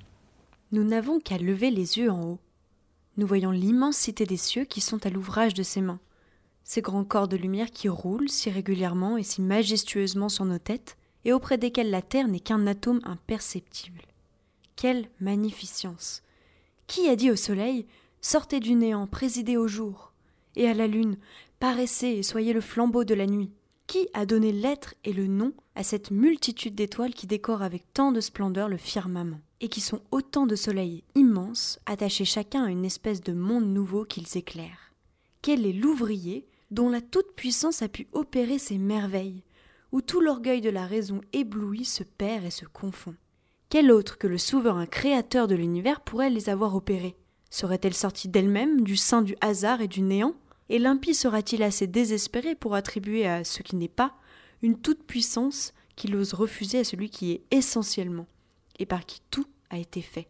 Nous 0.73 0.83
n'avons 0.83 1.19
qu'à 1.19 1.38
lever 1.38 1.69
les 1.69 1.99
yeux 1.99 2.09
en 2.09 2.23
haut. 2.23 2.39
Nous 3.17 3.27
voyons 3.27 3.51
l'immensité 3.51 4.25
des 4.25 4.38
cieux 4.38 4.65
qui 4.65 4.81
sont 4.81 5.05
à 5.05 5.12
l'ouvrage 5.12 5.53
de 5.53 5.62
ses 5.62 5.81
mains, 5.81 5.99
ces 6.63 6.81
grands 6.81 7.03
corps 7.03 7.27
de 7.27 7.38
lumière 7.38 7.69
qui 7.69 7.89
roulent 7.89 8.27
si 8.27 8.49
régulièrement 8.49 9.15
et 9.15 9.21
si 9.21 9.43
majestueusement 9.43 10.29
sur 10.29 10.45
nos 10.45 10.57
têtes, 10.57 10.97
et 11.25 11.31
auprès 11.31 11.59
desquels 11.59 11.91
la 11.91 12.01
terre 12.01 12.27
n'est 12.27 12.39
qu'un 12.39 12.65
atome 12.65 13.01
imperceptible. 13.03 14.01
Quelle 14.75 15.05
magnificence. 15.19 16.23
Qui 16.88 17.07
a 17.07 17.15
dit 17.15 17.29
au 17.29 17.36
soleil 17.36 17.86
Sortez 18.21 18.59
du 18.59 18.73
néant, 18.73 19.05
présidez 19.05 19.57
au 19.57 19.67
jour, 19.67 20.12
et 20.55 20.67
à 20.67 20.73
la 20.73 20.88
lune, 20.88 21.17
paraissez 21.59 22.07
et 22.07 22.23
soyez 22.23 22.51
le 22.51 22.62
flambeau 22.62 23.03
de 23.03 23.13
la 23.13 23.27
nuit. 23.27 23.51
Qui 23.86 24.07
a 24.15 24.25
donné 24.25 24.51
l'être 24.51 24.95
et 25.03 25.13
le 25.13 25.27
nom 25.27 25.53
à 25.75 25.83
cette 25.83 26.09
multitude 26.09 26.73
d'étoiles 26.73 27.13
qui 27.13 27.27
décorent 27.27 27.62
avec 27.62 27.83
tant 27.93 28.12
de 28.12 28.21
splendeur 28.21 28.69
le 28.69 28.77
firmament, 28.77 29.39
et 29.63 29.69
qui 29.69 29.80
sont 29.80 30.02
autant 30.12 30.45
de 30.45 30.58
soleils 30.58 31.06
immenses, 31.15 31.80
attachés 31.86 32.26
chacun 32.26 32.65
à 32.65 32.69
une 32.69 32.84
espèce 32.84 33.21
de 33.21 33.32
monde 33.32 33.65
nouveau 33.65 34.04
qu'ils 34.04 34.36
éclairent. 34.36 34.91
Quel 35.41 35.65
est 35.65 35.71
l'ouvrier 35.71 36.45
dont 36.69 36.89
la 36.89 36.99
toute-puissance 36.99 37.82
a 37.82 37.88
pu 37.88 38.10
opérer 38.12 38.60
ces 38.60 38.78
merveilles, 38.78 39.41
où 39.93 40.02
tout 40.02 40.19
l'orgueil 40.19 40.60
de 40.60 40.69
la 40.69 40.86
raison 40.86 41.21
éblouie 41.32 41.86
se 41.86 42.04
perd 42.04 42.43
et 42.43 42.49
se 42.49 42.65
confond? 42.65 43.15
Quel 43.69 43.89
autre 43.89 44.17
que 44.17 44.28
le 44.28 44.38
souverain 44.38 44.86
créateur 44.86 45.47
de 45.47 45.56
l'univers 45.56 46.02
pourrait 46.02 46.30
les 46.30 46.49
avoir 46.49 46.76
opérées 46.76 47.15
Serait-elle 47.49 47.93
sortie 47.93 48.28
d'elle-même, 48.28 48.82
du 48.82 48.97
sein 48.97 49.21
du 49.21 49.38
hasard 49.39 49.80
et 49.80 49.88
du 49.88 50.02
néant? 50.02 50.36
Et 50.67 50.78
l'impie 50.78 51.13
sera-t-il 51.15 51.63
assez 51.63 51.88
désespéré 51.88 52.56
pour 52.56 52.76
attribuer 52.76 53.26
à 53.28 53.45
ce 53.45 53.63
qui 53.63 53.78
n'est 53.78 53.88
pas 53.88 54.13
une 54.62 54.78
toute-puissance 54.78 55.73
qu'il 55.95 56.17
ose 56.17 56.34
refuser 56.34 56.80
à 56.80 56.84
celui 56.84 57.10
qui 57.10 57.32
est 57.32 57.43
essentiellement, 57.52 58.28
et 58.78 58.86
par 58.86 59.06
qui 59.06 59.21
tout 59.32 59.45
été 59.77 60.01
fait 60.01 60.27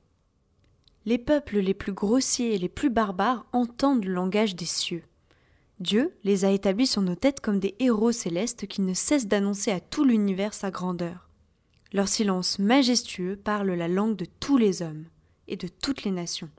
Les 1.06 1.18
peuples 1.18 1.60
les 1.60 1.74
plus 1.74 1.94
grossiers 1.94 2.56
et 2.56 2.58
les 2.58 2.70
plus 2.70 2.90
barbares 2.90 3.46
entendent 3.52 4.06
le 4.06 4.14
langage 4.14 4.56
des 4.56 4.66
cieux. 4.66 5.04
Dieu 5.80 6.14
les 6.24 6.46
a 6.46 6.52
établis 6.52 6.88
sur 6.88 7.02
nos 7.02 7.16
têtes 7.16 7.42
comme 7.42 7.60
des 7.60 7.76
héros 7.80 8.12
célestes 8.12 8.68
qui 8.68 8.82
ne 8.82 8.94
cessent 8.94 9.28
d'annoncer 9.28 9.72
à 9.72 9.80
tout 9.80 10.06
l'univers 10.06 10.54
sa 10.54 10.72
grandeur. 10.72 11.30
Leur 11.92 12.08
silence 12.08 12.58
majestueux 12.58 13.36
parle 13.36 13.72
la 13.72 13.88
langue 13.88 14.16
de 14.16 14.26
tous 14.40 14.58
les 14.58 14.82
hommes 14.82 15.06
et 15.48 15.58
de 15.58 15.68
toutes 15.68 16.04
les 16.04 16.12
nations. 16.12 16.50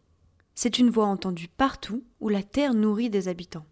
C'est 0.55 0.79
une 0.79 0.91
voix 0.91 1.07
entendue 1.07 1.49
partout 1.49 2.05
où 2.21 2.29
la 2.29 2.43
terre 2.43 2.75
nourrit 2.75 3.11
des 3.11 3.29
habitants. 3.29 3.67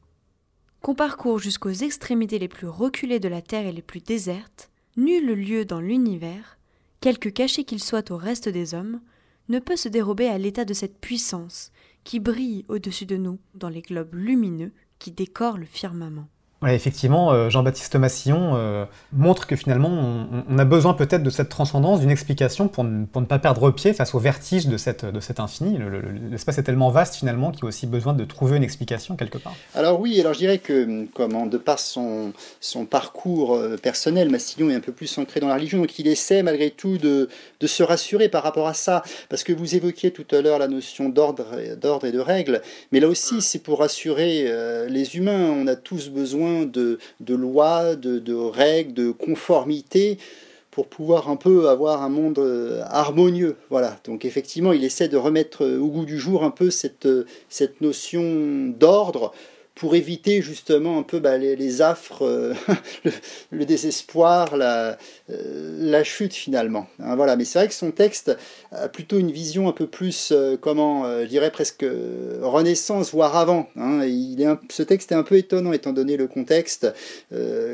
Qu'on 0.81 0.95
parcourt 0.95 1.39
jusqu'aux 1.39 1.71
extrémités 1.71 2.41
les 2.41 2.49
plus 2.49 2.67
reculées 2.67 3.21
de 3.21 3.29
la 3.29 3.43
terre 3.43 3.67
et 3.67 3.73
les 3.73 3.83
plus 3.83 4.01
désertes, 4.01 4.71
nul 4.97 5.27
lieu 5.27 5.65
dans 5.65 5.81
l'univers, 5.81 6.59
quelque 7.03 7.29
caché 7.29 7.65
qu'il 7.65 7.83
soit 7.83 8.13
au 8.13 8.17
reste 8.17 8.49
des 8.49 8.75
hommes, 8.75 9.01
ne 9.49 9.59
peut 9.59 9.77
se 9.77 9.89
dérober 9.89 10.29
à 10.29 10.39
l'état 10.39 10.65
de 10.65 10.73
cette 10.73 10.99
puissance 11.01 11.73
qui 12.05 12.21
brille 12.21 12.65
au-dessus 12.69 13.07
de 13.07 13.17
nous 13.17 13.41
dans 13.55 13.69
les 13.69 13.83
globes 13.83 14.15
lumineux 14.15 14.73
qui 15.01 15.11
décorent 15.11 15.59
le 15.59 15.67
firmament 15.67 16.29
effectivement, 16.71 17.33
euh, 17.33 17.51
Jean-Baptiste 17.51 17.97
Massillon 17.97 18.53
euh, 18.55 18.85
montre 19.13 19.47
que 19.47 19.57
finalement, 19.57 19.91
on, 20.49 20.59
a 20.59 20.65
besoin 20.65 20.95
peut-être 20.95 21.23
de 21.23 21.31
cette 21.31 21.49
transcendance, 21.49 22.01
d'une 22.01 22.11
explication 22.11 22.69
pour 22.69 22.85
ne, 22.85 23.05
pas 23.05 23.39
perdre 23.39 23.71
pied 23.73 23.93
face 23.93 24.15
au 24.15 24.21
vertige 24.21 24.67
de, 24.67 24.77
cet 24.77 25.05
infini. 25.41 25.79
L'espace 26.31 26.59
est 26.59 26.63
tellement 26.63 26.91
vaste 26.91 27.17
finalement 27.17 27.51
qu'il 27.51 27.63
y 27.63 27.67
a 27.67 27.69
aussi 27.69 27.87
besoin 27.87 28.13
de 28.13 28.25
trouver 28.25 28.57
une 28.57 28.63
explication 28.63 29.17
quelque 29.17 29.39
part. 29.39 29.55
Alors 29.75 30.01
oui, 30.01 30.21
alors 30.21 30.35
je 30.35 30.39
dirais 30.39 30.59
que 30.59 31.07
comment, 31.15 31.47
de 31.47 31.59
par 31.59 31.79
son, 31.81 32.33
parcours 32.89 33.57
euh, 33.57 33.77
personnel, 33.77 34.31
Massillon 34.31 34.71
est 34.71 34.75
un 34.75 34.81
peu 34.81 34.93
plus 34.93 35.19
ancré 35.19 35.41
dans 35.41 35.49
la 35.49 35.55
religion, 35.55 35.79
donc 35.79 35.99
il 35.99 36.07
essaie 36.07 36.43
malgré 36.43 36.71
tout 36.71 36.97
de, 36.99 37.29
de 37.61 37.67
se 37.67 37.83
rassurer 37.83 38.29
par 38.29 38.45
rapport 38.45 38.69
à 38.69 38.75
ça, 38.75 39.03
parce 39.29 39.43
que 39.43 39.53
vous 39.53 39.75
évoquiez 39.75 40.13
tout 40.13 40.27
à 40.31 40.41
l'heure 40.41 40.59
la 40.59 40.69
notion 40.69 41.09
d'ordre 41.09 41.59
et 41.59 42.13
de 42.13 42.19
règles, 42.19 42.63
mais 42.93 43.01
là 43.01 43.09
aussi 43.09 43.41
c'est 43.41 43.59
pour 43.59 43.81
rassurer 43.81 44.51
les 44.89 45.17
humains, 45.17 45.51
on 45.51 45.67
a 45.67 45.77
tous 45.77 46.09
besoin 46.09 46.52
de, 46.65 46.99
lois, 47.29 47.97
de, 47.97 48.35
règles, 48.35 48.95
de 48.95 49.11
conformité 49.11 50.19
pour 50.71 50.87
pouvoir 50.87 51.29
un 51.29 51.37
peu 51.37 51.69
avoir 51.69 52.03
un 52.03 52.09
monde 52.09 52.39
euh, 52.39 52.83
harmonieux. 52.87 53.57
Voilà. 53.69 53.99
Donc 54.05 54.25
effectivement, 54.25 54.73
il 54.73 54.85
essaie 54.85 55.09
de 55.09 55.19
remettre 55.19 55.67
au 55.67 55.87
goût 55.89 56.07
du 56.07 56.19
jour 56.19 56.45
un 56.45 56.51
peu 56.51 56.71
cette, 56.71 57.09
cette 57.51 57.81
notion 57.83 58.73
d'ordre 58.79 59.33
pour 59.75 59.95
éviter 59.95 60.43
justement 60.43 60.99
un 60.99 61.03
peu 61.03 61.19
bah, 61.19 61.39
les, 61.39 61.83
affres, 61.83 62.25
euh, 62.25 62.55
le, 63.51 63.65
désespoir, 63.65 64.57
la, 64.57 64.99
euh, 65.31 66.05
chute 66.05 66.35
finalement. 66.35 66.87
Hein, 67.01 67.17
voilà. 67.17 67.37
Mais 67.37 67.45
c'est 67.45 67.59
vrai 67.59 67.69
que 67.69 67.75
son 67.75 67.91
texte 67.91 68.37
a 68.71 68.89
plutôt 68.89 69.19
une 69.19 69.31
vision 69.31 69.69
un 69.69 69.73
peu 69.73 69.87
plus, 69.87 70.31
euh, 70.33 70.57
comment, 70.61 71.05
je 71.23 71.27
dirais 71.27 71.51
presque 71.51 71.85
renaissance, 72.43 73.13
voire 73.13 73.37
avant. 73.37 73.69
Hein. 73.77 74.01
ce 74.71 74.83
texte 74.83 75.13
est 75.13 75.17
un 75.17 75.23
peu 75.23 75.37
étonnant 75.37 75.73
étant 75.73 75.93
donné 75.93 76.17
le 76.17 76.27
contexte, 76.27 76.93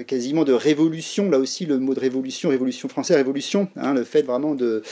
quasiment 0.07 0.45
de 0.45 0.53
révolution. 0.53 1.31
Là 1.31 1.39
aussi, 1.39 1.67
le 1.67 1.79
mot 1.79 1.95
de 1.95 2.01
révolution, 2.01 2.49
révolution 2.49 2.89
française, 2.89 3.17
révolution, 3.17 3.69
hein, 3.77 3.95
le 3.95 4.05
fait 4.05 4.23
vraiment 4.23 4.55
de 4.55 4.83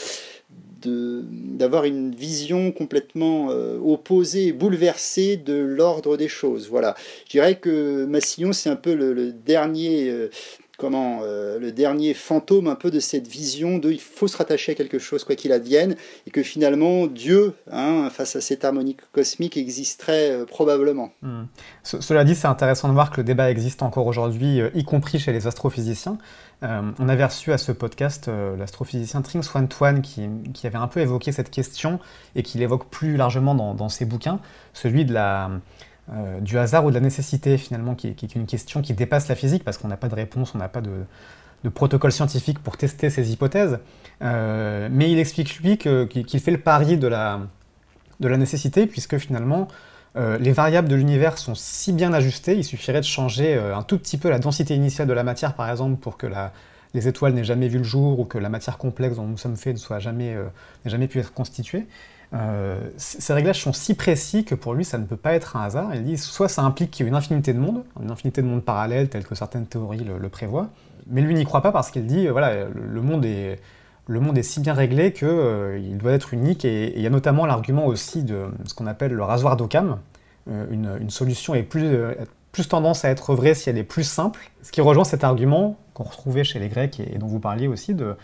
d'avoir 0.86 1.84
une 1.84 2.14
vision 2.14 2.72
complètement 2.72 3.50
euh, 3.50 3.78
opposée, 3.78 4.52
bouleversée 4.52 5.36
de 5.36 5.54
l'ordre 5.54 6.16
des 6.16 6.28
choses. 6.28 6.68
Voilà. 6.68 6.94
Je 7.26 7.32
dirais 7.32 7.58
que 7.58 8.04
Massillon, 8.04 8.52
c'est 8.52 8.70
un 8.70 8.76
peu 8.76 8.94
le, 8.94 9.32
dernier 9.32 10.08
euh, 10.08 10.28
comment 10.76 11.20
euh, 11.22 11.58
le 11.58 11.72
dernier 11.72 12.14
fantôme 12.14 12.66
un 12.66 12.74
peu 12.74 12.90
de 12.90 13.00
cette 13.00 13.26
vision 13.26 13.78
de 13.78 13.90
il 13.90 14.00
faut 14.00 14.28
se 14.28 14.36
rattacher 14.36 14.72
à 14.72 14.74
quelque 14.74 14.98
chose 14.98 15.24
quoi 15.24 15.34
qu'il 15.34 15.52
advienne 15.52 15.96
et 16.26 16.30
que 16.30 16.42
finalement 16.42 17.06
Dieu 17.06 17.54
hein, 17.70 18.08
face 18.10 18.36
à 18.36 18.40
cette 18.40 18.64
harmonie 18.64 18.96
cosmique 19.12 19.56
existerait 19.56 20.30
euh, 20.30 20.44
probablement. 20.44 21.10
Hmm. 21.22 21.44
cela 21.82 22.24
dit 22.24 22.34
c'est 22.34 22.46
intéressant 22.46 22.88
de 22.88 22.92
voir 22.92 23.10
que 23.10 23.18
le 23.18 23.24
débat 23.24 23.50
existe 23.50 23.82
encore 23.82 24.06
aujourd'hui 24.06 24.60
euh, 24.60 24.70
y 24.74 24.84
compris 24.84 25.18
chez 25.18 25.32
les 25.32 25.46
astrophysiciens. 25.46 26.18
on 26.62 27.08
avait 27.08 27.24
reçu 27.24 27.52
à 27.52 27.58
ce 27.58 27.72
podcast 27.72 28.30
l'astrophysicien 28.58 29.22
Tring 29.22 29.42
Swan 29.42 29.68
qui, 30.02 30.28
qui, 30.54 30.66
avait 30.66 30.78
un 30.78 30.88
peu 30.88 31.00
évoqué 31.00 31.32
cette 31.32 31.50
question 31.50 32.00
et 32.34 32.42
qui 32.42 32.58
l'évoque 32.58 32.88
plus 32.88 33.16
largement 33.16 33.54
dans 33.54 33.88
ses 33.88 34.04
bouquins, 34.04 34.40
celui 34.72 35.04
de 35.04 35.12
la 35.12 35.50
euh, 36.12 36.38
du 36.40 36.56
hasard 36.56 36.84
ou 36.84 36.90
de 36.90 36.94
la 36.94 37.00
nécessité 37.00 37.58
finalement, 37.58 37.96
qui, 37.96 38.06
est 38.06 38.34
une 38.36 38.46
question 38.46 38.80
qui 38.80 38.94
dépasse 38.94 39.26
la 39.28 39.34
physique 39.34 39.64
parce 39.64 39.76
qu'on 39.76 39.88
n'a 39.88 39.96
pas 39.96 40.08
de 40.08 40.14
réponse, 40.14 40.54
on 40.54 40.58
n'a 40.58 40.68
pas 40.68 40.80
de, 40.80 40.90
protocole 41.70 42.12
scientifique 42.12 42.60
pour 42.60 42.76
tester 42.76 43.10
ces 43.10 43.32
hypothèses. 43.32 43.80
Euh, 44.22 44.88
mais 44.90 45.10
il 45.10 45.18
explique 45.18 45.58
lui 45.58 45.78
qu'il 45.78 46.40
fait 46.40 46.52
le 46.52 46.60
pari 46.60 46.96
de 46.96 47.08
la, 47.08 47.40
nécessité 48.20 48.86
puisque 48.86 49.18
finalement 49.18 49.66
euh, 50.16 50.38
les 50.38 50.52
variables 50.52 50.88
de 50.88 50.94
l'univers 50.94 51.38
sont 51.38 51.56
si 51.56 51.92
bien 51.92 52.12
ajustées, 52.12 52.54
il 52.54 52.62
suffirait 52.62 53.00
de 53.00 53.04
changer 53.06 53.58
un 53.58 53.82
tout 53.82 53.98
petit 53.98 54.16
peu 54.16 54.30
la 54.30 54.38
densité 54.38 54.76
initiale 54.76 55.08
de 55.08 55.12
la 55.12 55.24
matière 55.24 55.54
par 55.54 55.68
exemple 55.68 55.96
pour 55.96 56.16
que 56.16 56.28
les 56.94 57.08
étoiles 57.08 57.34
n'aient 57.34 57.42
jamais 57.42 57.66
vu 57.66 57.78
le 57.78 57.84
jour 57.84 58.20
ou 58.20 58.24
que 58.24 58.38
la 58.38 58.48
matière 58.48 58.78
complexe 58.78 59.16
dont 59.16 59.26
nous 59.26 59.38
sommes 59.38 59.56
faits 59.56 59.74
ne 59.74 59.80
soit 59.80 59.98
jamais, 59.98 60.36
n'ait 60.84 60.90
jamais 60.90 61.08
pu 61.08 61.18
être 61.18 61.34
constituée. 61.34 61.88
Euh, 62.34 62.80
ces 62.96 63.32
réglages 63.32 63.62
sont 63.62 63.72
si 63.72 63.94
précis 63.94 64.44
que 64.44 64.54
pour 64.54 64.74
lui, 64.74 64.84
ça 64.84 64.98
ne 64.98 65.04
peut 65.04 65.16
pas 65.16 65.32
être 65.34 65.56
un 65.56 65.62
hasard. 65.62 65.94
Il 65.94 66.04
dit 66.04 66.18
soit 66.18 66.48
ça 66.48 66.62
implique 66.62 66.90
qu'il 66.90 67.04
y 67.04 67.06
ait 67.06 67.10
une 67.10 67.16
infinité 67.16 67.52
de 67.52 67.58
mondes, 67.58 67.84
une 68.02 68.10
infinité 68.10 68.42
de 68.42 68.46
mondes 68.46 68.64
parallèles, 68.64 69.08
tels 69.08 69.24
que 69.24 69.34
certaines 69.34 69.66
théories 69.66 70.04
le, 70.04 70.28
prévoient, 70.28 70.68
mais 71.08 71.20
lui 71.20 71.34
n'y 71.34 71.44
croit 71.44 71.62
pas 71.62 71.72
parce 71.72 71.90
qu'il 71.90 72.06
dit, 72.06 72.26
euh, 72.26 72.32
voilà, 72.32 72.66
le 72.66 73.00
monde 73.00 73.24
est, 73.24 73.60
le 74.08 74.20
monde 74.20 74.36
est 74.38 74.42
si 74.42 74.60
bien 74.60 74.74
réglé 74.74 75.12
qu'il 75.12 75.28
euh, 75.28 75.96
doit 75.96 76.12
être 76.12 76.34
unique, 76.34 76.64
et 76.64 76.96
il 76.96 77.02
y 77.02 77.06
a 77.06 77.10
notamment 77.10 77.46
l'argument 77.46 77.86
aussi 77.86 78.22
de 78.22 78.46
ce 78.64 78.74
qu'on 78.74 78.86
appelle 78.86 79.12
le 79.12 79.22
rasoir 79.22 79.56
d'Occam. 79.56 79.98
une, 80.46 81.10
solution 81.10 81.54
est 81.54 81.62
plus, 81.62 81.96
plus 82.52 82.68
tendance 82.68 83.04
à 83.04 83.10
être 83.10 83.34
vraie 83.34 83.54
si 83.54 83.70
elle 83.70 83.78
est 83.78 83.84
plus 83.84 84.04
simple, 84.04 84.50
ce 84.62 84.72
qui 84.72 84.80
rejoint 84.80 85.04
cet 85.04 85.24
argument 85.24 85.76
qu'on 85.94 86.04
retrouvait 86.04 86.44
chez 86.44 86.58
les 86.58 86.68
Grecs 86.68 87.00
et, 87.00 87.18
dont 87.18 87.26
vous 87.26 87.40
parliez 87.40 87.68
aussi 87.68 87.94
de, 87.94 88.16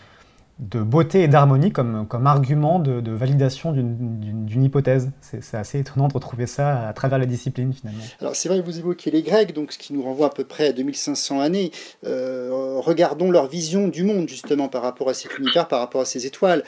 de 0.69 0.81
beauté 0.81 1.23
et 1.23 1.27
d'harmonie 1.27 1.71
comme, 1.71 2.07
comme 2.07 2.27
argument 2.27 2.79
de, 2.79 3.11
validation 3.11 3.71
d'une 3.73 4.63
hypothèse. 4.63 5.11
C'est 5.21 5.57
assez 5.57 5.79
étonnant 5.79 6.07
de 6.07 6.13
retrouver 6.13 6.47
ça 6.47 6.87
à 6.87 6.93
travers 6.93 7.19
la 7.19 7.25
discipline 7.25 7.73
finalement. 7.73 8.03
Alors 8.21 8.35
c'est 8.35 8.49
vrai 8.49 8.59
que 8.59 8.65
vous 8.65 8.79
évoquez 8.79 9.11
les 9.11 9.21
Grecs, 9.21 9.53
donc 9.53 9.71
ce 9.71 9.77
qui 9.77 9.93
nous 9.93 10.03
renvoie 10.03 10.27
à 10.27 10.29
peu 10.29 10.43
près 10.43 10.67
à 10.67 10.73
2500 10.73 11.39
années. 11.39 11.71
Euh, 12.05 12.79
regardons 12.79 13.29
leur 13.31 13.47
vision 13.47 13.87
du 13.87 14.03
monde 14.03 14.27
justement 14.27 14.67
par 14.67 14.81
rapport 14.81 15.09
à 15.09 15.13
cet 15.13 15.37
univers, 15.37 15.67
par 15.67 15.79
rapport 15.79 16.01
à 16.01 16.05
ces 16.05 16.25
étoiles 16.25 16.63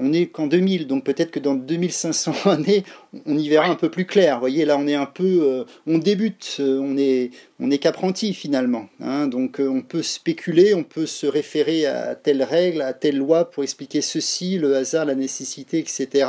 on 0.00 0.08
n'est 0.08 0.26
qu'en 0.26 0.46
2000, 0.46 0.86
donc 0.86 1.04
peut-être 1.04 1.30
que 1.30 1.38
dans 1.38 1.54
2500 1.54 2.32
années, 2.46 2.84
on 3.26 3.36
y 3.36 3.48
verra 3.48 3.66
un 3.66 3.74
peu 3.74 3.90
plus 3.90 4.06
clair. 4.06 4.34
Vous 4.34 4.40
voyez, 4.40 4.64
là, 4.64 4.76
on 4.78 4.86
est 4.86 4.94
un 4.94 5.06
peu, 5.06 5.40
euh, 5.42 5.64
on 5.86 5.98
débute, 5.98 6.56
euh, 6.60 6.80
on 6.80 6.96
est, 6.96 7.30
on 7.60 7.70
est 7.70 7.78
qu'apprenti 7.78 8.32
finalement. 8.34 8.88
Hein. 9.00 9.26
donc, 9.26 9.60
euh, 9.60 9.68
on 9.68 9.82
peut 9.82 10.02
spéculer, 10.02 10.74
on 10.74 10.84
peut 10.84 11.06
se 11.06 11.26
référer 11.26 11.86
à 11.86 12.14
telle 12.14 12.42
règle, 12.42 12.82
à 12.82 12.92
telle 12.92 13.18
loi 13.18 13.50
pour 13.50 13.62
expliquer 13.62 14.00
ceci, 14.00 14.58
le 14.58 14.74
hasard, 14.76 15.04
la 15.04 15.14
nécessité, 15.14 15.78
etc. 15.78 16.28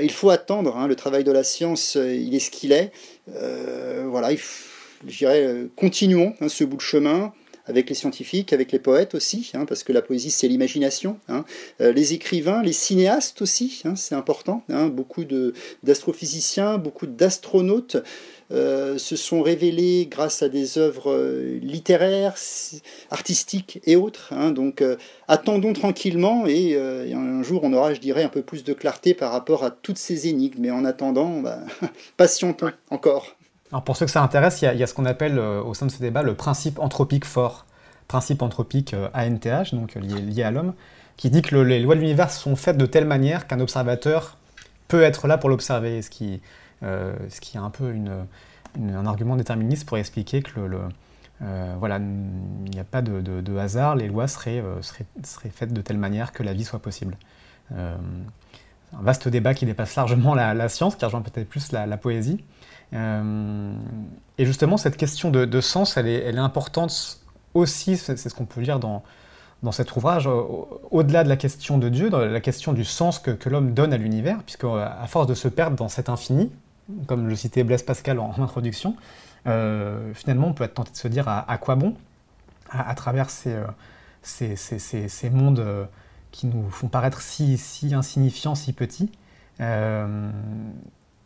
Il 0.00 0.12
faut 0.12 0.30
attendre. 0.30 0.76
Hein. 0.76 0.86
le 0.86 0.94
travail 0.94 1.24
de 1.24 1.32
la 1.32 1.42
science, 1.42 1.96
il 1.96 2.34
est 2.34 2.40
ce 2.40 2.50
qu'il 2.50 2.72
est. 2.72 2.92
voilà, 3.26 4.30
je 5.06 5.18
dirais, 5.18 5.66
continuons 5.76 6.34
hein, 6.40 6.48
ce 6.48 6.64
bout 6.64 6.76
de 6.76 6.82
chemin 6.82 7.32
avec 7.70 7.88
les 7.88 7.94
scientifiques, 7.94 8.52
avec 8.52 8.72
les 8.72 8.78
poètes 8.78 9.14
aussi, 9.14 9.52
hein, 9.54 9.64
parce 9.64 9.84
que 9.84 9.92
la 9.92 10.02
poésie 10.02 10.30
c'est 10.30 10.48
l'imagination, 10.48 11.18
hein. 11.28 11.44
euh, 11.80 11.92
les 11.92 12.12
écrivains, 12.12 12.62
les 12.62 12.72
cinéastes 12.72 13.40
aussi, 13.40 13.80
hein, 13.84 13.96
c'est 13.96 14.14
important, 14.14 14.62
beaucoup 14.92 15.24
d'astrophysiciens, 15.82 16.78
beaucoup 16.78 17.06
d'astronautes 17.06 17.96
euh, 18.52 18.98
se 18.98 19.14
sont 19.14 19.42
révélés 19.42 20.08
grâce 20.10 20.42
à 20.42 20.48
des 20.48 20.76
œuvres 20.76 21.12
euh, 21.12 21.60
littéraires, 21.62 22.34
artistiques 23.10 23.80
et 23.86 23.94
autres. 23.94 24.34
donc 24.50 24.82
attendons 25.28 25.72
tranquillement 25.72 26.46
et, 26.46 26.76
un 26.76 27.42
jour 27.42 27.62
on 27.62 27.72
aura, 27.72 27.94
je 27.94 28.00
dirais, 28.00 28.24
un 28.24 28.28
peu 28.28 28.42
plus 28.42 28.64
de 28.64 28.72
clarté 28.72 29.14
par 29.14 29.30
rapport 29.30 29.64
à 29.64 29.70
toutes 29.70 29.98
ces 29.98 30.28
énigmes. 30.28 30.60
Mais 30.60 30.70
en 30.70 30.84
attendant, 30.84 31.40
bah, 31.40 31.60
patientons 32.16 32.72
encore. 32.90 33.36
Alors 33.72 33.84
pour 33.84 33.96
ceux 33.96 34.06
que 34.06 34.10
ça 34.10 34.22
intéresse, 34.22 34.62
il 34.62 34.76
y, 34.76 34.82
a, 34.82 34.86
ce 34.86 34.94
qu'on 34.94 35.04
appelle 35.04 35.38
euh, 35.38 35.62
au 35.62 35.74
sein 35.74 35.86
de 35.86 35.92
ce 35.92 36.00
débat 36.00 36.22
le 36.22 36.34
principe 36.34 36.78
anthropique 36.80 37.24
fort, 37.24 37.66
principe 38.08 38.42
anthropique 38.42 38.94
ANTH, 39.14 39.46
euh, 39.46 39.64
donc 39.76 39.96
euh, 39.96 40.00
lié, 40.00 40.42
à 40.42 40.50
l'homme, 40.50 40.74
qui 41.16 41.30
dit 41.30 41.42
que 41.42 41.54
les 41.54 41.78
lois 41.78 41.94
de 41.94 42.00
l'univers 42.00 42.30
sont 42.30 42.56
faites 42.56 42.76
de 42.76 42.86
telle 42.86 43.06
manière 43.06 43.46
qu'un 43.46 43.60
observateur 43.60 44.38
peut 44.88 45.02
être 45.02 45.28
là 45.28 45.38
pour 45.38 45.48
l'observer, 45.48 46.02
ce 46.02 46.10
qui, 46.10 46.40
est 46.82 47.56
un 47.56 47.70
peu 47.70 47.94
un 48.76 49.06
argument 49.06 49.36
déterministe 49.36 49.86
pour 49.86 49.98
expliquer 49.98 50.42
que 50.42 50.50
voilà, 51.78 51.98
il 51.98 52.70
n'y 52.70 52.80
a 52.80 52.84
pas 52.84 53.02
de, 53.02 53.56
hasard, 53.56 53.94
les 53.94 54.08
lois 54.08 54.26
seraient, 54.26 54.64
seraient, 54.80 55.50
faites 55.50 55.72
de 55.72 55.80
telle 55.80 55.98
manière 55.98 56.32
que 56.32 56.42
la 56.42 56.54
vie 56.54 56.64
soit 56.64 56.80
possible. 56.80 57.16
un 57.70 57.98
vaste 58.94 59.28
débat 59.28 59.54
qui 59.54 59.66
dépasse 59.66 59.94
largement 59.94 60.34
la, 60.34 60.68
science, 60.68 60.96
qui 60.96 61.04
rejoint 61.04 61.20
peut-être 61.20 61.48
plus 61.48 61.70
la 61.70 61.96
poésie. 61.98 62.42
Euh, 62.92 63.72
et 64.38 64.46
justement, 64.46 64.76
cette 64.76 64.96
question 64.96 65.30
de, 65.30 65.60
sens, 65.60 65.96
elle 65.96 66.08
est, 66.08 66.36
importante 66.38 67.20
aussi, 67.54 67.96
c'est 67.96 68.16
ce 68.16 68.34
qu'on 68.34 68.46
peut 68.46 68.60
lire 68.60 68.80
dans, 68.80 69.02
dans 69.62 69.72
cet 69.72 69.94
ouvrage, 69.96 70.28
au-delà 70.90 71.24
de 71.24 71.28
la 71.28 71.36
question 71.36 71.78
de 71.78 71.88
Dieu, 71.88 72.10
dans 72.10 72.18
la 72.18 72.40
question 72.40 72.72
du 72.72 72.84
sens 72.84 73.18
que, 73.18 73.48
l'homme 73.48 73.74
donne 73.74 73.92
à 73.92 73.96
l'univers, 73.96 74.38
puisque 74.44 74.64
à 74.64 75.06
force 75.06 75.26
de 75.26 75.34
se 75.34 75.48
perdre 75.48 75.76
dans 75.76 75.88
cet 75.88 76.08
infini, 76.08 76.50
comme 77.06 77.28
le 77.28 77.36
citait 77.36 77.62
Blaise 77.62 77.82
Pascal 77.82 78.18
en, 78.18 78.32
introduction, 78.38 78.96
euh, 79.46 80.12
finalement 80.14 80.48
on 80.48 80.52
peut 80.52 80.64
être 80.64 80.74
tenté 80.74 80.92
de 80.92 80.96
se 80.96 81.08
dire 81.08 81.28
à, 81.28 81.58
quoi 81.58 81.76
bon, 81.76 81.94
à, 82.70 82.94
travers 82.94 83.30
ces, 83.30 83.52
euh, 83.54 83.64
ces, 84.22 84.56
ces, 84.56 84.78
ces, 85.08 85.30
mondes 85.30 85.88
qui 86.30 86.46
nous 86.46 86.68
font 86.70 86.88
paraître 86.88 87.20
si, 87.20 87.58
si 87.58 87.94
insignifiants, 87.94 88.54
si 88.54 88.72
petits. 88.72 89.10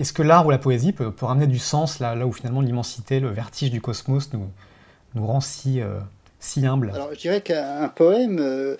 Est-ce 0.05 0.13
que 0.13 0.23
l'art 0.23 0.45
ou 0.45 0.51
la 0.51 0.59
poésie 0.59 0.93
peut, 0.93 1.11
ramener 1.23 1.47
du 1.47 1.59
sens 1.59 1.99
là, 1.99 2.15
où 2.27 2.33
finalement 2.33 2.61
l'immensité, 2.61 3.21
le 3.21 3.31
vertige 3.31 3.71
du 3.71 3.81
cosmos 3.81 4.29
nous, 4.35 5.27
rend 5.27 5.41
si, 5.41 5.81
euh, 5.81 5.99
si 6.39 6.67
humble 6.67 6.91
Alors 6.93 7.09
je 7.15 7.21
dirais 7.21 7.41
qu'un 7.41 7.89
poème 7.89 8.39
euh, 8.39 8.77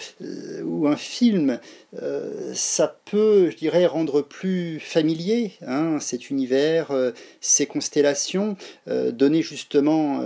ou 0.65 0.87
un 0.87 0.97
film, 0.97 1.59
euh, 2.03 2.53
ça 2.55 2.97
peut, 3.05 3.51
je 3.51 3.57
dirais, 3.57 3.87
rendre 3.87 4.23
plus 4.23 4.81
familier 4.81 5.53
hein, 5.67 5.99
cet 6.01 6.31
univers, 6.31 6.91
euh, 6.91 7.13
ces 7.41 7.67
constellations, 7.67 8.57
donner 8.87 9.43
justement 9.43 10.21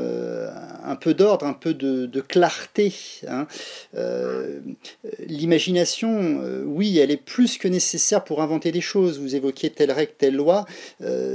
un 0.84 0.96
peu 0.96 1.14
d'ordre, 1.14 1.46
un 1.46 1.52
peu 1.52 1.74
de, 1.74 2.20
clarté. 2.20 2.92
Hein. 3.26 3.46
L'imagination, 5.26 6.40
oui, 6.66 6.98
elle 6.98 7.10
est 7.10 7.16
plus 7.16 7.58
que 7.58 7.68
nécessaire 7.68 8.24
pour 8.24 8.42
inventer 8.42 8.72
des 8.72 8.80
choses. 8.80 9.20
Vous 9.20 9.34
évoquiez 9.34 9.70
telle 9.70 9.92
règle, 9.92 10.12
telle 10.18 10.34
loi. 10.34 10.66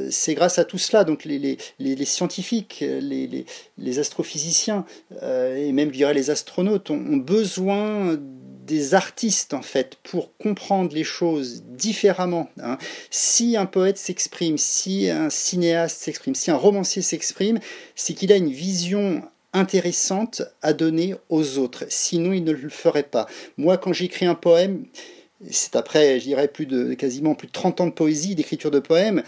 C'est 0.10 0.34
grâce 0.34 0.60
à 0.60 0.66
tout 0.66 0.78
cela, 0.78 1.04
donc 1.04 1.26
les, 1.26 1.58
scientifiques, 2.06 2.84
les, 2.84 4.00
astrophysiciens 4.00 4.86
et 5.22 5.72
même 5.72 5.90
je 5.90 5.98
dirais 5.98 6.14
les 6.14 6.30
astronautes 6.30 6.90
ont, 6.90 7.18
besoin 7.18 8.18
des 8.66 8.94
artistes 8.94 9.54
en 9.54 9.62
fait 9.62 9.98
pour 10.04 10.36
comprendre 10.38 10.94
les 10.94 11.04
choses 11.04 11.64
différemment. 11.64 12.50
Hein. 12.62 12.78
Si 13.10 13.58
un 13.58 13.66
poète 13.66 13.98
s'exprime, 13.98 14.58
si 14.58 15.10
un 15.10 15.30
cinéaste 15.30 16.02
s'exprime, 16.02 16.36
si 16.36 16.52
un 16.52 16.56
romancier 16.56 17.02
s'exprime, 17.02 17.60
c'est 17.96 18.14
qu'il 18.14 18.32
a 18.32 18.38
une 18.38 18.52
vision 18.52 19.22
intéressante 19.54 20.42
à 20.62 20.74
donner 20.74 21.16
aux 21.30 21.58
autres. 21.58 21.86
Sinon, 21.88 22.34
il 22.34 22.44
ne 22.44 22.52
le 22.52 22.70
ferait 22.70 23.04
pas. 23.04 23.28
Moi, 23.58 23.78
quand 23.78 23.94
j'écris 23.94 24.26
un 24.26 24.36
poème, 24.36 24.86
c'est 25.52 25.76
après, 25.76 26.20
je 26.20 26.26
dirais, 26.26 26.48
plus 26.48 26.66
de, 26.66 26.94
quasiment 26.96 27.36
plus 27.36 27.48
de 27.48 27.52
30 27.52 27.82
ans 27.82 27.88
de 27.88 27.92
poésie, 27.92 28.34
d'écriture 28.34 28.72
de 28.72 28.80
poèmes, 28.80 29.24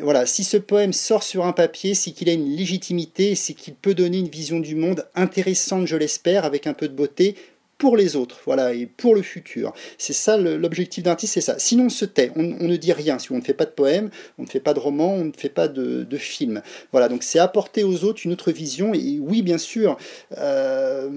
voilà, 0.00 0.26
si 0.26 0.44
ce 0.44 0.56
poème 0.56 0.92
sort 0.92 1.22
sur 1.22 1.44
un 1.44 1.52
papier, 1.52 1.94
c'est 1.94 2.12
qu'il 2.12 2.28
a 2.28 2.32
une 2.32 2.54
légitimité, 2.54 3.34
c'est 3.34 3.54
qu'il 3.54 3.74
peut 3.74 3.94
donner 3.94 4.18
une 4.18 4.28
vision 4.28 4.60
du 4.60 4.74
monde 4.74 5.06
intéressante, 5.14 5.86
je 5.86 5.96
l'espère, 5.96 6.44
avec 6.44 6.66
un 6.66 6.74
peu 6.74 6.88
de 6.88 6.94
beauté 6.94 7.36
pour 7.78 7.96
les 7.96 8.16
autres, 8.16 8.40
voilà, 8.46 8.72
et 8.72 8.86
pour 8.86 9.14
le 9.14 9.22
futur. 9.22 9.74
C'est 9.98 10.12
ça 10.12 10.36
l'objectif 10.36 11.04
d'un 11.04 11.12
artiste, 11.12 11.34
c'est 11.34 11.40
ça. 11.40 11.58
Sinon, 11.58 11.84
on 11.84 11.90
se 11.90 12.04
tait, 12.04 12.32
on, 12.34 12.42
ne 12.42 12.76
dit 12.76 12.92
rien. 12.92 13.18
Si 13.18 13.32
on 13.32 13.36
ne 13.36 13.42
fait 13.42 13.54
pas 13.54 13.66
de 13.66 13.70
poème, 13.70 14.10
on 14.38 14.42
ne 14.42 14.46
fait 14.46 14.60
pas 14.60 14.72
de 14.72 14.78
roman, 14.78 15.12
on 15.14 15.24
ne 15.24 15.32
fait 15.36 15.50
pas 15.50 15.68
de, 15.68 16.06
film. 16.16 16.62
Voilà, 16.92 17.08
donc 17.08 17.22
c'est 17.22 17.38
apporter 17.38 17.84
aux 17.84 18.04
autres 18.04 18.22
une 18.24 18.32
autre 18.32 18.50
vision. 18.50 18.94
Et 18.94 19.18
oui, 19.20 19.42
bien 19.42 19.58
sûr. 19.58 19.98
Euh, 20.38 21.10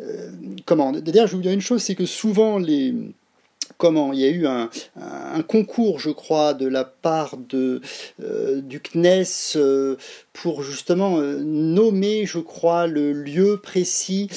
euh, 0.00 0.30
comment 0.64 0.92
D'ailleurs, 0.92 1.26
je 1.26 1.32
vais 1.32 1.36
vous 1.36 1.42
dire 1.42 1.52
une 1.52 1.60
chose, 1.60 1.82
c'est 1.82 1.94
que 1.94 2.06
souvent 2.06 2.58
les 2.58 2.94
comment 3.78 4.12
il 4.12 4.20
y 4.20 4.24
a 4.24 4.30
eu 4.30 4.46
un, 4.46 4.70
concours, 5.42 5.98
je 5.98 6.10
crois, 6.10 6.54
de 6.54 6.66
la 6.66 6.84
part 6.84 7.36
de, 7.36 7.80
euh, 8.22 8.60
du 8.60 8.80
CNES 8.80 9.56
pour 10.42 10.62
justement 10.62 11.18
euh, 11.18 11.40
nommer, 11.42 12.26
je 12.26 12.38
crois, 12.38 12.86
le 12.86 13.12
lieu 13.12 13.58
précis 13.62 14.28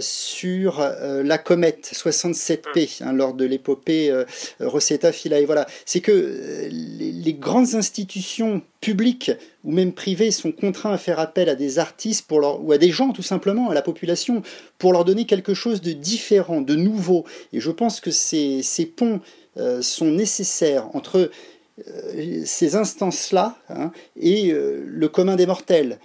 sur 0.00 0.80
la 0.80 1.38
comète 1.38 1.90
67P 1.94 3.02
hein, 3.02 3.12
lors 3.12 3.34
de 3.34 3.44
l'épopée 3.44 4.12
Rosetta 4.60 5.12
Philae. 5.12 5.44
Voilà, 5.44 5.66
c'est 5.84 6.00
que 6.00 6.68
les, 6.70 7.34
grandes 7.34 7.74
institutions 7.74 8.62
publiques 8.80 9.30
ou 9.64 9.72
même 9.72 9.92
privées 9.92 10.30
sont 10.30 10.52
contraints 10.52 10.92
à 10.92 10.98
faire 10.98 11.18
appel 11.18 11.48
à 11.48 11.54
des 11.54 11.78
artistes 11.78 12.26
pour 12.26 12.40
leur, 12.40 12.64
ou 12.64 12.72
à 12.72 12.78
des 12.78 12.90
gens 12.90 13.12
tout 13.12 13.22
simplement, 13.22 13.70
à 13.70 13.74
la 13.74 13.82
population, 13.82 14.42
pour 14.78 14.92
leur 14.92 15.04
donner 15.04 15.26
quelque 15.26 15.54
chose 15.54 15.80
de 15.80 15.92
différent, 15.92 16.60
de 16.60 16.74
nouveau. 16.74 17.24
Et 17.52 17.60
je 17.60 17.70
pense 17.70 18.00
que 18.00 18.10
ces, 18.10 18.62
ces 18.62 18.86
ponts 18.86 19.20
euh, 19.58 19.80
sont 19.80 20.10
nécessaires 20.10 20.94
entre 20.94 21.16
euh, 21.16 21.30
ces 22.44 22.74
instances-là 22.76 23.56
hein, 23.68 23.92
et 24.18 24.52
euh, 24.52 24.82
le 24.86 25.08
commun 25.08 25.36
des 25.36 25.46
mortels. 25.46 25.98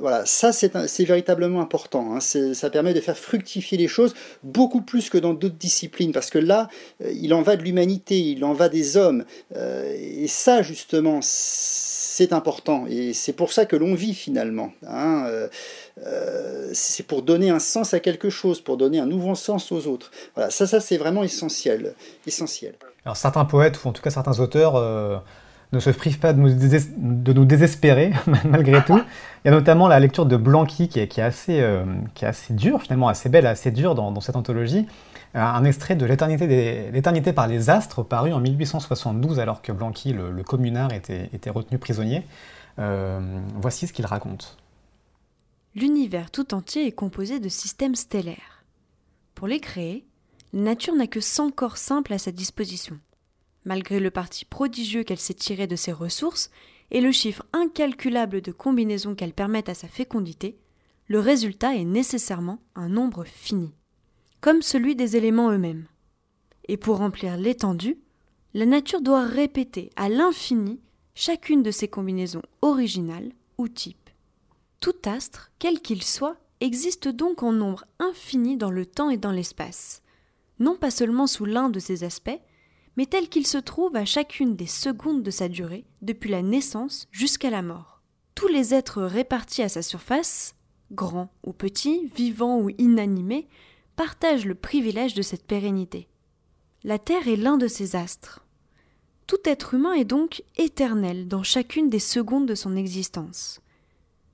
voilà, 0.00 0.24
ça 0.24 0.52
c'est 0.52 1.04
véritablement 1.04 1.60
important. 1.60 2.14
Hein. 2.14 2.20
ça 2.20 2.70
permet 2.70 2.94
de 2.94 3.00
faire 3.00 3.18
fructifier 3.18 3.76
les 3.76 3.88
choses 3.88 4.14
beaucoup 4.44 4.82
plus 4.82 5.10
que 5.10 5.18
dans 5.18 5.34
d'autres 5.34 5.56
disciplines, 5.56 6.12
parce 6.12 6.30
que 6.30 6.38
là, 6.38 6.68
il 7.00 7.34
en 7.34 7.42
va 7.42 7.56
de 7.56 7.62
l'humanité, 7.62 8.20
il 8.20 8.44
en 8.44 8.52
va 8.52 8.68
des 8.68 8.96
hommes. 8.96 9.24
et 9.56 10.28
ça, 10.28 10.62
justement, 10.62 11.18
c'est 11.22 12.32
important. 12.32 12.86
Et 12.88 13.12
c'est 13.12 13.32
pour 13.34 13.52
ça 13.52 13.66
que 13.66 13.74
l'on 13.76 13.94
vit 13.94 14.14
finalement. 14.14 14.72
Hein. 14.86 15.26
Euh, 16.02 16.70
c'est 16.72 17.06
pour 17.06 17.22
donner 17.22 17.50
un 17.50 17.58
sens 17.58 17.94
à 17.94 18.00
quelque 18.00 18.30
chose, 18.30 18.60
pour 18.60 18.76
donner 18.76 18.98
un 18.98 19.06
nouveau 19.06 19.34
sens 19.34 19.72
aux 19.72 19.86
autres. 19.86 20.10
Voilà, 20.34 20.50
ça, 20.50 20.66
ça 20.66 20.80
c'est 20.80 20.96
vraiment 20.96 21.22
essentiel, 21.22 21.94
essentiel. 22.26 22.74
Alors 23.06 23.16
certains 23.16 23.44
poètes, 23.44 23.84
ou 23.84 23.88
en 23.88 23.92
tout 23.92 24.02
cas 24.02 24.10
certains 24.10 24.40
auteurs, 24.40 24.74
euh, 24.74 25.18
ne 25.72 25.78
se 25.78 25.90
privent 25.90 26.18
pas 26.18 26.32
de 26.32 26.40
nous, 26.40 27.44
désespérer, 27.44 28.12
malgré 28.44 28.84
tout. 28.84 28.98
Il 29.44 29.48
y 29.48 29.48
a 29.48 29.52
notamment 29.52 29.86
la 29.86 30.00
lecture 30.00 30.26
de 30.26 30.36
Blanqui, 30.36 30.88
qui 30.88 30.98
est, 30.98 31.18
euh, 31.50 31.84
assez 32.22 32.52
dure, 32.52 32.82
finalement, 32.82 33.06
assez 33.06 33.28
belle, 33.28 33.46
assez 33.46 33.70
dure 33.70 33.94
dans, 33.94 34.20
cette 34.20 34.34
anthologie. 34.34 34.88
Un 35.34 35.62
extrait 35.64 35.94
de 35.94 36.04
L'éternité 36.04 37.32
par 37.32 37.46
les 37.46 37.70
astres, 37.70 38.02
paru 38.02 38.32
en 38.32 38.40
1872, 38.40 39.38
alors 39.38 39.62
que 39.62 39.70
Blanqui, 39.70 40.12
le, 40.12 40.42
communard, 40.42 40.92
était 40.92 41.50
retenu 41.50 41.78
prisonnier. 41.78 42.26
voici 42.76 43.86
ce 43.86 43.92
qu'il 43.92 44.06
raconte. 44.06 44.56
L'univers 45.76 46.32
tout 46.32 46.54
entier 46.54 46.88
est 46.88 46.92
composé 46.92 47.38
de 47.38 47.48
systèmes 47.48 47.94
stellaires. 47.94 48.64
Pour 49.36 49.46
les 49.46 49.60
créer, 49.60 50.06
la 50.52 50.60
nature 50.60 50.94
n'a 50.94 51.06
que 51.06 51.20
100 51.20 51.50
corps 51.50 51.76
simples 51.76 52.12
à 52.12 52.18
sa 52.18 52.32
disposition. 52.32 52.98
Malgré 53.64 54.00
le 54.00 54.10
parti 54.10 54.44
prodigieux 54.44 55.02
qu'elle 55.02 55.18
s'est 55.18 55.34
tiré 55.34 55.66
de 55.66 55.76
ses 55.76 55.92
ressources 55.92 56.50
et 56.90 57.00
le 57.00 57.12
chiffre 57.12 57.44
incalculable 57.52 58.40
de 58.40 58.52
combinaisons 58.52 59.14
qu'elle 59.14 59.32
permet 59.32 59.68
à 59.68 59.74
sa 59.74 59.88
fécondité, 59.88 60.56
le 61.08 61.20
résultat 61.20 61.74
est 61.74 61.84
nécessairement 61.84 62.60
un 62.74 62.88
nombre 62.88 63.24
fini, 63.24 63.72
comme 64.40 64.62
celui 64.62 64.96
des 64.96 65.16
éléments 65.16 65.50
eux-mêmes. 65.50 65.86
Et 66.68 66.76
pour 66.76 66.98
remplir 66.98 67.36
l'étendue, 67.36 67.98
la 68.54 68.66
nature 68.66 69.00
doit 69.00 69.24
répéter 69.24 69.90
à 69.96 70.08
l'infini 70.08 70.80
chacune 71.14 71.62
de 71.62 71.70
ces 71.70 71.88
combinaisons 71.88 72.42
originales 72.62 73.32
ou 73.58 73.68
types. 73.68 74.10
Tout 74.80 74.96
astre, 75.04 75.50
quel 75.58 75.80
qu'il 75.80 76.02
soit, 76.02 76.36
existe 76.60 77.08
donc 77.08 77.42
en 77.42 77.52
nombre 77.52 77.84
infini 77.98 78.56
dans 78.56 78.70
le 78.70 78.86
temps 78.86 79.10
et 79.10 79.16
dans 79.16 79.32
l'espace, 79.32 80.02
non 80.58 80.76
pas 80.76 80.90
seulement 80.90 81.26
sous 81.26 81.44
l'un 81.44 81.68
de 81.68 81.78
ses 81.78 82.04
aspects, 82.04 82.40
mais 82.96 83.06
tel 83.06 83.28
qu'il 83.28 83.46
se 83.46 83.58
trouve 83.58 83.96
à 83.96 84.04
chacune 84.04 84.56
des 84.56 84.66
secondes 84.66 85.22
de 85.22 85.30
sa 85.30 85.48
durée, 85.48 85.84
depuis 86.02 86.30
la 86.30 86.42
naissance 86.42 87.08
jusqu'à 87.10 87.50
la 87.50 87.62
mort. 87.62 88.00
Tous 88.34 88.48
les 88.48 88.74
êtres 88.74 89.02
répartis 89.02 89.62
à 89.62 89.68
sa 89.68 89.82
surface 89.82 90.56
grands 90.92 91.30
ou 91.44 91.52
petits, 91.52 92.10
vivants 92.14 92.60
ou 92.60 92.70
inanimés, 92.78 93.48
partagent 93.96 94.46
le 94.46 94.54
privilège 94.54 95.14
de 95.14 95.22
cette 95.22 95.44
pérennité. 95.44 96.08
La 96.84 96.98
Terre 96.98 97.28
est 97.28 97.36
l'un 97.36 97.56
de 97.56 97.66
ces 97.66 97.96
astres. 97.96 98.44
Tout 99.26 99.40
être 99.44 99.74
humain 99.74 99.94
est 99.94 100.04
donc 100.04 100.44
éternel 100.56 101.26
dans 101.26 101.42
chacune 101.42 101.90
des 101.90 101.98
secondes 101.98 102.46
de 102.46 102.54
son 102.54 102.76
existence. 102.76 103.60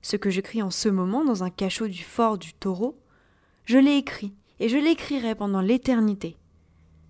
Ce 0.01 0.17
que 0.17 0.29
j'écris 0.29 0.61
en 0.61 0.69
ce 0.69 0.89
moment 0.89 1.25
dans 1.25 1.43
un 1.43 1.49
cachot 1.49 1.87
du 1.87 2.03
fort 2.03 2.37
du 2.37 2.53
taureau, 2.53 2.99
je 3.65 3.77
l'ai 3.77 3.95
écrit 3.95 4.33
et 4.59 4.69
je 4.69 4.77
l'écrirai 4.77 5.35
pendant 5.35 5.61
l'éternité. 5.61 6.37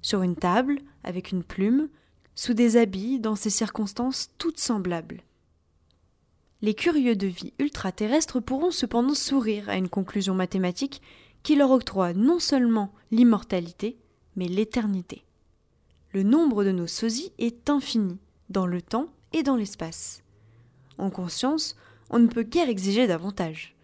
Sur 0.01 0.21
une 0.21 0.35
table, 0.35 0.79
avec 1.03 1.31
une 1.31 1.43
plume, 1.43 1.89
sous 2.35 2.53
des 2.53 2.77
habits, 2.77 3.19
dans 3.19 3.35
ces 3.35 3.49
circonstances 3.49 4.29
toutes 4.37 4.59
semblables. 4.59 5.23
Les 6.61 6.73
curieux 6.73 7.15
de 7.15 7.27
vie 7.27 7.53
ultra-terrestre 7.59 8.39
pourront 8.39 8.71
cependant 8.71 9.13
sourire 9.13 9.69
à 9.69 9.75
une 9.75 9.89
conclusion 9.89 10.33
mathématique 10.33 11.01
qui 11.43 11.55
leur 11.55 11.71
octroie 11.71 12.13
non 12.13 12.39
seulement 12.39 12.93
l'immortalité, 13.11 13.97
mais 14.35 14.47
l'éternité. 14.47 15.25
Le 16.13 16.23
nombre 16.23 16.63
de 16.63 16.71
nos 16.71 16.87
sosies 16.87 17.33
est 17.37 17.69
infini, 17.69 18.17
dans 18.49 18.65
le 18.65 18.81
temps 18.81 19.09
et 19.33 19.43
dans 19.43 19.57
l'espace. 19.57 20.23
En 20.97 21.09
conscience, 21.09 21.75
on 22.09 22.19
ne 22.19 22.27
peut 22.27 22.43
guère 22.43 22.69
exiger 22.69 23.07
davantage. 23.07 23.75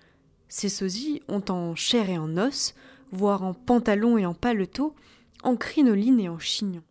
Ces 0.47 0.69
sosies 0.69 1.21
ont 1.27 1.43
en 1.49 1.75
chair 1.75 2.09
et 2.09 2.17
en 2.17 2.37
os, 2.37 2.75
voire 3.11 3.43
en 3.43 3.53
pantalon 3.53 4.17
et 4.17 4.25
en 4.25 4.33
paletot, 4.33 4.95
en 5.43 5.55
crinoline 5.55 6.19
et 6.19 6.29
en 6.29 6.39
chignon. 6.39 6.83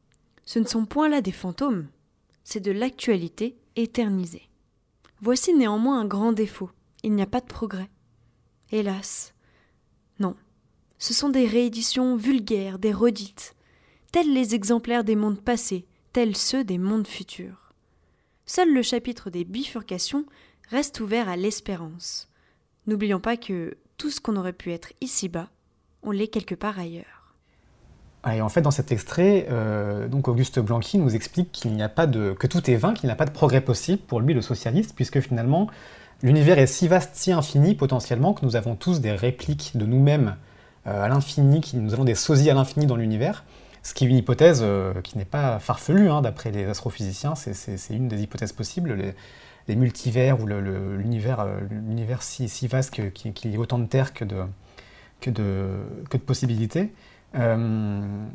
Ce 0.44 0.58
ne 0.58 0.66
sont 0.66 0.86
point 0.86 1.08
là 1.08 1.20
des 1.20 1.32
fantômes, 1.32 1.88
c'est 2.44 2.60
de 2.60 2.72
l'actualité 2.72 3.56
éternisée. 3.76 4.48
Voici 5.20 5.52
néanmoins 5.52 6.00
un 6.00 6.06
grand 6.06 6.32
défaut. 6.32 6.70
Il 7.02 7.14
n'y 7.14 7.22
a 7.22 7.26
pas 7.26 7.40
de 7.40 7.46
progrès. 7.46 7.90
Hélas. 8.70 9.34
Non. 10.18 10.34
Ce 10.98 11.12
sont 11.12 11.28
des 11.28 11.46
rééditions 11.46 12.16
vulgaires, 12.16 12.78
des 12.78 12.92
redites, 12.92 13.54
tels 14.12 14.32
les 14.32 14.54
exemplaires 14.54 15.04
des 15.04 15.16
mondes 15.16 15.40
passés, 15.40 15.86
tels 16.12 16.36
ceux 16.36 16.64
des 16.64 16.78
mondes 16.78 17.06
futurs. 17.06 17.74
Seul 18.46 18.72
le 18.72 18.82
chapitre 18.82 19.28
des 19.28 19.44
bifurcations 19.44 20.24
reste 20.70 21.00
ouvert 21.00 21.28
à 21.28 21.36
l'espérance. 21.36 22.28
N'oublions 22.86 23.20
pas 23.20 23.36
que 23.36 23.76
tout 23.98 24.10
ce 24.10 24.20
qu'on 24.20 24.36
aurait 24.36 24.52
pu 24.52 24.72
être 24.72 24.92
ici-bas, 25.00 25.50
on 26.02 26.10
l'est 26.10 26.28
quelque 26.28 26.54
part 26.54 26.78
ailleurs. 26.78 27.18
Ah, 28.24 28.36
et 28.36 28.42
en 28.42 28.48
fait, 28.48 28.62
dans 28.62 28.72
cet 28.72 28.90
extrait, 28.90 29.46
euh, 29.50 30.08
donc 30.08 30.28
Auguste 30.28 30.58
Blanqui 30.58 30.98
nous 30.98 31.14
explique 31.14 31.52
qu'il 31.52 31.72
n'y 31.72 31.82
a 31.82 31.88
pas 31.88 32.06
de, 32.06 32.32
que 32.32 32.46
tout 32.46 32.68
est 32.68 32.76
vain, 32.76 32.92
qu'il 32.92 33.06
n'y 33.06 33.12
a 33.12 33.16
pas 33.16 33.26
de 33.26 33.30
progrès 33.30 33.60
possible 33.60 34.02
pour 34.02 34.20
lui, 34.20 34.34
le 34.34 34.42
socialiste, 34.42 34.94
puisque 34.96 35.20
finalement, 35.20 35.68
l'univers 36.22 36.58
est 36.58 36.66
si 36.66 36.88
vaste, 36.88 37.12
si 37.14 37.30
infini 37.30 37.74
potentiellement, 37.76 38.34
que 38.34 38.44
nous 38.44 38.56
avons 38.56 38.74
tous 38.74 39.00
des 39.00 39.12
répliques 39.12 39.76
de 39.76 39.86
nous-mêmes 39.86 40.36
euh, 40.88 41.04
à 41.04 41.08
l'infini, 41.08 41.60
nous 41.74 41.94
avons 41.94 42.04
des 42.04 42.16
sosies 42.16 42.50
à 42.50 42.54
l'infini 42.54 42.86
dans 42.86 42.96
l'univers, 42.96 43.44
ce 43.84 43.94
qui 43.94 44.04
est 44.04 44.08
une 44.08 44.16
hypothèse 44.16 44.60
euh, 44.62 45.00
qui 45.02 45.16
n'est 45.16 45.24
pas 45.24 45.60
farfelue, 45.60 46.10
hein, 46.10 46.20
d'après 46.20 46.50
les 46.50 46.66
astrophysiciens, 46.66 47.34
c'est 47.36 47.94
une 47.94 48.08
des 48.08 48.20
hypothèses 48.22 48.52
possibles. 48.52 48.94
Les, 48.94 49.14
multivers 49.76 50.40
ou 50.40 50.46
l'univers 50.46 52.22
si, 52.22 52.48
si, 52.48 52.66
vaste 52.68 52.90
qu'il 52.90 53.50
y 53.50 53.54
ait 53.54 53.58
autant 53.58 53.78
de 53.78 53.84
terre 53.84 54.14
que 54.14 54.24
de, 54.24 54.42
que 55.20 55.30
de, 55.30 55.68
que 56.10 56.16
de 56.16 56.22
possibilités. 56.22 56.92
Euh, 57.34 58.26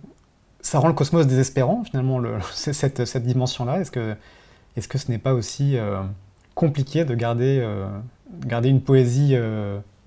ça 0.62 0.80
rend 0.80 0.88
le 0.88 0.94
cosmos 0.94 1.28
désespérant, 1.28 1.84
finalement, 1.84 2.20
le, 2.20 2.38
cette, 2.54 3.06
cette 3.06 3.24
dimension-là. 3.24 3.80
Est-ce 3.80 3.92
que, 3.92 4.16
est 4.76 4.82
-ce 4.82 4.88
que 4.88 4.98
ce 4.98 5.12
n'est 5.12 5.20
pas 5.20 5.34
aussi 5.34 5.78
euh, 5.78 6.02
compliqué 6.56 7.06
de 7.06 7.16
garder, 7.16 7.60
euh, 7.62 7.88
garder 8.46 8.70
une 8.70 8.82
poésie 8.82 9.36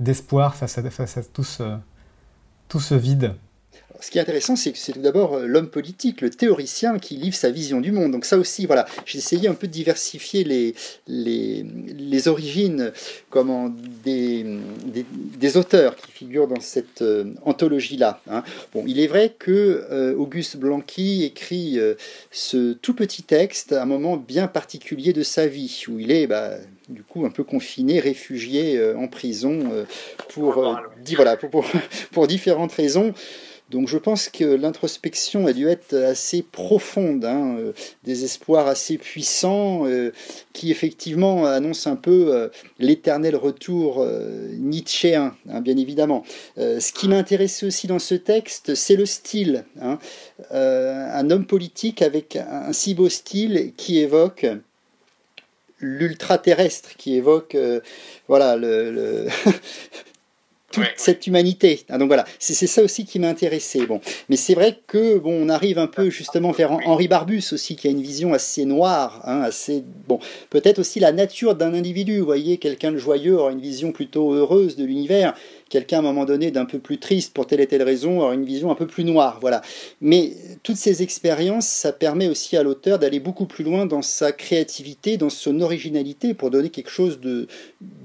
d'espoir 0.00 0.54
face 0.54 0.78
à, 0.78 0.90
face 0.90 1.16
à 1.16 1.22
tout, 1.22 1.44
ce, 1.44 1.76
tout 2.68 2.80
ce 2.80 2.94
vide? 2.94 3.34
Ce 4.00 4.10
qui 4.10 4.18
est 4.18 4.20
intéressant, 4.20 4.56
c'est 4.56 4.72
que 4.72 4.78
c'est 4.78 4.92
tout 4.92 5.00
d'abord 5.00 5.34
euh, 5.34 5.46
l'homme 5.46 5.68
politique, 5.68 6.20
le 6.20 6.30
théoricien 6.30 6.98
qui 6.98 7.16
livre 7.16 7.36
sa 7.36 7.50
vision 7.50 7.80
du 7.80 7.92
monde. 7.92 8.12
Donc 8.12 8.24
ça 8.24 8.36
aussi, 8.36 8.66
voilà, 8.66 8.86
j'ai 9.04 9.18
essayé 9.18 9.48
un 9.48 9.54
peu 9.54 9.66
de 9.66 9.72
diversifier 9.72 10.44
les, 10.44 10.74
les, 11.06 12.28
origines 12.28 12.92
comment, 13.30 13.72
des, 14.04 14.44
des, 15.38 15.56
auteurs 15.56 15.96
qui 15.96 16.10
figurent 16.10 16.48
dans 16.48 16.60
cette 16.60 17.02
euh, 17.02 17.34
anthologie-là. 17.44 18.20
Hein. 18.30 18.42
Bon, 18.72 18.84
il 18.86 19.00
est 19.00 19.06
vrai 19.06 19.34
que 19.38 19.86
euh, 19.90 20.14
Auguste 20.16 20.56
Blanqui 20.56 21.24
écrit 21.24 21.78
ce 22.30 22.72
tout 22.72 22.94
petit 22.94 23.22
texte 23.22 23.72
à 23.72 23.82
un 23.82 23.86
moment 23.86 24.16
bien 24.16 24.48
particulier 24.48 25.12
de 25.12 25.22
sa 25.22 25.46
vie, 25.46 25.84
où 25.88 25.98
il 25.98 26.10
est... 26.10 26.26
Bah, 26.26 26.52
du 26.88 27.02
coup 27.02 27.26
un 27.26 27.30
peu 27.30 27.42
confiné, 27.42 27.98
réfugié 27.98 28.80
en 28.94 29.08
prison 29.08 29.84
pour, 30.28 30.52
voilà, 31.16 31.36
pour, 31.36 31.50
pour, 31.50 31.64
pour 32.12 32.28
différentes 32.28 32.70
raisons. 32.70 33.12
Donc 33.70 33.88
je 33.88 33.98
pense 33.98 34.28
que 34.28 34.44
l'introspection 34.44 35.46
a 35.48 35.52
dû 35.52 35.68
être 35.68 35.94
assez 35.96 36.42
profonde, 36.42 37.24
hein, 37.24 37.56
euh, 37.58 37.72
des 38.04 38.24
espoirs 38.24 38.68
assez 38.68 38.96
puissants 38.96 39.86
euh, 39.86 40.12
qui 40.52 40.70
effectivement 40.70 41.46
annoncent 41.46 41.90
un 41.90 41.96
peu 41.96 42.32
euh, 42.32 42.48
l'éternel 42.78 43.34
retour 43.34 44.06
nietzschéen, 44.52 45.34
hein, 45.48 45.60
bien 45.60 45.76
évidemment. 45.76 46.24
ce 46.56 46.92
qui 46.92 47.08
m'intéressait 47.08 47.66
aussi 47.66 47.86
dans 47.88 47.98
ce 47.98 48.14
texte, 48.14 48.74
c'est 48.74 48.96
le 48.96 49.06
style. 49.06 49.64
Hein. 49.80 49.98
un 50.50 51.30
homme 51.30 51.46
politique 51.46 52.02
avec 52.02 52.36
un 52.36 52.72
si 52.72 52.94
beau 52.94 53.08
style 53.08 53.72
qui 53.76 53.98
évoque 53.98 54.46
l'ultra-terrestre, 55.80 56.96
qui 56.96 57.16
évoque 57.16 57.56
voilà, 58.28 58.56
le 58.56 59.26
toute 60.72 60.84
cette 60.96 61.26
humanité. 61.26 61.84
Ah, 61.88 61.98
donc 61.98 62.08
voilà, 62.08 62.24
c'est 62.38 62.66
ça 62.66 62.82
aussi 62.82 63.04
qui 63.04 63.18
m'a 63.18 63.28
intéressé. 63.28 63.86
Bon, 63.86 64.00
mais 64.28 64.36
c'est 64.36 64.54
vrai 64.54 64.78
que 64.86 65.18
bon, 65.18 65.32
on 65.32 65.48
arrive 65.48 65.78
un 65.78 65.86
peu 65.86 66.10
justement 66.10 66.50
vers 66.50 66.72
Henri 66.72 67.08
Barbus 67.08 67.44
aussi, 67.52 67.76
qui 67.76 67.88
a 67.88 67.90
une 67.90 68.02
vision 68.02 68.34
assez 68.34 68.64
noire, 68.64 69.20
hein, 69.24 69.42
assez 69.42 69.84
bon. 70.08 70.18
Peut-être 70.50 70.78
aussi 70.78 71.00
la 71.00 71.12
nature 71.12 71.54
d'un 71.54 71.74
individu. 71.74 72.18
Vous 72.18 72.26
voyez, 72.26 72.58
quelqu'un 72.58 72.92
de 72.92 72.98
joyeux 72.98 73.38
aura 73.38 73.52
une 73.52 73.60
vision 73.60 73.92
plutôt 73.92 74.32
heureuse 74.32 74.76
de 74.76 74.84
l'univers 74.84 75.34
quelqu'un 75.68 75.96
à 75.96 76.00
un 76.00 76.02
moment 76.02 76.24
donné 76.24 76.50
d'un 76.50 76.64
peu 76.64 76.78
plus 76.78 76.98
triste 76.98 77.34
pour 77.34 77.46
telle 77.46 77.60
et 77.60 77.66
telle 77.66 77.82
raison 77.82 78.20
aura 78.20 78.34
une 78.34 78.44
vision 78.44 78.70
un 78.70 78.74
peu 78.74 78.86
plus 78.86 79.04
noire. 79.04 79.38
Voilà. 79.40 79.62
Mais 80.00 80.32
toutes 80.62 80.76
ces 80.76 81.02
expériences, 81.02 81.66
ça 81.66 81.92
permet 81.92 82.28
aussi 82.28 82.56
à 82.56 82.62
l'auteur 82.62 82.98
d'aller 82.98 83.18
beaucoup 83.18 83.46
plus 83.46 83.64
loin 83.64 83.86
dans 83.86 84.02
sa 84.02 84.32
créativité, 84.32 85.16
dans 85.16 85.30
son 85.30 85.60
originalité, 85.60 86.34
pour 86.34 86.50
donner 86.50 86.70
quelque 86.70 86.90
chose 86.90 87.20
de, 87.20 87.48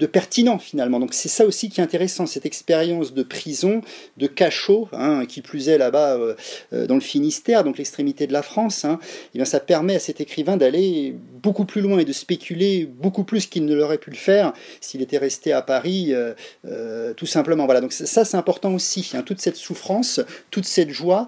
pertinent 0.07 0.57
finalement. 0.57 0.99
Donc 0.99 1.14
c'est 1.14 1.30
ça 1.30 1.45
aussi 1.45 1.70
qui 1.70 1.80
est 1.80 1.84
intéressant, 1.84 2.26
cette 2.26 2.45
expérience 2.45 3.14
de 3.14 3.24
prison, 3.24 3.82
de 4.18 4.28
cachot, 4.28 4.89
hein, 4.91 5.26
qui 5.28 5.41
plus 5.41 5.70
est 5.70 5.78
là-bas 5.78 6.18
euh, 6.18 6.36
euh, 6.74 6.88
dans 6.88 6.95
le 6.95 7.01
Finistère, 7.01 7.64
donc 7.64 7.78
l'extrémité 7.78 8.26
de 8.28 8.34
la 8.34 8.41
France. 8.41 8.84
Hein, 8.86 8.99
et 9.01 9.05
eh 9.36 9.38
bien 9.38 9.45
ça 9.45 9.59
permet 9.59 9.95
à 9.95 9.99
cet 9.99 10.20
écrivain 10.20 10.57
d'aller 10.57 11.16
beaucoup 11.43 11.66
plus 11.66 11.82
loin 11.82 11.99
et 11.99 12.05
de 12.05 12.14
spéculer 12.14 12.86
beaucoup 12.86 13.24
plus 13.24 13.45
qu'il 13.45 13.66
ne 13.66 13.76
l'aurait 13.76 13.99
pu 13.99 14.09
le 14.09 14.16
faire 14.16 14.53
s'il 14.82 15.01
était 15.01 15.18
resté 15.18 15.53
à 15.53 15.62
Paris, 15.62 16.14
euh, 16.66 17.14
tout 17.14 17.26
simplement 17.26 17.51
voilà, 17.58 17.82
donc 17.82 17.93
ça 17.93 18.26
c'est 18.26 18.38
important 18.38 18.74
aussi. 18.74 19.12
Hein. 19.14 19.24
toute 19.24 19.41
cette 19.41 19.56
souffrance, 19.56 20.22
toute 20.49 20.66
cette 20.66 20.89
joie, 20.89 21.28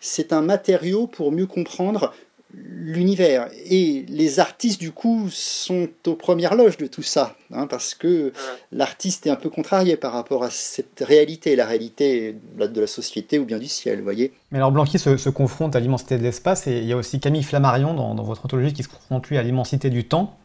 c'est 0.00 0.32
un 0.32 0.42
matériau 0.42 1.06
pour 1.06 1.32
mieux 1.32 1.46
comprendre 1.46 2.12
l'univers. 2.54 3.48
Et 3.66 4.04
les 4.08 4.40
artistes, 4.40 4.80
du 4.80 4.92
coup, 4.92 5.28
sont 5.30 5.88
aux 6.06 6.14
premières 6.14 6.54
loges 6.54 6.76
de 6.76 6.86
tout 6.86 7.02
ça, 7.02 7.36
hein, 7.52 7.66
parce 7.66 7.94
que 7.94 8.32
l'artiste 8.72 9.26
est 9.26 9.30
un 9.30 9.36
peu 9.36 9.48
contrarié 9.48 9.96
par 9.96 10.12
rapport 10.12 10.44
à 10.44 10.50
cette 10.50 11.02
réalité, 11.06 11.56
la 11.56 11.66
réalité 11.66 12.36
de 12.58 12.80
la 12.80 12.86
société 12.86 13.38
ou 13.38 13.44
bien 13.44 13.58
du 13.58 13.68
ciel, 13.68 13.98
vous 13.98 14.04
voyez. 14.04 14.32
Mais 14.50 14.58
alors 14.58 14.72
Blanqui 14.72 14.98
se, 14.98 15.28
confronte 15.30 15.76
à 15.76 15.80
l'immensité 15.80 16.18
de 16.18 16.22
l'espace, 16.22 16.66
et 16.66 16.78
il 16.78 16.84
y 16.84 16.92
a 16.92 16.96
aussi 16.96 17.20
Camille 17.20 17.42
Flammarion 17.42 17.94
dans, 17.94 18.14
dans 18.14 18.24
votre 18.24 18.44
anthologie 18.44 18.72
qui 18.72 18.82
se 18.82 18.88
confronte 18.88 19.28
lui 19.28 19.38
à 19.38 19.42
l'immensité 19.42 19.88
du 19.88 20.04
temps. 20.04 20.36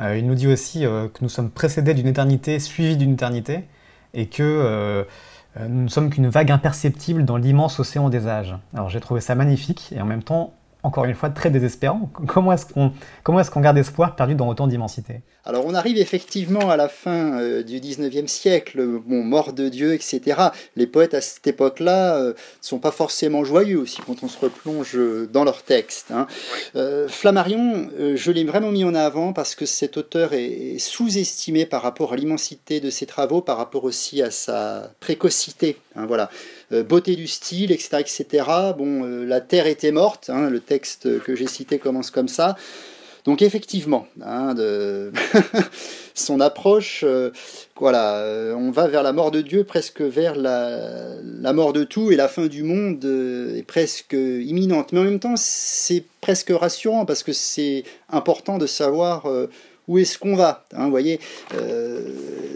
il 0.00 0.26
nous 0.26 0.34
dit 0.34 0.46
aussi 0.46 0.80
que 0.80 1.22
nous 1.22 1.30
sommes 1.30 1.50
précédés 1.50 1.94
d'une 1.94 2.08
éternité 2.08 2.58
suivie 2.58 2.96
d'une 2.96 3.14
éternité, 3.14 3.64
et 4.16 4.26
que 4.26 5.06
nous 5.60 5.84
ne 5.84 5.88
sommes 5.88 6.10
qu'une 6.10 6.28
vague 6.28 6.50
imperceptible 6.50 7.24
dans 7.24 7.36
l'immense 7.36 7.78
océan 7.78 8.08
des 8.10 8.26
âges. 8.26 8.56
Alors 8.74 8.90
j'ai 8.90 9.00
trouvé 9.00 9.20
ça 9.20 9.36
magnifique, 9.36 9.92
et 9.94 10.00
en 10.00 10.04
même 10.04 10.24
temps 10.24 10.52
encore 10.86 11.04
une 11.04 11.14
fois, 11.14 11.30
très 11.30 11.50
désespérant. 11.50 12.10
Comment 12.28 12.52
est-ce 12.52 12.66
qu'on 12.66 12.92
comment 13.24 13.40
est 13.40 13.50
qu'on 13.50 13.60
garde 13.60 13.76
espoir 13.76 14.14
perdu 14.14 14.36
dans 14.36 14.48
autant 14.48 14.68
d'immensité? 14.68 15.20
Alors 15.44 15.64
on 15.66 15.74
arrive 15.74 15.98
effectivement 15.98 16.70
à 16.70 16.76
la 16.76 16.88
fin 16.88 17.40
euh, 17.40 17.62
du 17.62 17.80
19e 17.80 18.26
siècle, 18.26 18.84
bon, 19.04 19.22
mort 19.22 19.52
de 19.52 19.68
Dieu, 19.68 19.94
etc. 19.94 20.50
Les 20.76 20.86
poètes 20.86 21.14
à 21.14 21.20
cette 21.20 21.46
époque-là 21.46 22.18
ne 22.18 22.24
euh, 22.26 22.34
sont 22.60 22.78
pas 22.78 22.90
forcément 22.90 23.44
joyeux 23.44 23.78
aussi 23.78 24.00
quand 24.06 24.22
on 24.22 24.28
se 24.28 24.38
replonge 24.38 24.96
dans 25.32 25.44
leurs 25.44 25.62
textes. 25.62 26.10
Hein. 26.10 26.26
Euh, 26.74 27.08
Flammarion, 27.08 27.88
je 28.14 28.30
l'ai 28.30 28.44
vraiment 28.44 28.70
mis 28.70 28.84
en 28.84 28.94
avant 28.94 29.32
parce 29.32 29.54
que 29.54 29.66
cet 29.66 29.96
auteur 29.96 30.32
est, 30.32 30.78
sous-estimé 30.78 31.66
par 31.66 31.82
rapport 31.82 32.12
à 32.12 32.16
l'immensité 32.16 32.80
de 32.80 32.90
ses 32.90 33.06
travaux, 33.06 33.40
par 33.40 33.56
rapport 33.56 33.84
aussi 33.84 34.22
à 34.22 34.30
sa 34.30 34.90
précocité. 35.00 35.78
Hein, 35.96 36.06
voilà. 36.06 36.30
Euh, 36.72 36.82
beauté 36.82 37.14
du 37.14 37.28
style, 37.28 37.70
etc. 37.70 37.98
etc. 38.00 38.44
Bon, 38.76 39.04
euh, 39.04 39.24
la 39.24 39.40
terre 39.40 39.68
était 39.68 39.92
morte, 39.92 40.30
hein, 40.30 40.50
le 40.50 40.58
texte 40.58 41.20
que 41.22 41.36
j'ai 41.36 41.46
cité 41.46 41.78
commence 41.78 42.10
comme 42.10 42.26
ça. 42.26 42.56
Donc 43.24 43.40
effectivement, 43.40 44.06
hein, 44.24 44.54
son 46.14 46.40
approche, 46.40 47.02
euh, 47.04 47.30
voilà, 47.76 48.54
on 48.56 48.70
va 48.70 48.88
vers 48.88 49.02
la 49.04 49.12
mort 49.12 49.30
de 49.30 49.40
Dieu, 49.42 49.64
presque 49.64 50.00
vers 50.00 50.34
la, 50.34 51.16
la 51.22 51.52
mort 51.52 51.72
de 51.72 51.84
tout, 51.84 52.10
et 52.10 52.16
la 52.16 52.28
fin 52.28 52.46
du 52.46 52.62
monde 52.62 53.04
est 53.04 53.66
presque 53.66 54.12
imminente. 54.12 54.92
Mais 54.92 55.00
en 55.00 55.04
même 55.04 55.20
temps, 55.20 55.34
c'est 55.36 56.04
presque 56.20 56.50
rassurant, 56.50 57.04
parce 57.04 57.24
que 57.24 57.32
c'est 57.32 57.82
important 58.10 58.58
de 58.58 58.66
savoir 58.66 59.28
où 59.88 59.98
est-ce 59.98 60.18
qu'on 60.18 60.36
va. 60.36 60.64
Hein, 60.72 60.84
vous 60.84 60.90
voyez, 60.90 61.18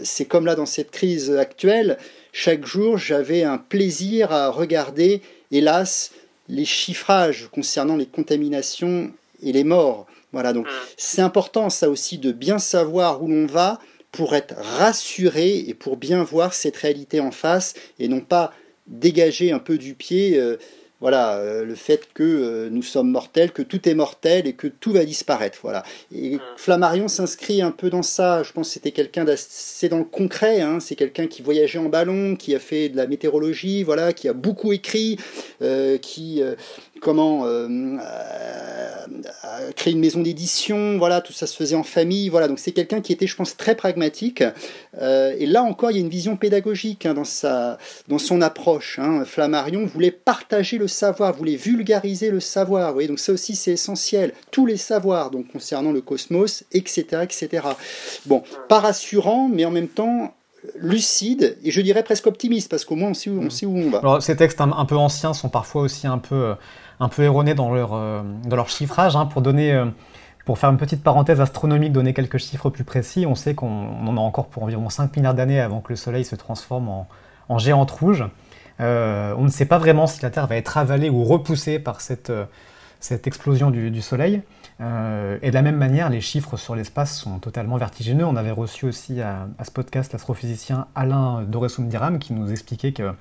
c'est 0.03 0.25
comme 0.25 0.45
là 0.45 0.55
dans 0.55 0.65
cette 0.65 0.91
crise 0.91 1.31
actuelle, 1.31 1.97
chaque 2.31 2.65
jour, 2.65 2.97
j'avais 2.97 3.43
un 3.43 3.57
plaisir 3.57 4.31
à 4.31 4.49
regarder, 4.49 5.21
hélas, 5.51 6.11
les 6.47 6.65
chiffrages 6.65 7.49
concernant 7.51 7.95
les 7.95 8.05
contaminations 8.05 9.11
et 9.43 9.51
les 9.51 9.63
morts. 9.63 10.07
Voilà, 10.31 10.53
donc 10.53 10.67
mm. 10.67 10.71
c'est 10.97 11.21
important 11.21 11.69
ça 11.69 11.89
aussi 11.89 12.17
de 12.17 12.31
bien 12.31 12.59
savoir 12.59 13.21
où 13.21 13.27
l'on 13.27 13.45
va 13.45 13.79
pour 14.11 14.35
être 14.35 14.55
rassuré 14.57 15.57
et 15.67 15.73
pour 15.73 15.97
bien 15.97 16.23
voir 16.23 16.53
cette 16.53 16.77
réalité 16.77 17.19
en 17.19 17.31
face 17.31 17.73
et 17.99 18.07
non 18.07 18.21
pas 18.21 18.53
dégager 18.87 19.51
un 19.51 19.59
peu 19.59 19.77
du 19.77 19.93
pied. 19.93 20.37
Euh, 20.37 20.57
voilà, 21.01 21.37
euh, 21.37 21.65
le 21.65 21.73
fait 21.73 22.09
que 22.13 22.23
euh, 22.23 22.69
nous 22.69 22.83
sommes 22.83 23.09
mortels, 23.09 23.51
que 23.51 23.63
tout 23.63 23.89
est 23.89 23.95
mortel 23.95 24.47
et 24.47 24.53
que 24.53 24.67
tout 24.67 24.93
va 24.93 25.03
disparaître. 25.03 25.57
Voilà. 25.63 25.83
Et 26.15 26.37
Flammarion 26.57 27.07
s'inscrit 27.07 27.63
un 27.63 27.71
peu 27.71 27.89
dans 27.89 28.03
ça. 28.03 28.43
Je 28.43 28.53
pense 28.53 28.67
que 28.67 28.73
c'était 28.73 28.91
quelqu'un 28.91 29.25
d'assez 29.25 29.89
dans 29.89 29.97
le 29.97 30.03
concret. 30.03 30.61
Hein. 30.61 30.79
C'est 30.79 30.95
quelqu'un 30.95 31.25
qui 31.25 31.41
voyageait 31.41 31.79
en 31.79 31.89
ballon, 31.89 32.35
qui 32.35 32.53
a 32.53 32.59
fait 32.59 32.89
de 32.89 32.97
la 32.97 33.07
météorologie, 33.07 33.83
voilà, 33.83 34.13
qui 34.13 34.27
a 34.29 34.33
beaucoup 34.33 34.71
écrit, 34.73 35.17
euh, 35.63 35.97
qui 35.97 36.43
comment 37.01 37.45
euh, 37.45 37.67
euh, 37.67 39.71
créer 39.75 39.93
une 39.93 39.99
maison 39.99 40.21
d'édition, 40.21 40.97
voilà, 40.97 41.19
tout 41.19 41.33
ça 41.33 41.47
se 41.47 41.55
faisait 41.55 41.75
en 41.75 41.83
famille, 41.83 42.29
voilà, 42.29 42.47
donc 42.47 42.59
c'est 42.59 42.71
quelqu'un 42.71 43.01
qui 43.01 43.11
était, 43.11 43.27
je 43.27 43.35
pense, 43.35 43.57
très 43.57 43.75
pragmatique. 43.75 44.43
Euh, 45.01 45.35
et 45.37 45.45
là 45.45 45.63
encore, 45.63 45.91
il 45.91 45.95
y 45.95 45.97
a 45.97 46.01
une 46.01 46.09
vision 46.09 46.37
pédagogique 46.37 47.05
hein, 47.05 47.13
dans, 47.13 47.25
sa, 47.25 47.77
dans 48.07 48.19
son 48.19 48.41
approche. 48.41 48.99
Hein. 48.99 49.25
Flammarion 49.25 49.85
voulait 49.85 50.11
partager 50.11 50.77
le 50.77 50.87
savoir, 50.87 51.33
voulait 51.33 51.55
vulgariser 51.55 52.29
le 52.29 52.39
savoir, 52.39 52.89
vous 52.89 52.93
voyez, 52.93 53.07
donc 53.07 53.19
ça 53.19 53.33
aussi 53.33 53.55
c'est 53.55 53.73
essentiel. 53.73 54.33
Tous 54.51 54.65
les 54.65 54.77
savoirs, 54.77 55.31
donc 55.31 55.51
concernant 55.51 55.91
le 55.91 56.01
cosmos, 56.01 56.63
etc., 56.71 57.23
etc. 57.23 57.67
Bon, 58.27 58.43
pas 58.69 58.79
rassurant, 58.79 59.49
mais 59.51 59.65
en 59.65 59.71
même 59.71 59.89
temps 59.89 60.33
lucide 60.75 61.57
et 61.63 61.71
je 61.71 61.81
dirais 61.81 62.03
presque 62.03 62.27
optimiste 62.27 62.69
parce 62.69 62.85
qu'au 62.85 62.95
moins 62.95 63.09
on 63.09 63.13
sait 63.15 63.31
où 63.31 63.41
on, 63.41 63.49
sait 63.49 63.65
où 63.65 63.75
on 63.75 63.89
va. 63.89 63.97
Alors 63.97 64.21
ces 64.21 64.35
textes 64.35 64.61
un, 64.61 64.71
un, 64.71 64.85
peu 64.85 64.95
anciens 64.95 65.33
sont 65.33 65.49
parfois 65.49 65.81
aussi 65.81 66.05
un 66.05 66.19
peu 66.19 66.53
un 67.01 67.09
peu 67.09 67.23
erronés 67.23 67.55
dans 67.55 67.73
leur, 67.73 67.93
euh, 67.93 68.21
dans 68.45 68.55
leur 68.55 68.69
chiffrage. 68.69 69.15
Hein, 69.15 69.25
pour, 69.25 69.41
donner, 69.41 69.73
euh, 69.73 69.85
pour 70.45 70.59
faire 70.59 70.69
une 70.69 70.77
petite 70.77 71.03
parenthèse 71.03 71.41
astronomique, 71.41 71.91
donner 71.91 72.13
quelques 72.13 72.37
chiffres 72.37 72.69
plus 72.69 72.83
précis, 72.83 73.25
on 73.25 73.35
sait 73.35 73.55
qu'on 73.55 74.07
en 74.07 74.15
a 74.15 74.19
encore 74.21 74.47
pour 74.47 74.63
environ 74.63 74.87
5 74.89 75.17
milliards 75.17 75.33
d'années 75.33 75.59
avant 75.59 75.81
que 75.81 75.89
le 75.89 75.95
Soleil 75.95 76.23
se 76.23 76.35
transforme 76.35 76.87
en, 76.87 77.07
en 77.49 77.57
géante 77.57 77.89
rouge. 77.89 78.23
Euh, 78.79 79.33
on 79.37 79.43
ne 79.43 79.49
sait 79.49 79.65
pas 79.65 79.79
vraiment 79.79 80.05
si 80.07 80.21
la 80.21 80.29
Terre 80.29 80.45
va 80.47 80.55
être 80.55 80.77
avalée 80.77 81.09
ou 81.09 81.23
repoussée 81.23 81.79
par 81.79 82.01
cette, 82.01 82.31
cette 82.99 83.25
explosion 83.25 83.71
du, 83.71 83.89
du 83.89 84.01
Soleil. 84.01 84.41
et 84.79 85.49
de 85.49 85.53
la 85.53 85.61
même 85.63 85.77
manière, 85.77 86.09
les 86.11 86.21
chiffres 86.21 86.55
sur 86.55 86.75
l'espace 86.75 87.17
sont 87.17 87.39
totalement 87.39 87.77
vertigineux. 87.77 88.25
On 88.25 88.35
avait 88.35 88.51
reçu 88.51 88.85
aussi 88.85 89.21
à, 89.21 89.47
à 89.57 89.65
ce 89.65 89.71
podcast 89.71 90.13
l'astrophysicien 90.13 90.85
Alain 90.93 91.43
Doresum-Diram 91.47 92.19
qui 92.19 92.33
nous 92.33 92.51
expliquait 92.51 92.91
que 92.91 93.11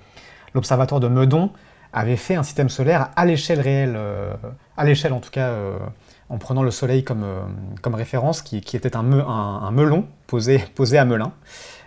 l'observatoire 0.54 1.00
de 1.00 1.08
Meudon 1.08 1.50
avait 1.92 2.16
fait 2.16 2.36
un 2.36 2.42
système 2.42 2.68
solaire 2.68 3.10
à 3.16 3.26
l'échelle 3.26 3.60
réelle, 3.60 3.94
euh, 3.96 4.34
à 4.76 4.84
l'échelle 4.84 5.12
en 5.12 5.20
tout 5.20 5.30
cas, 5.30 5.48
euh, 5.48 5.78
en 6.28 6.38
prenant 6.38 6.62
le 6.62 6.70
Soleil 6.70 7.02
comme, 7.04 7.24
euh, 7.24 7.40
comme 7.82 7.94
référence, 7.94 8.42
qui, 8.42 8.58
était 8.58 8.96
un, 8.96 9.12
un, 9.12 9.70
melon 9.70 10.06
posé, 10.26 10.58
posé 10.74 10.98
à 10.98 11.04
Melun, 11.04 11.32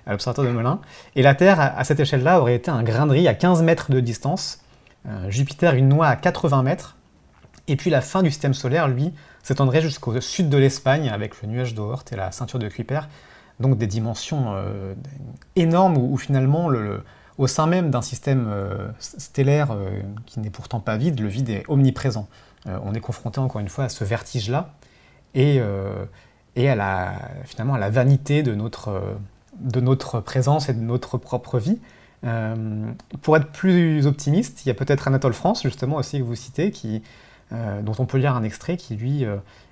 à 0.06 0.12
l'observatoire 0.12 0.48
de 0.48 0.52
Melun. 0.52 0.80
Et 1.16 1.22
la 1.22 1.36
Terre, 1.36 1.60
à 1.60 1.84
cette 1.84 2.00
échelle-là, 2.00 2.42
aurait 2.42 2.56
été 2.56 2.70
un 2.70 2.84
grain 2.84 3.06
de 3.06 3.12
riz 3.12 3.28
à 3.28 3.34
15 3.34 3.64
mètres 3.64 3.92
de 3.92 4.00
distance, 4.00 4.60
Jupiter 5.28 5.76
une 5.76 5.90
noix 5.90 6.08
à 6.08 6.16
80 6.16 6.64
mètres, 6.64 6.96
et 7.68 7.76
puis 7.76 7.90
la 7.90 8.00
fin 8.00 8.24
du 8.24 8.30
système 8.30 8.54
solaire, 8.54 8.88
lui, 8.88 9.14
s'étendrait 9.42 9.82
jusqu'au 9.82 10.20
sud 10.22 10.48
de 10.48 10.58
l'Espagne, 10.58 11.10
avec 11.10 11.42
le 11.42 11.50
nuage 11.50 11.74
d'Oort 11.74 12.06
et 12.14 12.16
la 12.16 12.32
ceinture 12.32 12.58
de 12.58 12.70
Kuiper, 12.70 13.02
donc 13.60 13.78
des 13.78 13.88
dimensions 13.88 14.56
énormes 15.58 15.98
où, 15.98 16.16
finalement 16.18 16.70
le 16.70 17.04
au 17.44 17.48
sein 17.48 17.68
même 17.68 17.92
d'un 17.92 18.02
système 18.02 18.48
euh, 18.48 18.88
stellaire 19.00 19.72
euh, 19.72 20.00
qui 20.26 20.40
n'est 20.40 20.50
pourtant 20.50 20.80
pas 20.80 20.96
vide, 20.96 21.20
le 21.20 21.28
vide 21.28 21.50
est 21.50 21.66
omniprésent. 21.68 22.30
Euh, 22.68 22.80
on 22.84 22.94
est 22.94 23.02
confronté 23.02 23.40
encore 23.40 23.60
une 23.60 23.68
fois 23.68 23.84
à 23.84 23.90
ce 23.90 24.06
vertige-là 24.06 24.74
et, 25.36 25.60
à 25.60 26.76
la, 26.76 27.14
finalement 27.44 27.74
à 27.74 27.80
la 27.80 27.90
vanité 27.90 28.44
de 28.44 28.56
notre, 28.56 30.22
présence 30.22 30.70
et 30.70 30.74
de 30.74 30.80
notre 30.80 31.18
propre 31.18 31.60
vie. 31.60 31.80
pour 33.22 33.36
être 33.36 33.52
plus 33.52 34.08
optimiste, 34.08 34.64
il 34.64 34.70
y 34.70 34.72
a 34.72 34.76
peut-être 34.76 35.08
Anatole 35.08 35.34
France, 35.34 35.64
justement 35.64 35.98
aussi 35.98 36.20
que 36.20 36.24
vous 36.24 36.36
citez, 36.36 36.72
dont 37.52 37.96
on 37.98 38.06
peut 38.06 38.20
lire 38.20 38.36
un 38.36 38.44
extrait 38.44 38.78
qui, 38.78 38.96
lui, 38.96 39.26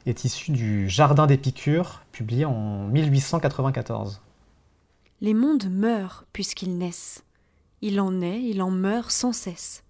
est 0.07 0.25
issu 0.25 0.51
du 0.51 0.89
Jardin 0.89 1.27
d'Épicure, 1.27 2.01
publié 2.11 2.45
en 2.45 2.87
1894. 2.87 4.19
Les 5.21 5.35
mondes 5.35 5.69
meurent 5.69 6.25
puisqu'ils 6.33 6.75
naissent. 6.79 7.23
Il 7.81 7.99
en 7.99 8.21
est, 8.21 8.43
il 8.43 8.61
en 8.61 8.71
meurt 8.71 9.11
sans 9.11 9.33
cesse. 9.33 9.83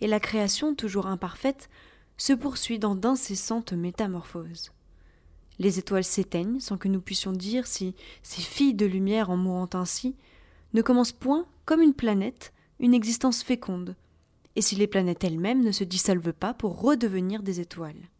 Et 0.00 0.06
la 0.06 0.20
création, 0.20 0.74
toujours 0.74 1.06
imparfaite, 1.06 1.68
se 2.16 2.32
poursuit 2.32 2.78
dans 2.78 2.94
d'incessantes 2.94 3.72
métamorphoses. 3.72 4.72
Les 5.58 5.78
étoiles 5.78 6.04
s'éteignent 6.04 6.60
sans 6.60 6.76
que 6.76 6.88
nous 6.88 7.00
puissions 7.00 7.32
dire 7.32 7.66
si 7.66 7.94
ces 8.22 8.42
filles 8.42 8.74
de 8.74 8.86
lumière 8.86 9.30
en 9.30 9.36
mourant 9.36 9.70
ainsi 9.74 10.14
ne 10.74 10.82
commencent 10.82 11.12
point, 11.12 11.46
comme 11.64 11.80
une 11.80 11.94
planète, 11.94 12.52
une 12.78 12.94
existence 12.94 13.42
féconde, 13.42 13.96
et 14.54 14.62
si 14.62 14.76
les 14.76 14.86
planètes 14.86 15.24
elles-mêmes 15.24 15.64
ne 15.64 15.72
se 15.72 15.84
dissolvent 15.84 16.32
pas 16.32 16.54
pour 16.54 16.80
redevenir 16.80 17.42
des 17.42 17.60
étoiles. 17.60 18.10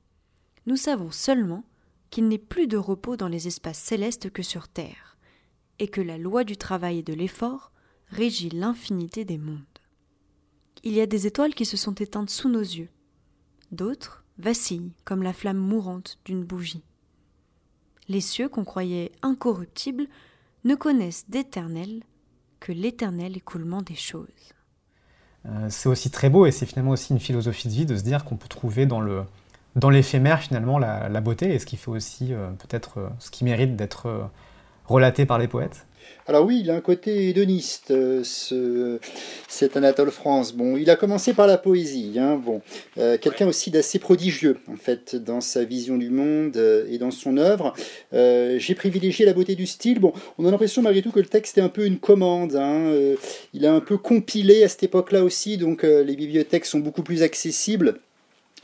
Nous 0.66 0.76
savons 0.76 1.10
seulement 1.10 1.64
qu'il 2.10 2.28
n'est 2.28 2.38
plus 2.38 2.66
de 2.66 2.76
repos 2.76 3.16
dans 3.16 3.28
les 3.28 3.46
espaces 3.46 3.78
célestes 3.78 4.30
que 4.30 4.42
sur 4.42 4.68
Terre, 4.68 5.16
et 5.78 5.88
que 5.88 6.00
la 6.00 6.18
loi 6.18 6.44
du 6.44 6.56
travail 6.56 6.98
et 6.98 7.02
de 7.02 7.12
l'effort 7.12 7.72
régit 8.10 8.50
l'infinité 8.50 9.24
des 9.24 9.38
mondes. 9.38 9.60
Il 10.84 10.92
y 10.92 11.00
a 11.00 11.06
des 11.06 11.26
étoiles 11.26 11.54
qui 11.54 11.64
se 11.64 11.76
sont 11.76 11.94
éteintes 11.94 12.30
sous 12.30 12.48
nos 12.48 12.60
yeux, 12.60 12.88
d'autres 13.72 14.24
vacillent 14.38 14.92
comme 15.04 15.22
la 15.22 15.32
flamme 15.32 15.58
mourante 15.58 16.18
d'une 16.24 16.44
bougie. 16.44 16.84
Les 18.08 18.20
cieux 18.20 18.48
qu'on 18.48 18.64
croyait 18.64 19.12
incorruptibles 19.22 20.06
ne 20.64 20.74
connaissent 20.74 21.28
d'éternel 21.28 22.02
que 22.60 22.72
l'éternel 22.72 23.36
écoulement 23.36 23.82
des 23.82 23.94
choses. 23.94 24.26
Euh, 25.46 25.66
c'est 25.70 25.88
aussi 25.88 26.10
très 26.10 26.30
beau 26.30 26.46
et 26.46 26.50
c'est 26.50 26.66
finalement 26.66 26.92
aussi 26.92 27.12
une 27.12 27.20
philosophie 27.20 27.68
de 27.68 27.72
vie 27.72 27.86
de 27.86 27.96
se 27.96 28.02
dire 28.02 28.24
qu'on 28.24 28.36
peut 28.36 28.48
trouver 28.48 28.86
dans 28.86 29.00
le 29.00 29.24
dans 29.76 29.90
l'éphémère 29.90 30.40
finalement 30.40 30.78
la, 30.78 31.20
beauté 31.20 31.54
et 31.54 31.58
ce 31.58 31.66
qui 31.66 31.76
fait 31.76 31.90
aussi 31.90 32.32
euh, 32.32 32.48
peut-être 32.52 32.98
euh, 32.98 33.08
ce 33.18 33.30
qui 33.30 33.44
mérite 33.44 33.76
d'être 33.76 34.30
relaté 34.86 35.26
par 35.26 35.38
les 35.38 35.48
poètes. 35.48 35.86
Alors 36.28 36.44
oui, 36.44 36.60
il 36.60 36.70
a 36.72 36.74
un 36.74 36.80
côté 36.80 37.28
hédoniste, 37.28 37.92
euh, 37.92 38.22
ce, 38.24 38.98
cet 39.46 39.76
Anatole 39.76 40.10
France. 40.10 40.52
Bon, 40.52 40.76
il 40.76 40.90
a 40.90 40.96
commencé 40.96 41.34
par 41.34 41.46
la 41.46 41.56
poésie. 41.56 42.14
Hein, 42.18 42.34
bon, 42.44 42.62
euh, 42.98 43.16
quelqu'un 43.16 43.46
aussi 43.46 43.70
d'assez 43.70 44.00
prodigieux 44.00 44.58
en 44.66 44.74
fait 44.74 45.14
dans 45.14 45.40
sa 45.40 45.62
vision 45.62 45.96
du 45.96 46.10
monde 46.10 46.56
euh, 46.56 46.84
et 46.90 46.98
dans 46.98 47.12
son 47.12 47.36
œuvre. 47.36 47.74
J'ai 48.12 48.74
privilégié 48.74 49.24
la 49.24 49.34
beauté 49.34 49.54
du 49.54 49.66
style. 49.66 50.00
Bon, 50.00 50.12
on 50.38 50.46
a 50.46 50.50
l'impression 50.50 50.82
malgré 50.82 51.00
tout 51.00 51.12
que 51.12 51.20
le 51.20 51.26
texte 51.26 51.58
est 51.58 51.60
un 51.60 51.68
peu 51.68 51.86
une 51.86 51.98
commande. 51.98 52.56
Hein, 52.56 52.92
il 53.54 53.64
a 53.64 53.72
un 53.72 53.80
peu 53.80 53.96
compilé 53.96 54.64
à 54.64 54.68
cette 54.68 54.82
époque-là 54.82 55.22
aussi, 55.22 55.58
donc 55.58 55.82
les 55.82 56.16
bibliothèques 56.16 56.66
sont 56.66 56.80
beaucoup 56.80 57.02
plus 57.02 57.22
accessibles. 57.22 58.00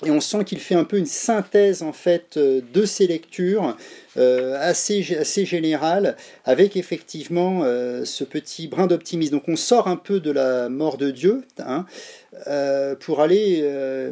Et 0.05 0.11
on 0.11 0.21
sent 0.21 0.45
qu'il 0.45 0.59
fait 0.59 0.75
un 0.75 0.85
peu 0.85 0.99
une 0.99 1.07
synthèse 1.07 1.83
en 1.83 1.93
fait 1.93 2.37
euh, 2.37 2.61
de 2.73 2.85
ses 2.85 3.07
lectures 3.07 3.77
euh, 4.17 4.57
assez, 4.61 5.17
assez 5.17 5.45
générale 5.47 6.17
avec 6.45 6.77
effectivement 6.77 7.63
euh, 7.63 8.05
ce 8.05 8.25
petit 8.25 8.69
brin 8.69 8.87
d'optimisme. 8.87 9.33
Donc 9.33 9.49
on 9.49 9.57
sort 9.57 9.89
un 9.89 9.97
peu 9.97 10.21
de 10.21 10.31
la 10.31 10.69
mort 10.69 10.99
de 10.99 11.11
Dieu 11.11 11.43
hein, 11.59 11.87
pour 13.01 13.21
aller, 13.21 13.61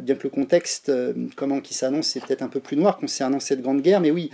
bien 0.01 0.15
que 0.15 0.23
le 0.23 0.29
contexte 0.29 0.91
comment 1.35 1.59
qui 1.59 1.73
s'annonce 1.73 2.07
c'est 2.07 2.23
peut-être 2.23 2.41
un 2.41 2.47
peu 2.47 2.59
plus 2.59 2.77
noir 2.77 2.97
concernant 2.97 3.39
cette 3.39 3.61
grande 3.61 3.81
guerre, 3.81 3.99
mais 3.99 4.11
oui, 4.11 4.29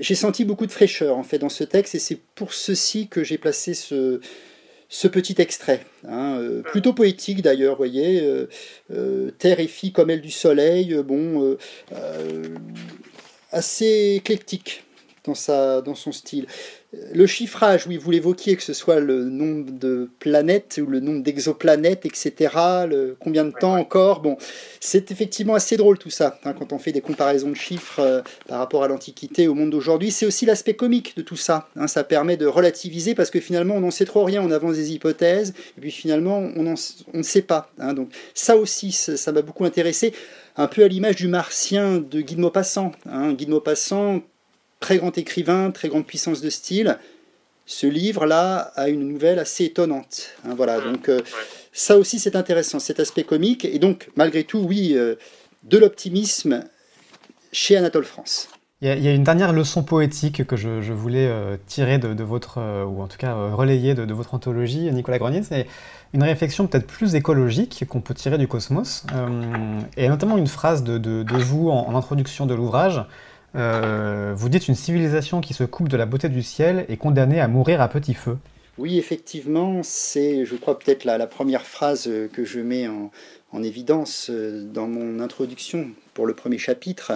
j'ai 0.00 0.14
senti 0.14 0.44
beaucoup 0.44 0.66
de 0.66 0.72
fraîcheur 0.72 1.16
en 1.16 1.22
fait 1.22 1.38
dans 1.38 1.48
ce 1.48 1.64
texte 1.64 1.94
et 1.94 1.98
c'est 1.98 2.18
pour 2.34 2.52
ceci 2.52 3.08
que 3.08 3.22
j'ai 3.22 3.38
placé 3.38 3.74
ce 3.74 4.20
ce 4.88 5.08
petit 5.08 5.34
extrait, 5.38 5.84
hein, 6.06 6.38
euh, 6.40 6.62
plutôt 6.62 6.92
poétique 6.92 7.42
d'ailleurs, 7.42 7.76
voyez, 7.76 8.22
euh, 8.22 8.48
euh, 8.92 9.30
terre 9.38 9.60
et 9.60 9.66
fille 9.66 9.92
comme 9.92 10.10
elle 10.10 10.20
du 10.20 10.30
soleil, 10.30 10.94
bon, 11.02 11.56
assez 13.50 14.14
éclectique 14.16 14.85
dans, 15.26 15.34
sa, 15.34 15.80
dans 15.82 15.94
son 15.94 16.12
style. 16.12 16.46
Le 17.12 17.26
chiffrage, 17.26 17.86
oui, 17.86 17.96
vous 17.96 18.10
l'évoquiez, 18.10 18.56
que 18.56 18.62
ce 18.62 18.72
soit 18.72 19.00
le 19.00 19.24
nombre 19.24 19.70
de 19.72 20.08
planètes 20.18 20.80
ou 20.82 20.88
le 20.88 21.00
nombre 21.00 21.22
d'exoplanètes, 21.22 22.06
etc. 22.06 22.32
Le, 22.88 23.16
combien 23.18 23.44
de 23.44 23.50
temps 23.50 23.76
encore? 23.76 24.20
Bon, 24.20 24.38
c'est 24.80 25.10
effectivement 25.10 25.54
assez 25.54 25.76
drôle 25.76 25.98
tout 25.98 26.10
ça, 26.10 26.38
hein, 26.44 26.54
quand 26.54 26.72
on 26.72 26.78
fait 26.78 26.92
des 26.92 27.00
comparaisons 27.00 27.50
de 27.50 27.56
chiffres 27.56 28.00
euh, 28.00 28.22
par 28.48 28.58
rapport 28.58 28.84
à 28.84 28.88
l'Antiquité 28.88 29.48
au 29.48 29.54
monde 29.54 29.70
d'aujourd'hui. 29.70 30.10
C'est 30.10 30.26
aussi 30.26 30.46
l'aspect 30.46 30.74
comique 30.74 31.16
de 31.16 31.22
tout 31.22 31.36
ça. 31.36 31.68
Hein, 31.76 31.86
ça 31.86 32.04
permet 32.04 32.36
de 32.36 32.46
relativiser 32.46 33.14
parce 33.14 33.30
que 33.30 33.40
finalement, 33.40 33.74
on 33.74 33.80
n'en 33.80 33.90
sait 33.90 34.06
trop 34.06 34.24
rien, 34.24 34.42
on 34.42 34.50
avance 34.50 34.76
des 34.76 34.92
hypothèses, 34.92 35.54
et 35.76 35.80
puis 35.80 35.90
finalement, 35.90 36.38
on, 36.38 36.66
on 36.66 37.18
ne 37.18 37.22
sait 37.22 37.42
pas. 37.42 37.70
Hein. 37.78 37.92
donc 37.92 38.10
ça 38.32 38.56
aussi, 38.56 38.92
ça 38.92 39.32
m'a 39.32 39.42
beaucoup 39.42 39.64
intéressé 39.64 40.12
un 40.56 40.66
peu 40.68 40.84
à 40.84 40.88
l'image 40.88 41.16
du 41.16 41.28
martien 41.28 41.98
de 41.98 42.20
Guy 42.20 42.36
de 42.36 42.40
Maupassant. 42.40 42.92
Hein. 43.06 43.32
Guy 43.34 43.46
de 43.46 43.50
Maupassant, 43.50 44.22
très 44.80 44.98
grand 44.98 45.16
écrivain, 45.18 45.70
très 45.70 45.88
grande 45.88 46.06
puissance 46.06 46.40
de 46.40 46.50
style. 46.50 46.98
Ce 47.66 47.86
livre-là 47.86 48.72
a 48.76 48.88
une 48.88 49.08
nouvelle 49.08 49.40
assez 49.40 49.64
étonnante. 49.64 50.28
Hein, 50.44 50.54
voilà, 50.56 50.78
mmh, 50.78 50.92
donc 50.92 51.08
euh, 51.08 51.20
ça 51.72 51.98
aussi 51.98 52.20
c'est 52.20 52.36
intéressant, 52.36 52.78
cet 52.78 53.00
aspect 53.00 53.24
comique. 53.24 53.64
Et 53.64 53.80
donc, 53.80 54.08
malgré 54.14 54.44
tout, 54.44 54.60
oui, 54.60 54.92
euh, 54.94 55.16
de 55.64 55.76
l'optimisme 55.76 56.62
chez 57.50 57.76
Anatole 57.76 58.04
France. 58.04 58.48
Il 58.82 58.88
y, 58.88 59.08
a, 59.08 59.14
une 59.14 59.24
dernière 59.24 59.54
leçon 59.54 59.82
poétique 59.82 60.46
que 60.46 60.54
je, 60.54 60.92
voulais 60.92 61.26
euh, 61.26 61.56
tirer 61.66 61.96
de, 61.96 62.22
votre, 62.22 62.58
ou 62.84 63.00
en 63.00 63.08
tout 63.08 63.16
cas 63.16 63.34
relayer 63.34 63.94
de, 63.94 64.12
votre 64.12 64.34
anthologie, 64.34 64.92
Nicolas 64.92 65.18
Grenier. 65.18 65.42
C'est 65.42 65.66
une 66.12 66.22
réflexion 66.22 66.66
peut-être 66.66 66.86
plus 66.86 67.14
écologique 67.14 67.84
qu'on 67.88 68.02
peut 68.02 68.12
tirer 68.12 68.36
du 68.36 68.46
cosmos, 68.46 69.06
et 69.96 70.08
notamment 70.08 70.36
une 70.36 70.46
phrase 70.46 70.84
de, 70.84 71.24
vous 71.38 71.70
en 71.70 71.96
introduction 71.96 72.44
de 72.44 72.54
l'ouvrage 72.54 73.02
euh, 73.56 74.34
vous 74.36 74.48
dites 74.48 74.68
une 74.68 74.74
civilisation 74.74 75.40
qui 75.40 75.54
se 75.54 75.64
coupe 75.64 75.88
de 75.88 75.96
la 75.96 76.06
beauté 76.06 76.28
du 76.28 76.42
ciel 76.42 76.84
est 76.88 76.96
condamnée 76.96 77.40
à 77.40 77.48
mourir 77.48 77.80
à 77.80 77.88
petit 77.88 78.14
feu. 78.14 78.36
Oui, 78.78 78.98
effectivement, 78.98 79.80
c'est, 79.82 80.44
je 80.44 80.54
crois, 80.56 80.78
peut-être 80.78 81.04
la, 81.04 81.26
première 81.26 81.64
phrase 81.64 82.10
que 82.32 82.44
je 82.44 82.60
mets 82.60 82.86
en, 82.88 83.10
évidence 83.62 84.28
euh, 84.28 84.64
dans 84.64 84.86
mon 84.86 85.18
introduction 85.18 85.88
pour 86.12 86.26
le 86.26 86.34
premier 86.34 86.58
chapitre. 86.58 87.12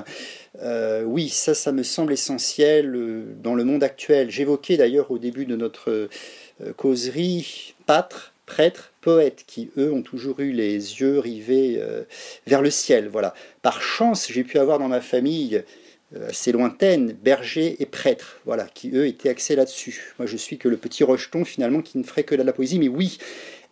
Euh, 0.62 1.02
oui, 1.02 1.28
ça, 1.28 1.52
ça 1.52 1.70
me 1.70 1.82
semble 1.82 2.14
essentiel 2.14 3.26
dans 3.42 3.54
le 3.54 3.64
monde 3.64 3.84
actuel. 3.84 4.30
J'évoquais 4.30 4.78
d'ailleurs 4.78 5.10
au 5.10 5.18
début 5.18 5.44
de 5.44 5.54
notre 5.54 6.08
causerie 6.78 7.74
pâtres, 7.84 8.32
prêtres, 8.46 8.92
poètes, 9.02 9.44
qui 9.46 9.70
eux 9.76 9.92
ont 9.92 10.02
toujours 10.02 10.40
eu 10.40 10.52
les 10.52 10.72
yeux 10.72 11.18
rivés 11.18 11.78
vers 12.46 12.62
le 12.62 12.70
ciel. 12.70 13.08
Voilà. 13.08 13.34
Par 13.60 13.82
chance, 13.82 14.28
j'ai 14.30 14.44
pu 14.44 14.58
avoir 14.58 14.78
dans 14.78 14.88
ma 14.88 15.02
famille 15.02 15.62
assez 16.28 16.52
lointaines, 16.52 17.12
bergers 17.12 17.76
et 17.80 17.86
prêtres, 17.86 18.40
voilà, 18.44 18.64
qui 18.64 18.90
eux 18.90 19.06
étaient 19.06 19.28
axés 19.28 19.56
là-dessus. 19.56 20.14
Moi 20.18 20.26
je 20.26 20.36
suis 20.36 20.58
que 20.58 20.68
le 20.68 20.76
petit 20.76 21.04
rejeton 21.04 21.44
finalement 21.44 21.82
qui 21.82 21.98
ne 21.98 22.02
ferait 22.02 22.24
que 22.24 22.34
de 22.34 22.42
la 22.42 22.52
poésie, 22.52 22.78
mais 22.78 22.88
oui, 22.88 23.18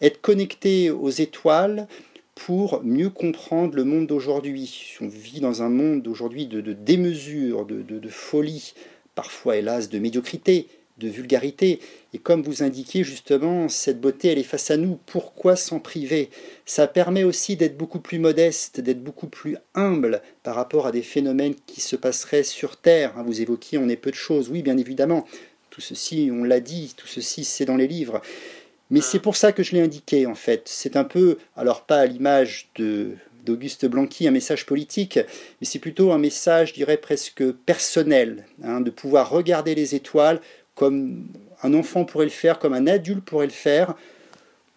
être 0.01 0.21
connecté 0.21 0.91
aux 0.91 1.11
étoiles 1.11 1.89
pour 2.35 2.83
mieux 2.85 3.11
comprendre 3.11 3.75
le 3.75 3.85
monde 3.85 4.07
d'aujourd'hui. 4.07 4.97
On 5.01 5.09
vit 5.09 5.41
dans 5.41 5.63
un 5.63 5.69
monde 5.69 6.03
d'aujourd'hui 6.03 6.47
de, 6.47 6.61
démesure, 6.73 7.67
de, 7.67 7.83
de 7.83 8.09
folie, 8.09 8.75
parfois 9.17 9.57
hélas 9.57 9.89
de 9.89 9.99
médiocrité, 9.99 10.69
de 10.99 11.09
vulgarité. 11.09 11.81
Et 12.15 12.19
comme 12.19 12.43
vous 12.43 12.63
indiquiez 12.63 13.05
justement, 13.05 13.69
cette 13.69 14.01
beauté, 14.01 14.29
elle 14.29 14.39
est 14.39 14.43
face 14.43 14.71
à 14.71 14.79
nous. 14.79 14.99
Pourquoi 15.05 15.57
s'en 15.57 15.79
priver? 15.79 16.31
Ça 16.65 16.87
permet 16.87 17.23
aussi 17.23 17.57
d'être 17.57 17.77
beaucoup 17.77 18.01
plus 18.01 18.19
modeste, 18.19 18.81
d'être 18.81 19.05
beaucoup 19.05 19.27
plus 19.27 19.59
humble 19.75 20.23
par 20.43 20.55
rapport 20.55 20.87
à 20.87 20.93
des 20.93 21.03
phénomènes 21.03 21.55
qui 21.67 21.83
se 21.83 21.97
passeraient 21.97 22.45
sur 22.45 22.79
Terre. 22.79 23.13
Hein, 23.19 23.25
vous 23.27 23.43
évoquiez, 23.43 23.77
on 23.77 23.91
est 23.91 23.97
peu 23.97 24.11
de 24.11 24.17
choses. 24.17 24.49
Oui, 24.49 24.63
bien 24.63 24.79
évidemment. 24.79 25.27
Tout 25.69 25.83
ceci, 25.83 26.31
on 26.33 26.45
l'a 26.45 26.61
dit, 26.61 26.95
tout 26.97 27.07
ceci, 27.07 27.45
c'est 27.45 27.67
dans 27.67 27.77
les 27.77 27.87
livres. 27.87 28.23
Mais 28.91 29.03
c'est 29.03 29.21
pour 29.21 29.37
ça 29.37 29.53
que 29.53 29.63
je 29.63 29.73
l'ai 29.73 29.83
indiqué, 29.83 30.27
en 30.27 30.35
fait. 30.35 30.63
C'est 30.65 30.97
un 30.97 31.05
peu, 31.05 31.37
alors 31.57 31.83
pas 31.85 31.99
à 31.99 32.07
l'image 32.07 32.71
d'Auguste 33.45 33.85
Blanqui, 33.85 34.27
un 34.27 34.31
message 34.31 34.65
politique, 34.65 35.19
mais 35.61 35.67
c'est 35.67 35.79
plutôt 35.79 36.11
un 36.11 36.19
message, 36.19 36.71
je 36.71 36.75
dirais, 36.75 36.97
presque 36.97 37.53
personnel, 37.53 38.47
hein, 38.63 38.81
de 38.81 38.91
pouvoir 38.91 39.29
regarder 39.29 39.75
les 39.75 39.95
étoiles, 39.95 40.41
comme 40.75 41.29
un 41.63 41.75
enfant 41.75 42.05
pourrait 42.05 42.27
le 42.27 42.31
faire, 42.31 42.59
comme 42.59 42.75
un 42.75 42.87
adulte 42.87 43.25
pourrait 43.25 43.47
le 43.47 43.53
faire, 43.53 43.95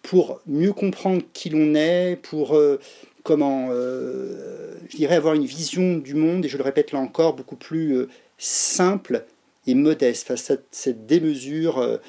pour 0.02 0.40
mieux 0.46 0.72
comprendre 0.72 1.22
qui 1.32 1.50
l'on 1.50 1.74
est, 1.74 2.16
pour 2.20 2.56
euh, 2.56 2.80
comment, 3.22 3.68
euh, 3.70 4.74
je 4.90 4.96
dirais, 4.96 5.16
avoir 5.16 5.34
une 5.34 5.44
vision 5.44 5.98
du 5.98 6.14
monde, 6.14 6.44
et 6.44 6.48
je 6.48 6.56
le 6.56 6.64
répète 6.64 6.92
là 6.92 6.98
encore, 6.98 7.34
beaucoup 7.34 7.56
plus 7.56 7.96
euh, 7.96 8.08
simple 8.38 9.24
et 9.66 9.74
modeste 9.74 10.26
face 10.26 10.50
à 10.50 10.56
cette 10.72 11.06
démesure 11.06 12.00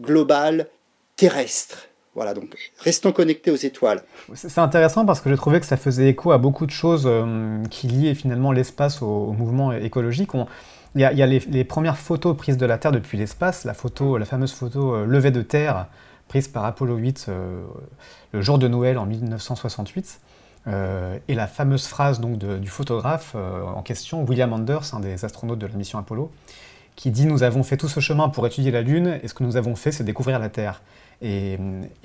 globale, 0.00 0.68
terrestre. 1.16 1.88
Voilà, 2.14 2.34
donc 2.34 2.56
restons 2.78 3.10
connectés 3.10 3.50
aux 3.50 3.56
étoiles. 3.56 4.04
C'est 4.34 4.58
intéressant 4.58 5.04
parce 5.04 5.20
que 5.20 5.28
j'ai 5.28 5.36
trouvé 5.36 5.58
que 5.58 5.66
ça 5.66 5.76
faisait 5.76 6.08
écho 6.08 6.30
à 6.30 6.38
beaucoup 6.38 6.64
de 6.64 6.70
choses 6.70 7.10
qui 7.68 7.88
liaient 7.88 8.14
finalement 8.14 8.52
l'espace 8.52 9.02
au, 9.02 9.32
mouvement 9.32 9.72
écologique. 9.72 10.36
Il 10.94 11.00
y 11.00 11.04
a, 11.04 11.26
les, 11.26 11.64
premières 11.64 11.98
photos 11.98 12.36
prises 12.36 12.56
de 12.56 12.64
la 12.64 12.78
Terre 12.78 12.92
depuis 12.92 13.18
l'espace, 13.18 13.64
la, 13.64 13.74
photo, 13.74 14.16
la 14.16 14.24
fameuse 14.24 14.52
photo 14.52 14.94
euh, 14.94 15.04
levée 15.04 15.30
de 15.30 15.42
Terre 15.42 15.86
prise 16.28 16.48
par 16.48 16.64
Apollo 16.64 16.96
8 16.96 17.26
euh, 17.28 17.62
le 18.32 18.40
jour 18.40 18.58
de 18.58 18.66
Noël 18.66 18.96
en 18.98 19.06
1968. 19.06 20.20
Euh, 20.68 21.18
et 21.28 21.34
la 21.34 21.46
fameuse 21.46 21.86
phrase 21.86 22.18
donc, 22.18 22.38
du 22.38 22.68
photographe 22.68 23.34
en 23.36 23.82
question, 23.82 24.24
William 24.24 24.52
Anders, 24.52 24.94
un 24.94 25.00
des 25.00 25.24
astronautes 25.24 25.58
de 25.58 25.66
la 25.66 25.74
mission 25.74 25.98
Apollo, 25.98 26.32
qui 26.96 27.10
dit 27.10 27.26
Nous 27.26 27.42
avons 27.42 27.62
fait 27.62 27.76
tout 27.76 27.88
ce 27.88 28.00
chemin 28.00 28.28
pour 28.28 28.46
étudier 28.46 28.70
la 28.70 28.80
Lune, 28.80 29.20
et 29.22 29.28
ce 29.28 29.34
que 29.34 29.44
nous 29.44 29.56
avons 29.56 29.76
fait, 29.76 29.92
c'est 29.92 30.04
découvrir 30.04 30.38
la 30.38 30.48
Terre. 30.48 30.82
Et, 31.22 31.58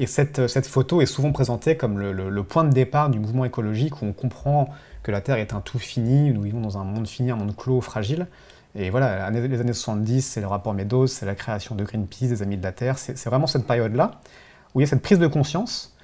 cette, 0.06 0.68
photo 0.68 1.02
est 1.02 1.06
souvent 1.06 1.32
présentée 1.32 1.76
comme 1.76 2.00
le, 2.00 2.44
point 2.44 2.64
de 2.64 2.72
départ 2.72 3.10
du 3.10 3.20
mouvement 3.20 3.46
écologique 3.46 4.02
où 4.02 4.06
on 4.06 4.14
comprend 4.14 4.70
que 5.04 5.12
la 5.12 5.22
Terre 5.22 5.38
est 5.38 5.54
un 5.54 5.62
tout 5.62 5.80
fini, 5.80 6.32
nous 6.32 6.44
vivons 6.44 6.62
dans 6.62 6.78
un 6.78 6.84
monde 6.84 7.08
fini, 7.08 7.32
un 7.32 7.36
monde 7.36 7.56
clos, 7.56 7.82
fragile. 7.82 8.28
Et 8.76 8.90
voilà, 8.90 9.30
les 9.30 9.60
années 9.60 9.74
70, 9.74 10.22
c'est 10.22 10.42
le 10.42 10.48
rapport 10.48 10.74
Meadows, 10.74 11.08
c'est 11.08 11.26
la 11.26 11.36
création 11.36 11.76
de 11.76 11.84
Greenpeace, 11.84 12.28
des 12.28 12.42
Amis 12.42 12.58
de 12.58 12.64
la 12.64 12.72
Terre. 12.72 12.98
C'est 12.98 13.26
vraiment 13.26 13.48
cette 13.48 13.68
période-là 13.68 14.22
où 14.74 14.80
il 14.80 14.84
y 14.84 14.86
a 14.86 14.90
cette 14.90 15.02
prise 15.02 15.20
de 15.20 15.28
conscience. 15.28 15.96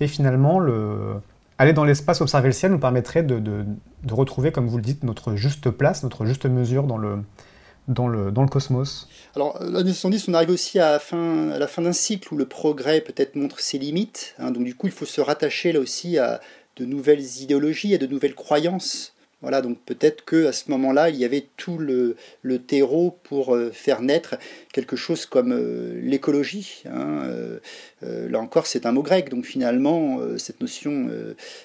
Et 0.00 0.08
finalement, 0.08 0.58
le... 0.58 1.14
aller 1.58 1.72
dans 1.72 1.84
l'espace, 1.84 2.20
observer 2.20 2.48
le 2.48 2.52
ciel 2.52 2.72
nous 2.72 2.78
permettrait 2.78 3.22
de, 3.22 3.64
retrouver, 4.10 4.50
comme 4.50 4.66
vous 4.66 4.76
le 4.76 4.82
dites, 4.82 5.04
notre 5.04 5.36
juste 5.36 5.70
place, 5.70 6.02
notre 6.02 6.26
juste 6.26 6.46
mesure 6.46 6.84
dans 6.84 6.98
le, 6.98 7.22
cosmos. 8.50 9.08
Alors, 9.36 9.62
l'année 9.62 9.92
70, 9.92 10.28
on 10.28 10.34
arrive 10.34 10.50
aussi 10.50 10.80
à 10.80 10.92
la 10.92 10.98
fin, 10.98 11.50
à 11.50 11.58
la 11.58 11.68
fin 11.68 11.82
d'un 11.82 11.92
cycle 11.92 12.34
où 12.34 12.36
le 12.36 12.46
progrès 12.46 13.00
peut-être 13.00 13.36
montre 13.36 13.60
ses 13.60 13.78
limites. 13.78 14.34
Hein. 14.38 14.50
donc, 14.50 14.64
du 14.64 14.74
coup, 14.74 14.88
il 14.88 14.92
faut 14.92 15.06
se 15.06 15.20
rattacher 15.20 15.72
là 15.72 15.78
aussi 15.78 16.18
à 16.18 16.40
de 16.76 16.84
nouvelles 16.84 17.24
idéologies, 17.40 17.94
à 17.94 17.98
de 17.98 18.06
nouvelles 18.06 18.34
croyances. 18.34 19.15
Voilà, 19.42 19.60
donc 19.60 19.78
peut-être 19.84 20.24
que 20.24 20.46
à 20.46 20.52
ce 20.52 20.70
moment-là, 20.70 21.10
il 21.10 21.16
y 21.16 21.24
avait 21.24 21.46
tout 21.58 21.76
le, 21.76 22.16
terreau 22.66 23.18
pour 23.22 23.54
euh, 23.54 23.70
faire 23.70 24.00
naître 24.00 24.36
quelque 24.72 24.96
chose 24.96 25.26
comme 25.26 25.52
euh, 25.52 26.00
l'écologie. 26.02 26.82
Hein, 26.86 27.22
euh, 28.02 28.28
là 28.30 28.40
encore, 28.40 28.66
c'est 28.66 28.86
un 28.86 28.92
mot 28.92 29.02
grec, 29.02 29.28
donc 29.28 29.44
finalement, 29.44 30.20
cette 30.38 30.60
notion 30.60 31.08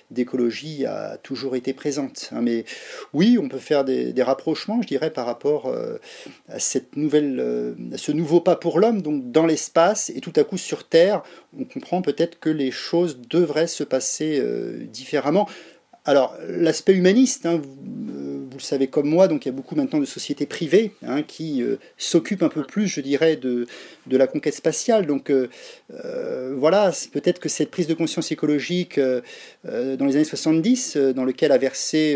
d'écologie 0.10 0.86
a 0.86 1.18
toujours 1.18 1.56
été 1.56 1.74
présente. 1.74 2.30
Hein. 2.34 2.42
mais 2.42 2.66
oui, 3.14 3.38
on 3.42 3.48
peut 3.48 3.58
faire 3.58 3.86
des, 3.86 4.14
rapprochements, 4.22 4.82
je 4.82 4.88
dirais, 4.88 5.12
par 5.12 5.26
rapport 5.26 5.74
à 6.50 6.60
cette 6.60 6.96
nouvelle, 6.96 7.76
à 7.94 7.98
ce 7.98 8.12
nouveau 8.12 8.42
pas 8.42 8.56
pour 8.56 8.80
l'homme, 8.80 9.02
donc 9.02 9.32
dans 9.32 9.46
l'espace 9.46 10.10
et 10.10 10.20
tout 10.20 10.34
à 10.36 10.44
coup 10.44 10.58
sur 10.58 10.88
Terre, 10.88 11.22
on 11.58 11.66
comprend 11.66 12.02
peut-être 12.02 12.40
que 12.40 12.50
les 12.50 12.72
choses 12.72 13.20
devraient 13.30 13.68
se 13.68 13.84
passer 13.84 14.42
différemment. 14.92 15.48
Alors, 16.06 16.36
l'aspect 16.48 16.94
humaniste, 16.94 17.46
hein, 17.46 17.62
vous, 17.62 18.58
le 18.58 18.60
savez 18.60 18.88
comme 18.88 19.08
moi, 19.08 19.28
donc 19.28 19.46
il 19.46 19.50
y 19.50 19.52
a 19.52 19.54
beaucoup 19.54 19.76
maintenant 19.76 20.00
de 20.00 20.06
sociétés 20.06 20.46
privées 20.48 20.94
hein, 21.06 21.22
qui 21.22 21.64
s'occupent 21.98 22.44
un 22.44 22.50
peu 22.50 22.64
plus, 22.64 22.88
je 22.88 23.02
dirais, 23.02 23.36
de, 23.36 23.68
la 24.08 24.28
conquête 24.28 24.56
spatiale. 24.56 25.06
Donc 25.06 25.32
voilà, 25.90 26.92
peut-être 27.12 27.40
que 27.40 27.50
cette 27.50 27.72
prise 27.72 27.88
de 27.88 27.94
conscience 27.94 28.32
écologique 28.32 29.00
dans 29.64 30.06
les 30.06 30.16
années 30.16 30.26
70, 30.26 30.98
dans 31.16 31.24
lequel 31.24 31.52
a 31.52 31.58
versé 31.58 32.16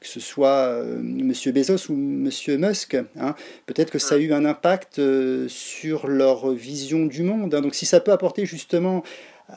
que 0.00 0.06
ce 0.06 0.20
soit 0.20 0.82
M. 0.84 1.32
Bezos 1.46 1.90
ou 1.90 1.94
M. 1.94 2.30
Musk, 2.58 2.96
hein, 3.18 3.34
peut-être 3.66 3.90
que 3.90 3.98
ça 3.98 4.14
a 4.14 4.18
eu 4.18 4.32
un 4.32 4.44
impact 4.44 5.00
sur 5.48 6.06
leur 6.06 6.52
vision 6.52 7.06
du 7.06 7.22
monde. 7.22 7.50
Donc 7.50 7.74
si 7.74 7.86
ça 7.86 8.00
peut 8.00 8.12
apporter 8.12 8.46
justement 8.46 9.02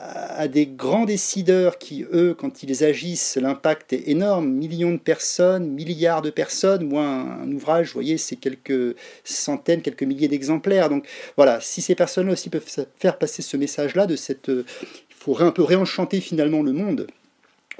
à 0.00 0.46
des 0.48 0.66
grands 0.66 1.04
décideurs 1.04 1.78
qui, 1.78 2.04
eux, 2.12 2.34
quand 2.38 2.62
ils 2.62 2.84
agissent, 2.84 3.36
l'impact 3.36 3.92
est 3.92 4.08
énorme, 4.08 4.48
millions 4.48 4.92
de 4.92 4.98
personnes, 4.98 5.68
milliards 5.68 6.22
de 6.22 6.30
personnes, 6.30 6.86
moi 6.86 7.02
un, 7.04 7.50
ouvrage, 7.50 7.88
vous 7.88 7.94
voyez, 7.94 8.18
c'est 8.18 8.36
quelques 8.36 8.96
centaines, 9.24 9.82
quelques 9.82 10.04
milliers 10.04 10.28
d'exemplaires. 10.28 10.88
Donc 10.88 11.06
voilà, 11.36 11.60
si 11.60 11.82
ces 11.82 11.94
personnes-là 11.94 12.32
aussi 12.32 12.50
peuvent 12.50 12.86
faire 12.96 13.18
passer 13.18 13.42
ce 13.42 13.56
message-là, 13.56 14.06
de 14.06 14.16
cette, 14.16 14.48
il 14.48 14.64
faudrait 15.10 15.46
un 15.46 15.52
peu 15.52 15.62
réenchanter 15.62 16.20
finalement 16.20 16.62
le 16.62 16.72
monde. 16.72 17.06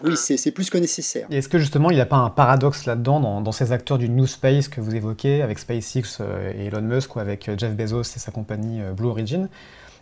Oui, 0.04 0.14
c'est 0.16 0.50
plus 0.52 0.70
que 0.70 0.78
nécessaire. 0.78 1.26
est-ce 1.30 1.48
que 1.48 1.58
justement, 1.58 1.90
il 1.90 1.94
n'y 1.94 2.00
a 2.00 2.06
pas 2.06 2.18
un 2.18 2.30
paradoxe 2.30 2.86
là-dedans, 2.86 3.40
dans, 3.40 3.52
ces 3.52 3.72
acteurs 3.72 3.98
du 3.98 4.08
New 4.08 4.26
Space 4.26 4.68
que 4.68 4.80
vous 4.80 4.94
évoquez, 4.94 5.42
avec 5.42 5.58
SpaceX 5.58 6.18
euh, 6.20 6.52
et 6.56 6.66
Elon 6.66 6.82
Musk, 6.82 7.16
ou 7.16 7.18
avec 7.18 7.48
euh, 7.48 7.56
Jeff 7.58 7.74
Bezos 7.74 8.02
et 8.02 8.18
sa 8.18 8.30
compagnie 8.30 8.80
euh, 8.80 8.92
Blue 8.92 9.08
Origin? 9.08 9.48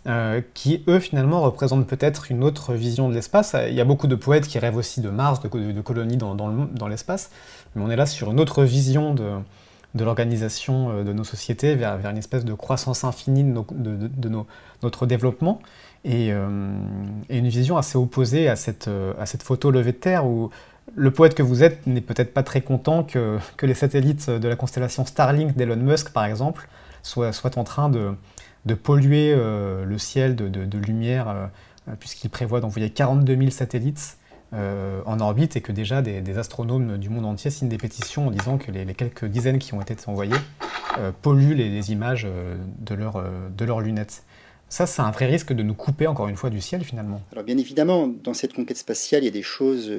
Euh, 0.07 0.41
qui 0.55 0.85
eux 0.87 1.01
finalement 1.01 1.41
représentent 1.41 1.89
peut-être 1.89 2.31
une 2.31 2.45
autre 2.45 2.75
vision 2.75 3.09
de 3.09 3.15
l'espace. 3.15 3.57
Il 3.67 3.75
y 3.75 3.81
a 3.81 3.85
beaucoup 3.85 4.07
de 4.07 4.15
poètes 4.15 4.47
qui 4.47 4.57
rêvent 4.61 4.77
aussi 4.77 5.01
de 5.01 5.11
Mars, 5.11 5.41
de, 5.41 5.81
colonies 5.81 6.17
dans, 6.17 6.89
l'espace, 6.89 7.31
mais 7.75 7.83
on 7.83 7.91
est 7.91 7.97
là 7.97 8.07
sur 8.07 8.31
une 8.31 8.39
autre 8.39 8.63
vision 8.63 9.15
de, 9.15 10.05
l'organisation 10.05 10.91
euh, 10.91 11.03
de 11.03 11.13
nos 11.13 11.25
sociétés, 11.25 11.75
vers, 11.75 11.99
une 12.09 12.19
espèce 12.19 12.45
de 12.45 12.55
croissance 12.55 13.03
infinie 13.03 13.43
de, 13.43 14.31
notre 14.85 15.07
développement, 15.07 15.61
euh, 16.07 16.79
et, 17.29 17.39
une 17.39 17.49
vision 17.49 17.77
assez 17.77 17.99
opposée 17.99 18.49
à 18.49 18.55
cette, 18.55 18.89
photo 19.43 19.73
levée 19.73 19.91
de 19.91 19.97
terre 19.97 20.25
où 20.25 20.51
le 20.95 21.11
poète 21.11 21.35
que 21.35 21.43
vous 21.43 21.65
êtes 21.65 21.85
n'est 21.89 22.01
peut-être 22.01 22.33
pas 22.33 22.45
très 22.45 22.61
content 22.61 23.03
que, 23.03 23.39
les 23.61 23.75
satellites 23.75 24.31
de 24.31 24.47
la 24.47 24.55
constellation 24.55 25.05
Starlink 25.05 25.57
d'Elon 25.57 25.75
Musk, 25.75 26.11
par 26.11 26.27
exemple, 26.27 26.69
soient 27.03 27.33
en 27.57 27.65
train 27.65 27.89
de, 27.89 28.13
de 28.67 28.75
polluer 28.75 29.33
euh, 29.33 29.85
le 29.85 29.97
ciel 29.97 30.35
de, 30.35 30.79
lumière, 30.79 31.29
euh, 31.29 31.93
puisqu'il 31.99 32.29
prévoit 32.29 32.61
d'envoyer 32.61 32.91
42 32.91 33.37
000 33.37 33.51
satellites 33.51 34.19
euh, 34.53 35.01
en 35.07 35.21
orbite 35.21 35.57
et 35.57 35.61
que 35.61 35.73
déjà 35.73 36.03
des, 36.03 36.39
astronomes 36.39 36.99
du 36.99 37.09
monde 37.09 37.25
entier 37.25 37.51
signent 37.51 37.69
des 37.69 37.79
pétitions 37.79 38.27
en 38.27 38.31
disant 38.31 38.59
que 38.59 38.73
les, 38.73 38.85
quelques 38.95 39.25
dizaines 39.25 39.59
qui 39.59 39.73
ont 39.73 39.81
été 39.81 39.95
envoyées 40.07 40.37
polluent 41.23 41.55
les, 41.55 41.93
images 41.93 42.27
de, 42.81 42.95
leur, 42.95 43.23
de 43.57 43.65
leurs 43.65 43.81
lunettes. 43.81 44.25
Ça, 44.69 44.87
c'est 44.87 45.03
un 45.03 45.13
vrai 45.13 45.27
risque 45.27 45.53
de 45.53 45.63
nous 45.63 45.75
couper 45.75 46.09
encore 46.09 46.27
une 46.27 46.37
fois 46.37 46.51
du 46.51 46.61
ciel 46.61 46.83
finalement. 46.83 47.23
Alors 47.31 47.45
bien 47.45 47.57
évidemment, 47.57 48.09
dans 48.09 48.35
cette 48.35 48.53
conquête 48.53 48.79
spatiale, 48.79 49.23
il 49.23 49.27
y 49.27 49.29
a 49.29 49.33
des 49.33 49.43
choses 49.43 49.93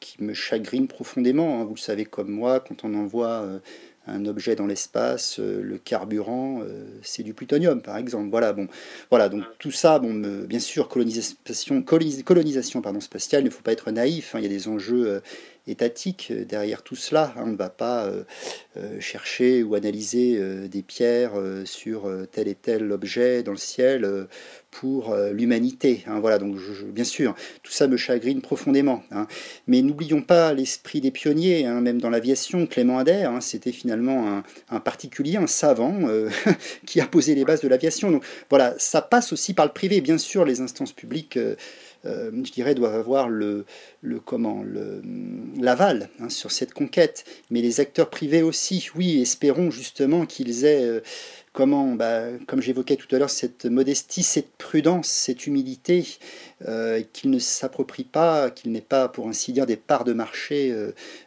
qui 0.00 0.22
me 0.22 0.34
chagrinent 0.34 0.88
profondément. 0.88 1.60
Hein. 1.60 1.64
Vous 1.64 1.74
le 1.74 1.80
savez 1.80 2.04
comme 2.04 2.30
moi, 2.30 2.60
quand 2.60 2.84
on 2.84 2.94
envoie 2.94 3.46
un 4.06 4.24
objet 4.26 4.56
dans 4.56 4.66
l'espace, 4.66 5.38
euh, 5.38 5.60
le 5.62 5.78
carburant, 5.78 6.60
euh, 6.62 6.84
c'est 7.02 7.22
du 7.22 7.34
plutonium, 7.34 7.82
par 7.82 7.96
exemple. 7.96 8.30
Voilà, 8.30 8.52
bon, 8.52 8.66
voilà 9.10 9.28
donc 9.28 9.44
tout 9.58 9.70
ça, 9.70 9.98
bon, 9.98 10.14
bien 10.46 10.58
sûr, 10.58 10.88
colonisation, 10.88 11.82
colonisation 11.82 12.80
pardon, 12.80 13.00
spatiale, 13.00 13.42
il 13.42 13.46
ne 13.46 13.50
faut 13.50 13.62
pas 13.62 13.72
être 13.72 13.90
naïf, 13.90 14.34
hein. 14.34 14.38
il 14.38 14.42
y 14.42 14.46
a 14.46 14.50
des 14.50 14.68
enjeux 14.68 15.06
euh, 15.06 15.20
étatique 15.70 16.32
derrière 16.32 16.82
tout 16.82 16.96
cela. 16.96 17.32
Hein. 17.36 17.44
On 17.44 17.46
ne 17.48 17.56
va 17.56 17.70
pas 17.70 18.04
euh, 18.04 18.24
euh, 18.76 19.00
chercher 19.00 19.62
ou 19.62 19.74
analyser 19.74 20.36
euh, 20.38 20.68
des 20.68 20.82
pierres 20.82 21.32
sur 21.64 22.10
tel 22.30 22.48
et 22.48 22.54
tel 22.54 22.90
objet 22.92 23.42
dans 23.42 23.52
le 23.52 23.58
ciel 23.58 24.26
pour 24.70 25.14
l'humanité. 25.32 26.04
Hein. 26.06 26.20
Voilà, 26.20 26.38
donc 26.38 26.56
bien 26.86 27.04
sûr, 27.04 27.34
tout 27.62 27.72
ça 27.72 27.86
me 27.86 27.96
chagrine 27.96 28.40
profondément. 28.40 29.02
Hein. 29.10 29.26
Mais 29.66 29.82
n'oublions 29.82 30.22
pas 30.22 30.52
l'esprit 30.52 31.00
des 31.00 31.10
pionniers, 31.10 31.64
même 31.64 32.00
dans 32.00 32.10
l'aviation. 32.10 32.66
Clément 32.66 32.98
Ader, 32.98 33.28
c'était 33.40 33.72
finalement 33.72 34.42
un, 34.70 34.80
particulier, 34.80 35.36
un 35.36 35.46
savant 35.46 36.08
qui 36.86 37.00
a 37.00 37.06
posé 37.06 37.34
les 37.34 37.44
bases 37.44 37.60
de 37.60 37.68
l'aviation. 37.68 38.10
Donc 38.10 38.24
voilà, 38.48 38.74
ça 38.78 39.02
passe 39.02 39.32
aussi 39.32 39.54
par 39.54 39.66
le 39.66 39.72
privé. 39.72 40.00
Bien 40.00 40.18
sûr, 40.18 40.44
les 40.44 40.60
instances 40.60 40.92
publiques 40.92 41.36
euh, 41.36 41.56
je 42.04 42.52
dirais, 42.52 42.74
doivent 42.74 42.94
avoir 42.94 43.28
le, 43.28 43.64
comment, 44.24 44.62
le, 44.62 45.02
l'aval 45.60 46.08
hein, 46.20 46.28
sur 46.28 46.50
cette 46.50 46.72
conquête. 46.72 47.24
Mais 47.50 47.60
les 47.60 47.80
acteurs 47.80 48.10
privés 48.10 48.42
aussi, 48.42 48.88
oui, 48.94 49.20
espérons 49.20 49.70
justement 49.70 50.26
qu'ils 50.26 50.64
aient, 50.64 50.84
euh, 50.84 51.00
comment, 51.52 51.94
bah, 51.94 52.24
comme 52.46 52.62
j'évoquais 52.62 52.96
tout 52.96 53.14
à 53.14 53.18
l'heure, 53.18 53.30
cette 53.30 53.66
modestie, 53.66 54.22
cette 54.22 54.50
prudence, 54.52 55.08
cette 55.08 55.46
humilité, 55.46 56.06
euh, 56.66 57.02
qu'ils 57.12 57.30
ne 57.30 57.38
s'approprient 57.38 58.04
pas, 58.04 58.50
qu'ils 58.50 58.72
n'aient 58.72 58.80
pas, 58.80 59.08
pour 59.08 59.28
ainsi 59.28 59.52
dire, 59.52 59.66
des 59.66 59.76
parts 59.76 60.04
de 60.04 60.12
marché 60.12 60.74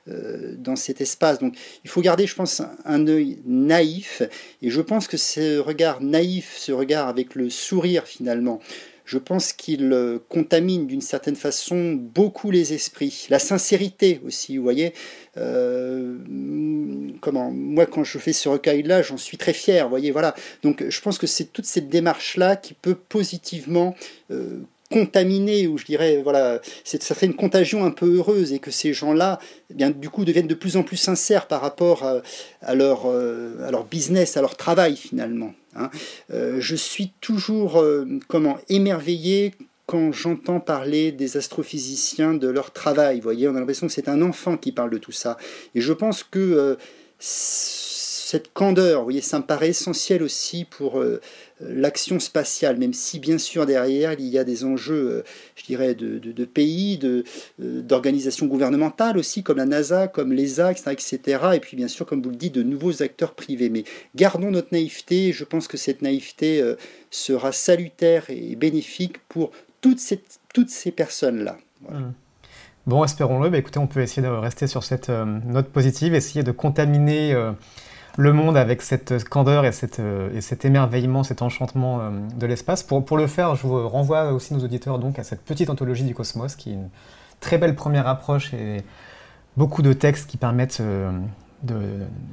dans 0.08 0.76
cet 0.76 1.02
espace. 1.02 1.40
Donc 1.40 1.56
il 1.84 1.90
faut 1.90 2.02
garder, 2.02 2.26
je 2.28 2.36
pense, 2.36 2.62
un 2.86 3.08
œil 3.08 3.40
naïf. 3.46 4.22
Et 4.62 4.70
je 4.70 4.82
pense 4.82 5.08
que 5.08 5.18
ce 5.18 5.60
regard 5.60 6.02
naïf, 6.02 6.56
ce 6.58 6.72
regard 6.72 7.08
avec 7.08 7.36
le 7.36 7.50
sourire 7.50 8.06
finalement, 8.06 8.60
je 9.06 9.18
pense 9.18 9.54
qu'il 9.54 9.92
euh, 9.92 10.20
contamine 10.30 10.88
d'une 10.88 11.02
certaine 11.02 11.36
façon 11.36 11.94
beaucoup 11.94 12.52
les 12.52 12.74
esprits. 12.74 13.28
La 13.30 13.40
sincérité 13.40 14.22
aussi, 14.26 14.58
vous 14.58 14.64
voyez. 14.64 14.94
Euh, 15.38 16.18
comment 17.22 17.52
Moi, 17.52 17.86
quand 17.86 18.04
je 18.04 18.18
fais 18.18 18.34
ce 18.34 18.50
recueil-là, 18.50 19.02
j'en 19.02 19.18
suis 19.18 19.38
très 19.38 19.54
fier, 19.54 19.84
vous 19.84 19.90
voyez, 19.90 20.12
voilà. 20.12 20.36
Donc, 20.64 20.84
je 20.88 21.02
pense 21.02 21.18
que 21.18 21.28
c'est 21.28 21.52
toute 21.52 21.66
cette 21.66 21.90
démarche-là 21.90 22.56
qui 22.56 22.74
peut 22.74 22.96
positivement 22.96 23.96
euh, 24.32 24.60
contaminer, 24.90 25.68
ou 25.68 25.78
je 25.78 25.86
dirais, 25.86 26.22
voilà, 26.24 26.62
ça 26.84 27.00
serait 27.00 27.26
une 27.26 27.36
contagion 27.36 27.84
un 27.84 27.92
peu 27.92 28.18
heureuse, 28.18 28.54
et 28.54 28.60
que 28.60 28.72
ces 28.72 28.94
gens-là, 28.94 29.40
eh 29.72 29.74
bien, 29.74 29.90
du 29.90 30.10
coup, 30.10 30.24
deviennent 30.24 30.48
de 30.48 30.54
plus 30.54 30.78
en 30.78 30.84
plus 30.84 30.98
sincères 30.98 31.48
par 31.48 31.62
rapport 31.62 32.22
leur, 32.74 33.08
à 33.08 33.72
leur 33.72 33.86
business, 33.86 34.38
à 34.38 34.42
leur 34.42 34.56
travail, 34.56 34.96
finalement. 34.96 35.54
Hein. 35.76 35.90
Euh, 36.32 36.58
je 36.60 36.76
suis 36.76 37.14
toujours 37.22 37.82
euh, 37.82 38.06
comment 38.28 38.58
émerveillé 38.70 39.54
quand 39.86 40.12
j'entends 40.12 40.60
parler 40.60 41.12
des 41.12 41.38
astrophysiciens 41.38 42.34
de 42.34 42.48
leur 42.48 42.72
travail. 42.72 43.18
Vous 43.18 43.24
voyez, 43.24 43.48
on 43.48 43.56
a 43.56 43.60
l'impression 43.60 43.88
que 43.88 43.94
c'est 43.94 44.08
un 44.08 44.22
enfant 44.22 44.58
qui 44.58 44.72
parle 44.72 44.90
de 44.90 44.98
tout 44.98 45.12
ça. 45.12 45.38
Et 45.76 45.82
je 45.82 45.94
pense 45.94 46.24
que 46.24 46.40
euh, 46.40 46.76
cette 48.34 48.52
candeur, 48.52 49.02
vous 49.02 49.06
voyez, 49.06 49.22
ça 49.22 49.38
me 49.38 49.44
paraît 49.44 49.70
essentiel 49.70 50.24
aussi 50.24 50.66
pour 50.66 51.00
euh, 51.00 51.22
l'action 51.60 52.20
spatiale, 52.20 52.78
même 52.78 52.92
si 52.92 53.20
bien 53.20 53.38
sûr 53.38 53.68
derrière 53.68 54.14
il 54.14 54.26
y 54.26 54.40
a 54.40 54.44
des 54.44 54.66
enjeux, 54.66 55.18
euh, 55.18 55.24
je 55.56 55.66
dirais, 55.66 55.94
de, 55.94 56.18
de, 56.18 56.46
pays, 56.46 56.98
de, 56.98 57.26
euh, 57.62 57.84
d'organisations 57.84 58.48
gouvernementales 58.48 59.20
aussi, 59.20 59.44
comme 59.44 59.58
la 59.58 59.68
NASA, 59.68 60.08
comme 60.08 60.34
l'ESA, 60.34 60.72
etc., 60.72 60.94
etc. 60.94 61.40
Et 61.54 61.60
puis 61.60 61.78
bien 61.78 61.88
sûr, 61.88 62.08
comme 62.08 62.24
vous 62.24 62.32
le 62.32 62.36
dites, 62.36 62.56
de 62.56 62.64
nouveaux 62.64 63.04
acteurs 63.04 63.36
privés. 63.36 63.70
Mais 63.70 63.84
gardons 64.16 64.50
notre 64.50 64.70
naïveté, 64.72 65.32
je 65.32 65.44
pense 65.44 65.68
que 65.68 65.78
cette 65.78 66.02
naïveté 66.02 66.64
sera 67.12 67.52
salutaire 67.52 68.26
et 68.30 68.56
bénéfique 68.56 69.20
pour 69.30 69.52
toutes 69.82 70.00
ces, 70.00 70.24
toutes 70.56 70.72
ces 70.72 70.90
personnes-là. 70.90 71.60
Mmh. 71.82 72.14
Bon, 72.88 73.04
espérons-le. 73.04 73.52
Bah, 73.52 73.60
écoutez, 73.60 73.78
on 73.78 73.86
peut 73.86 74.02
essayer 74.02 74.24
de 74.24 74.32
rester 74.32 74.66
sur 74.66 74.84
cette 74.84 75.10
note 75.10 75.68
positive, 75.68 76.16
essayer 76.16 76.42
de 76.42 76.52
contaminer 76.52 77.36
le 78.18 78.34
monde 78.34 78.58
avec 78.58 78.82
cette 78.82 79.28
candeur 79.28 79.66
et, 79.66 79.72
euh, 80.00 80.30
et 80.36 80.42
cet 80.42 80.66
émerveillement, 80.66 81.24
cet 81.24 81.42
enchantement 81.42 82.00
euh, 82.00 82.12
de 82.38 82.46
l'espace. 82.46 82.84
Pour, 82.84 83.18
le 83.18 83.28
faire, 83.28 83.56
je 83.56 83.66
vous 83.66 83.88
renvoie 83.88 84.32
aussi 84.34 84.54
nos 84.54 84.64
auditeurs 84.64 85.00
donc 85.00 85.20
à 85.20 85.24
cette 85.24 85.42
petite 85.42 85.70
anthologie 85.70 86.04
du 86.04 86.14
cosmos 86.14 86.56
qui 86.56 86.72
est 86.72 86.74
une 86.74 86.90
très 87.40 87.58
belle 87.58 87.76
première 87.76 88.08
approche 88.08 88.54
et 88.54 88.84
beaucoup 89.58 89.82
de 89.82 89.94
textes 89.94 90.30
qui 90.30 90.38
permettent 90.38 90.80
euh, 90.82 91.12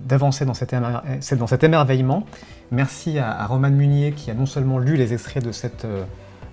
d'avancer 0.05 0.45
dans, 0.45 0.53
dans 0.53 1.47
cet 1.47 1.65
émerveillement. 1.65 2.25
Merci 2.71 3.19
à, 3.19 3.47
Roman 3.47 3.71
Munier 3.71 4.13
qui 4.13 4.31
a 4.31 4.35
non 4.35 4.47
seulement 4.47 4.79
lu 4.79 4.97
les 4.97 5.13
extraits 5.13 5.45
de 5.45 5.53
cette 5.53 5.87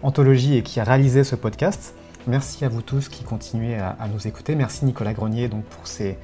anthologie 0.04 0.58
et 0.58 0.64
qui 0.64 0.80
a 0.80 0.84
réalisé 0.84 1.24
ce 1.24 1.36
podcast. 1.36 1.96
Merci 2.28 2.66
à 2.66 2.70
vous 2.70 2.84
tous 2.84 3.10
qui 3.10 3.24
continuez 3.24 3.78
à, 3.78 3.98
à 4.00 4.08
nous 4.08 4.28
écouter. 4.28 4.56
Merci 4.56 4.86
Nicolas 4.86 5.14
Grenier 5.14 5.48
donc 5.48 5.64
pour 5.64 5.88
ces 5.88 6.20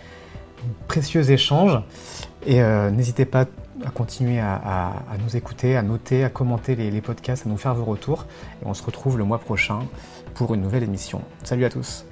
précieux 0.88 1.32
échanges. 1.32 1.82
Et 2.46 2.62
euh, 2.62 2.92
n'hésitez 2.92 3.26
pas 3.26 3.46
à 3.86 3.90
continuer 3.90 4.40
à, 4.40 4.94
nous 5.24 5.36
écouter, 5.36 5.76
à 5.76 5.82
noter, 5.82 6.24
à 6.24 6.30
commenter 6.30 6.76
les, 6.76 6.92
les 6.92 7.02
podcasts, 7.02 7.46
à 7.46 7.50
nous 7.50 7.58
faire 7.58 7.76
vos 7.76 7.86
retours. 7.86 8.26
Et 8.62 8.66
on 8.66 8.74
se 8.74 8.84
retrouve 8.84 9.18
le 9.18 9.24
mois 9.24 9.40
prochain 9.40 9.80
pour 10.34 10.54
une 10.54 10.62
nouvelle 10.62 10.84
émission. 10.84 11.22
Salut 11.44 11.66
à 11.66 11.70
tous 11.70 12.06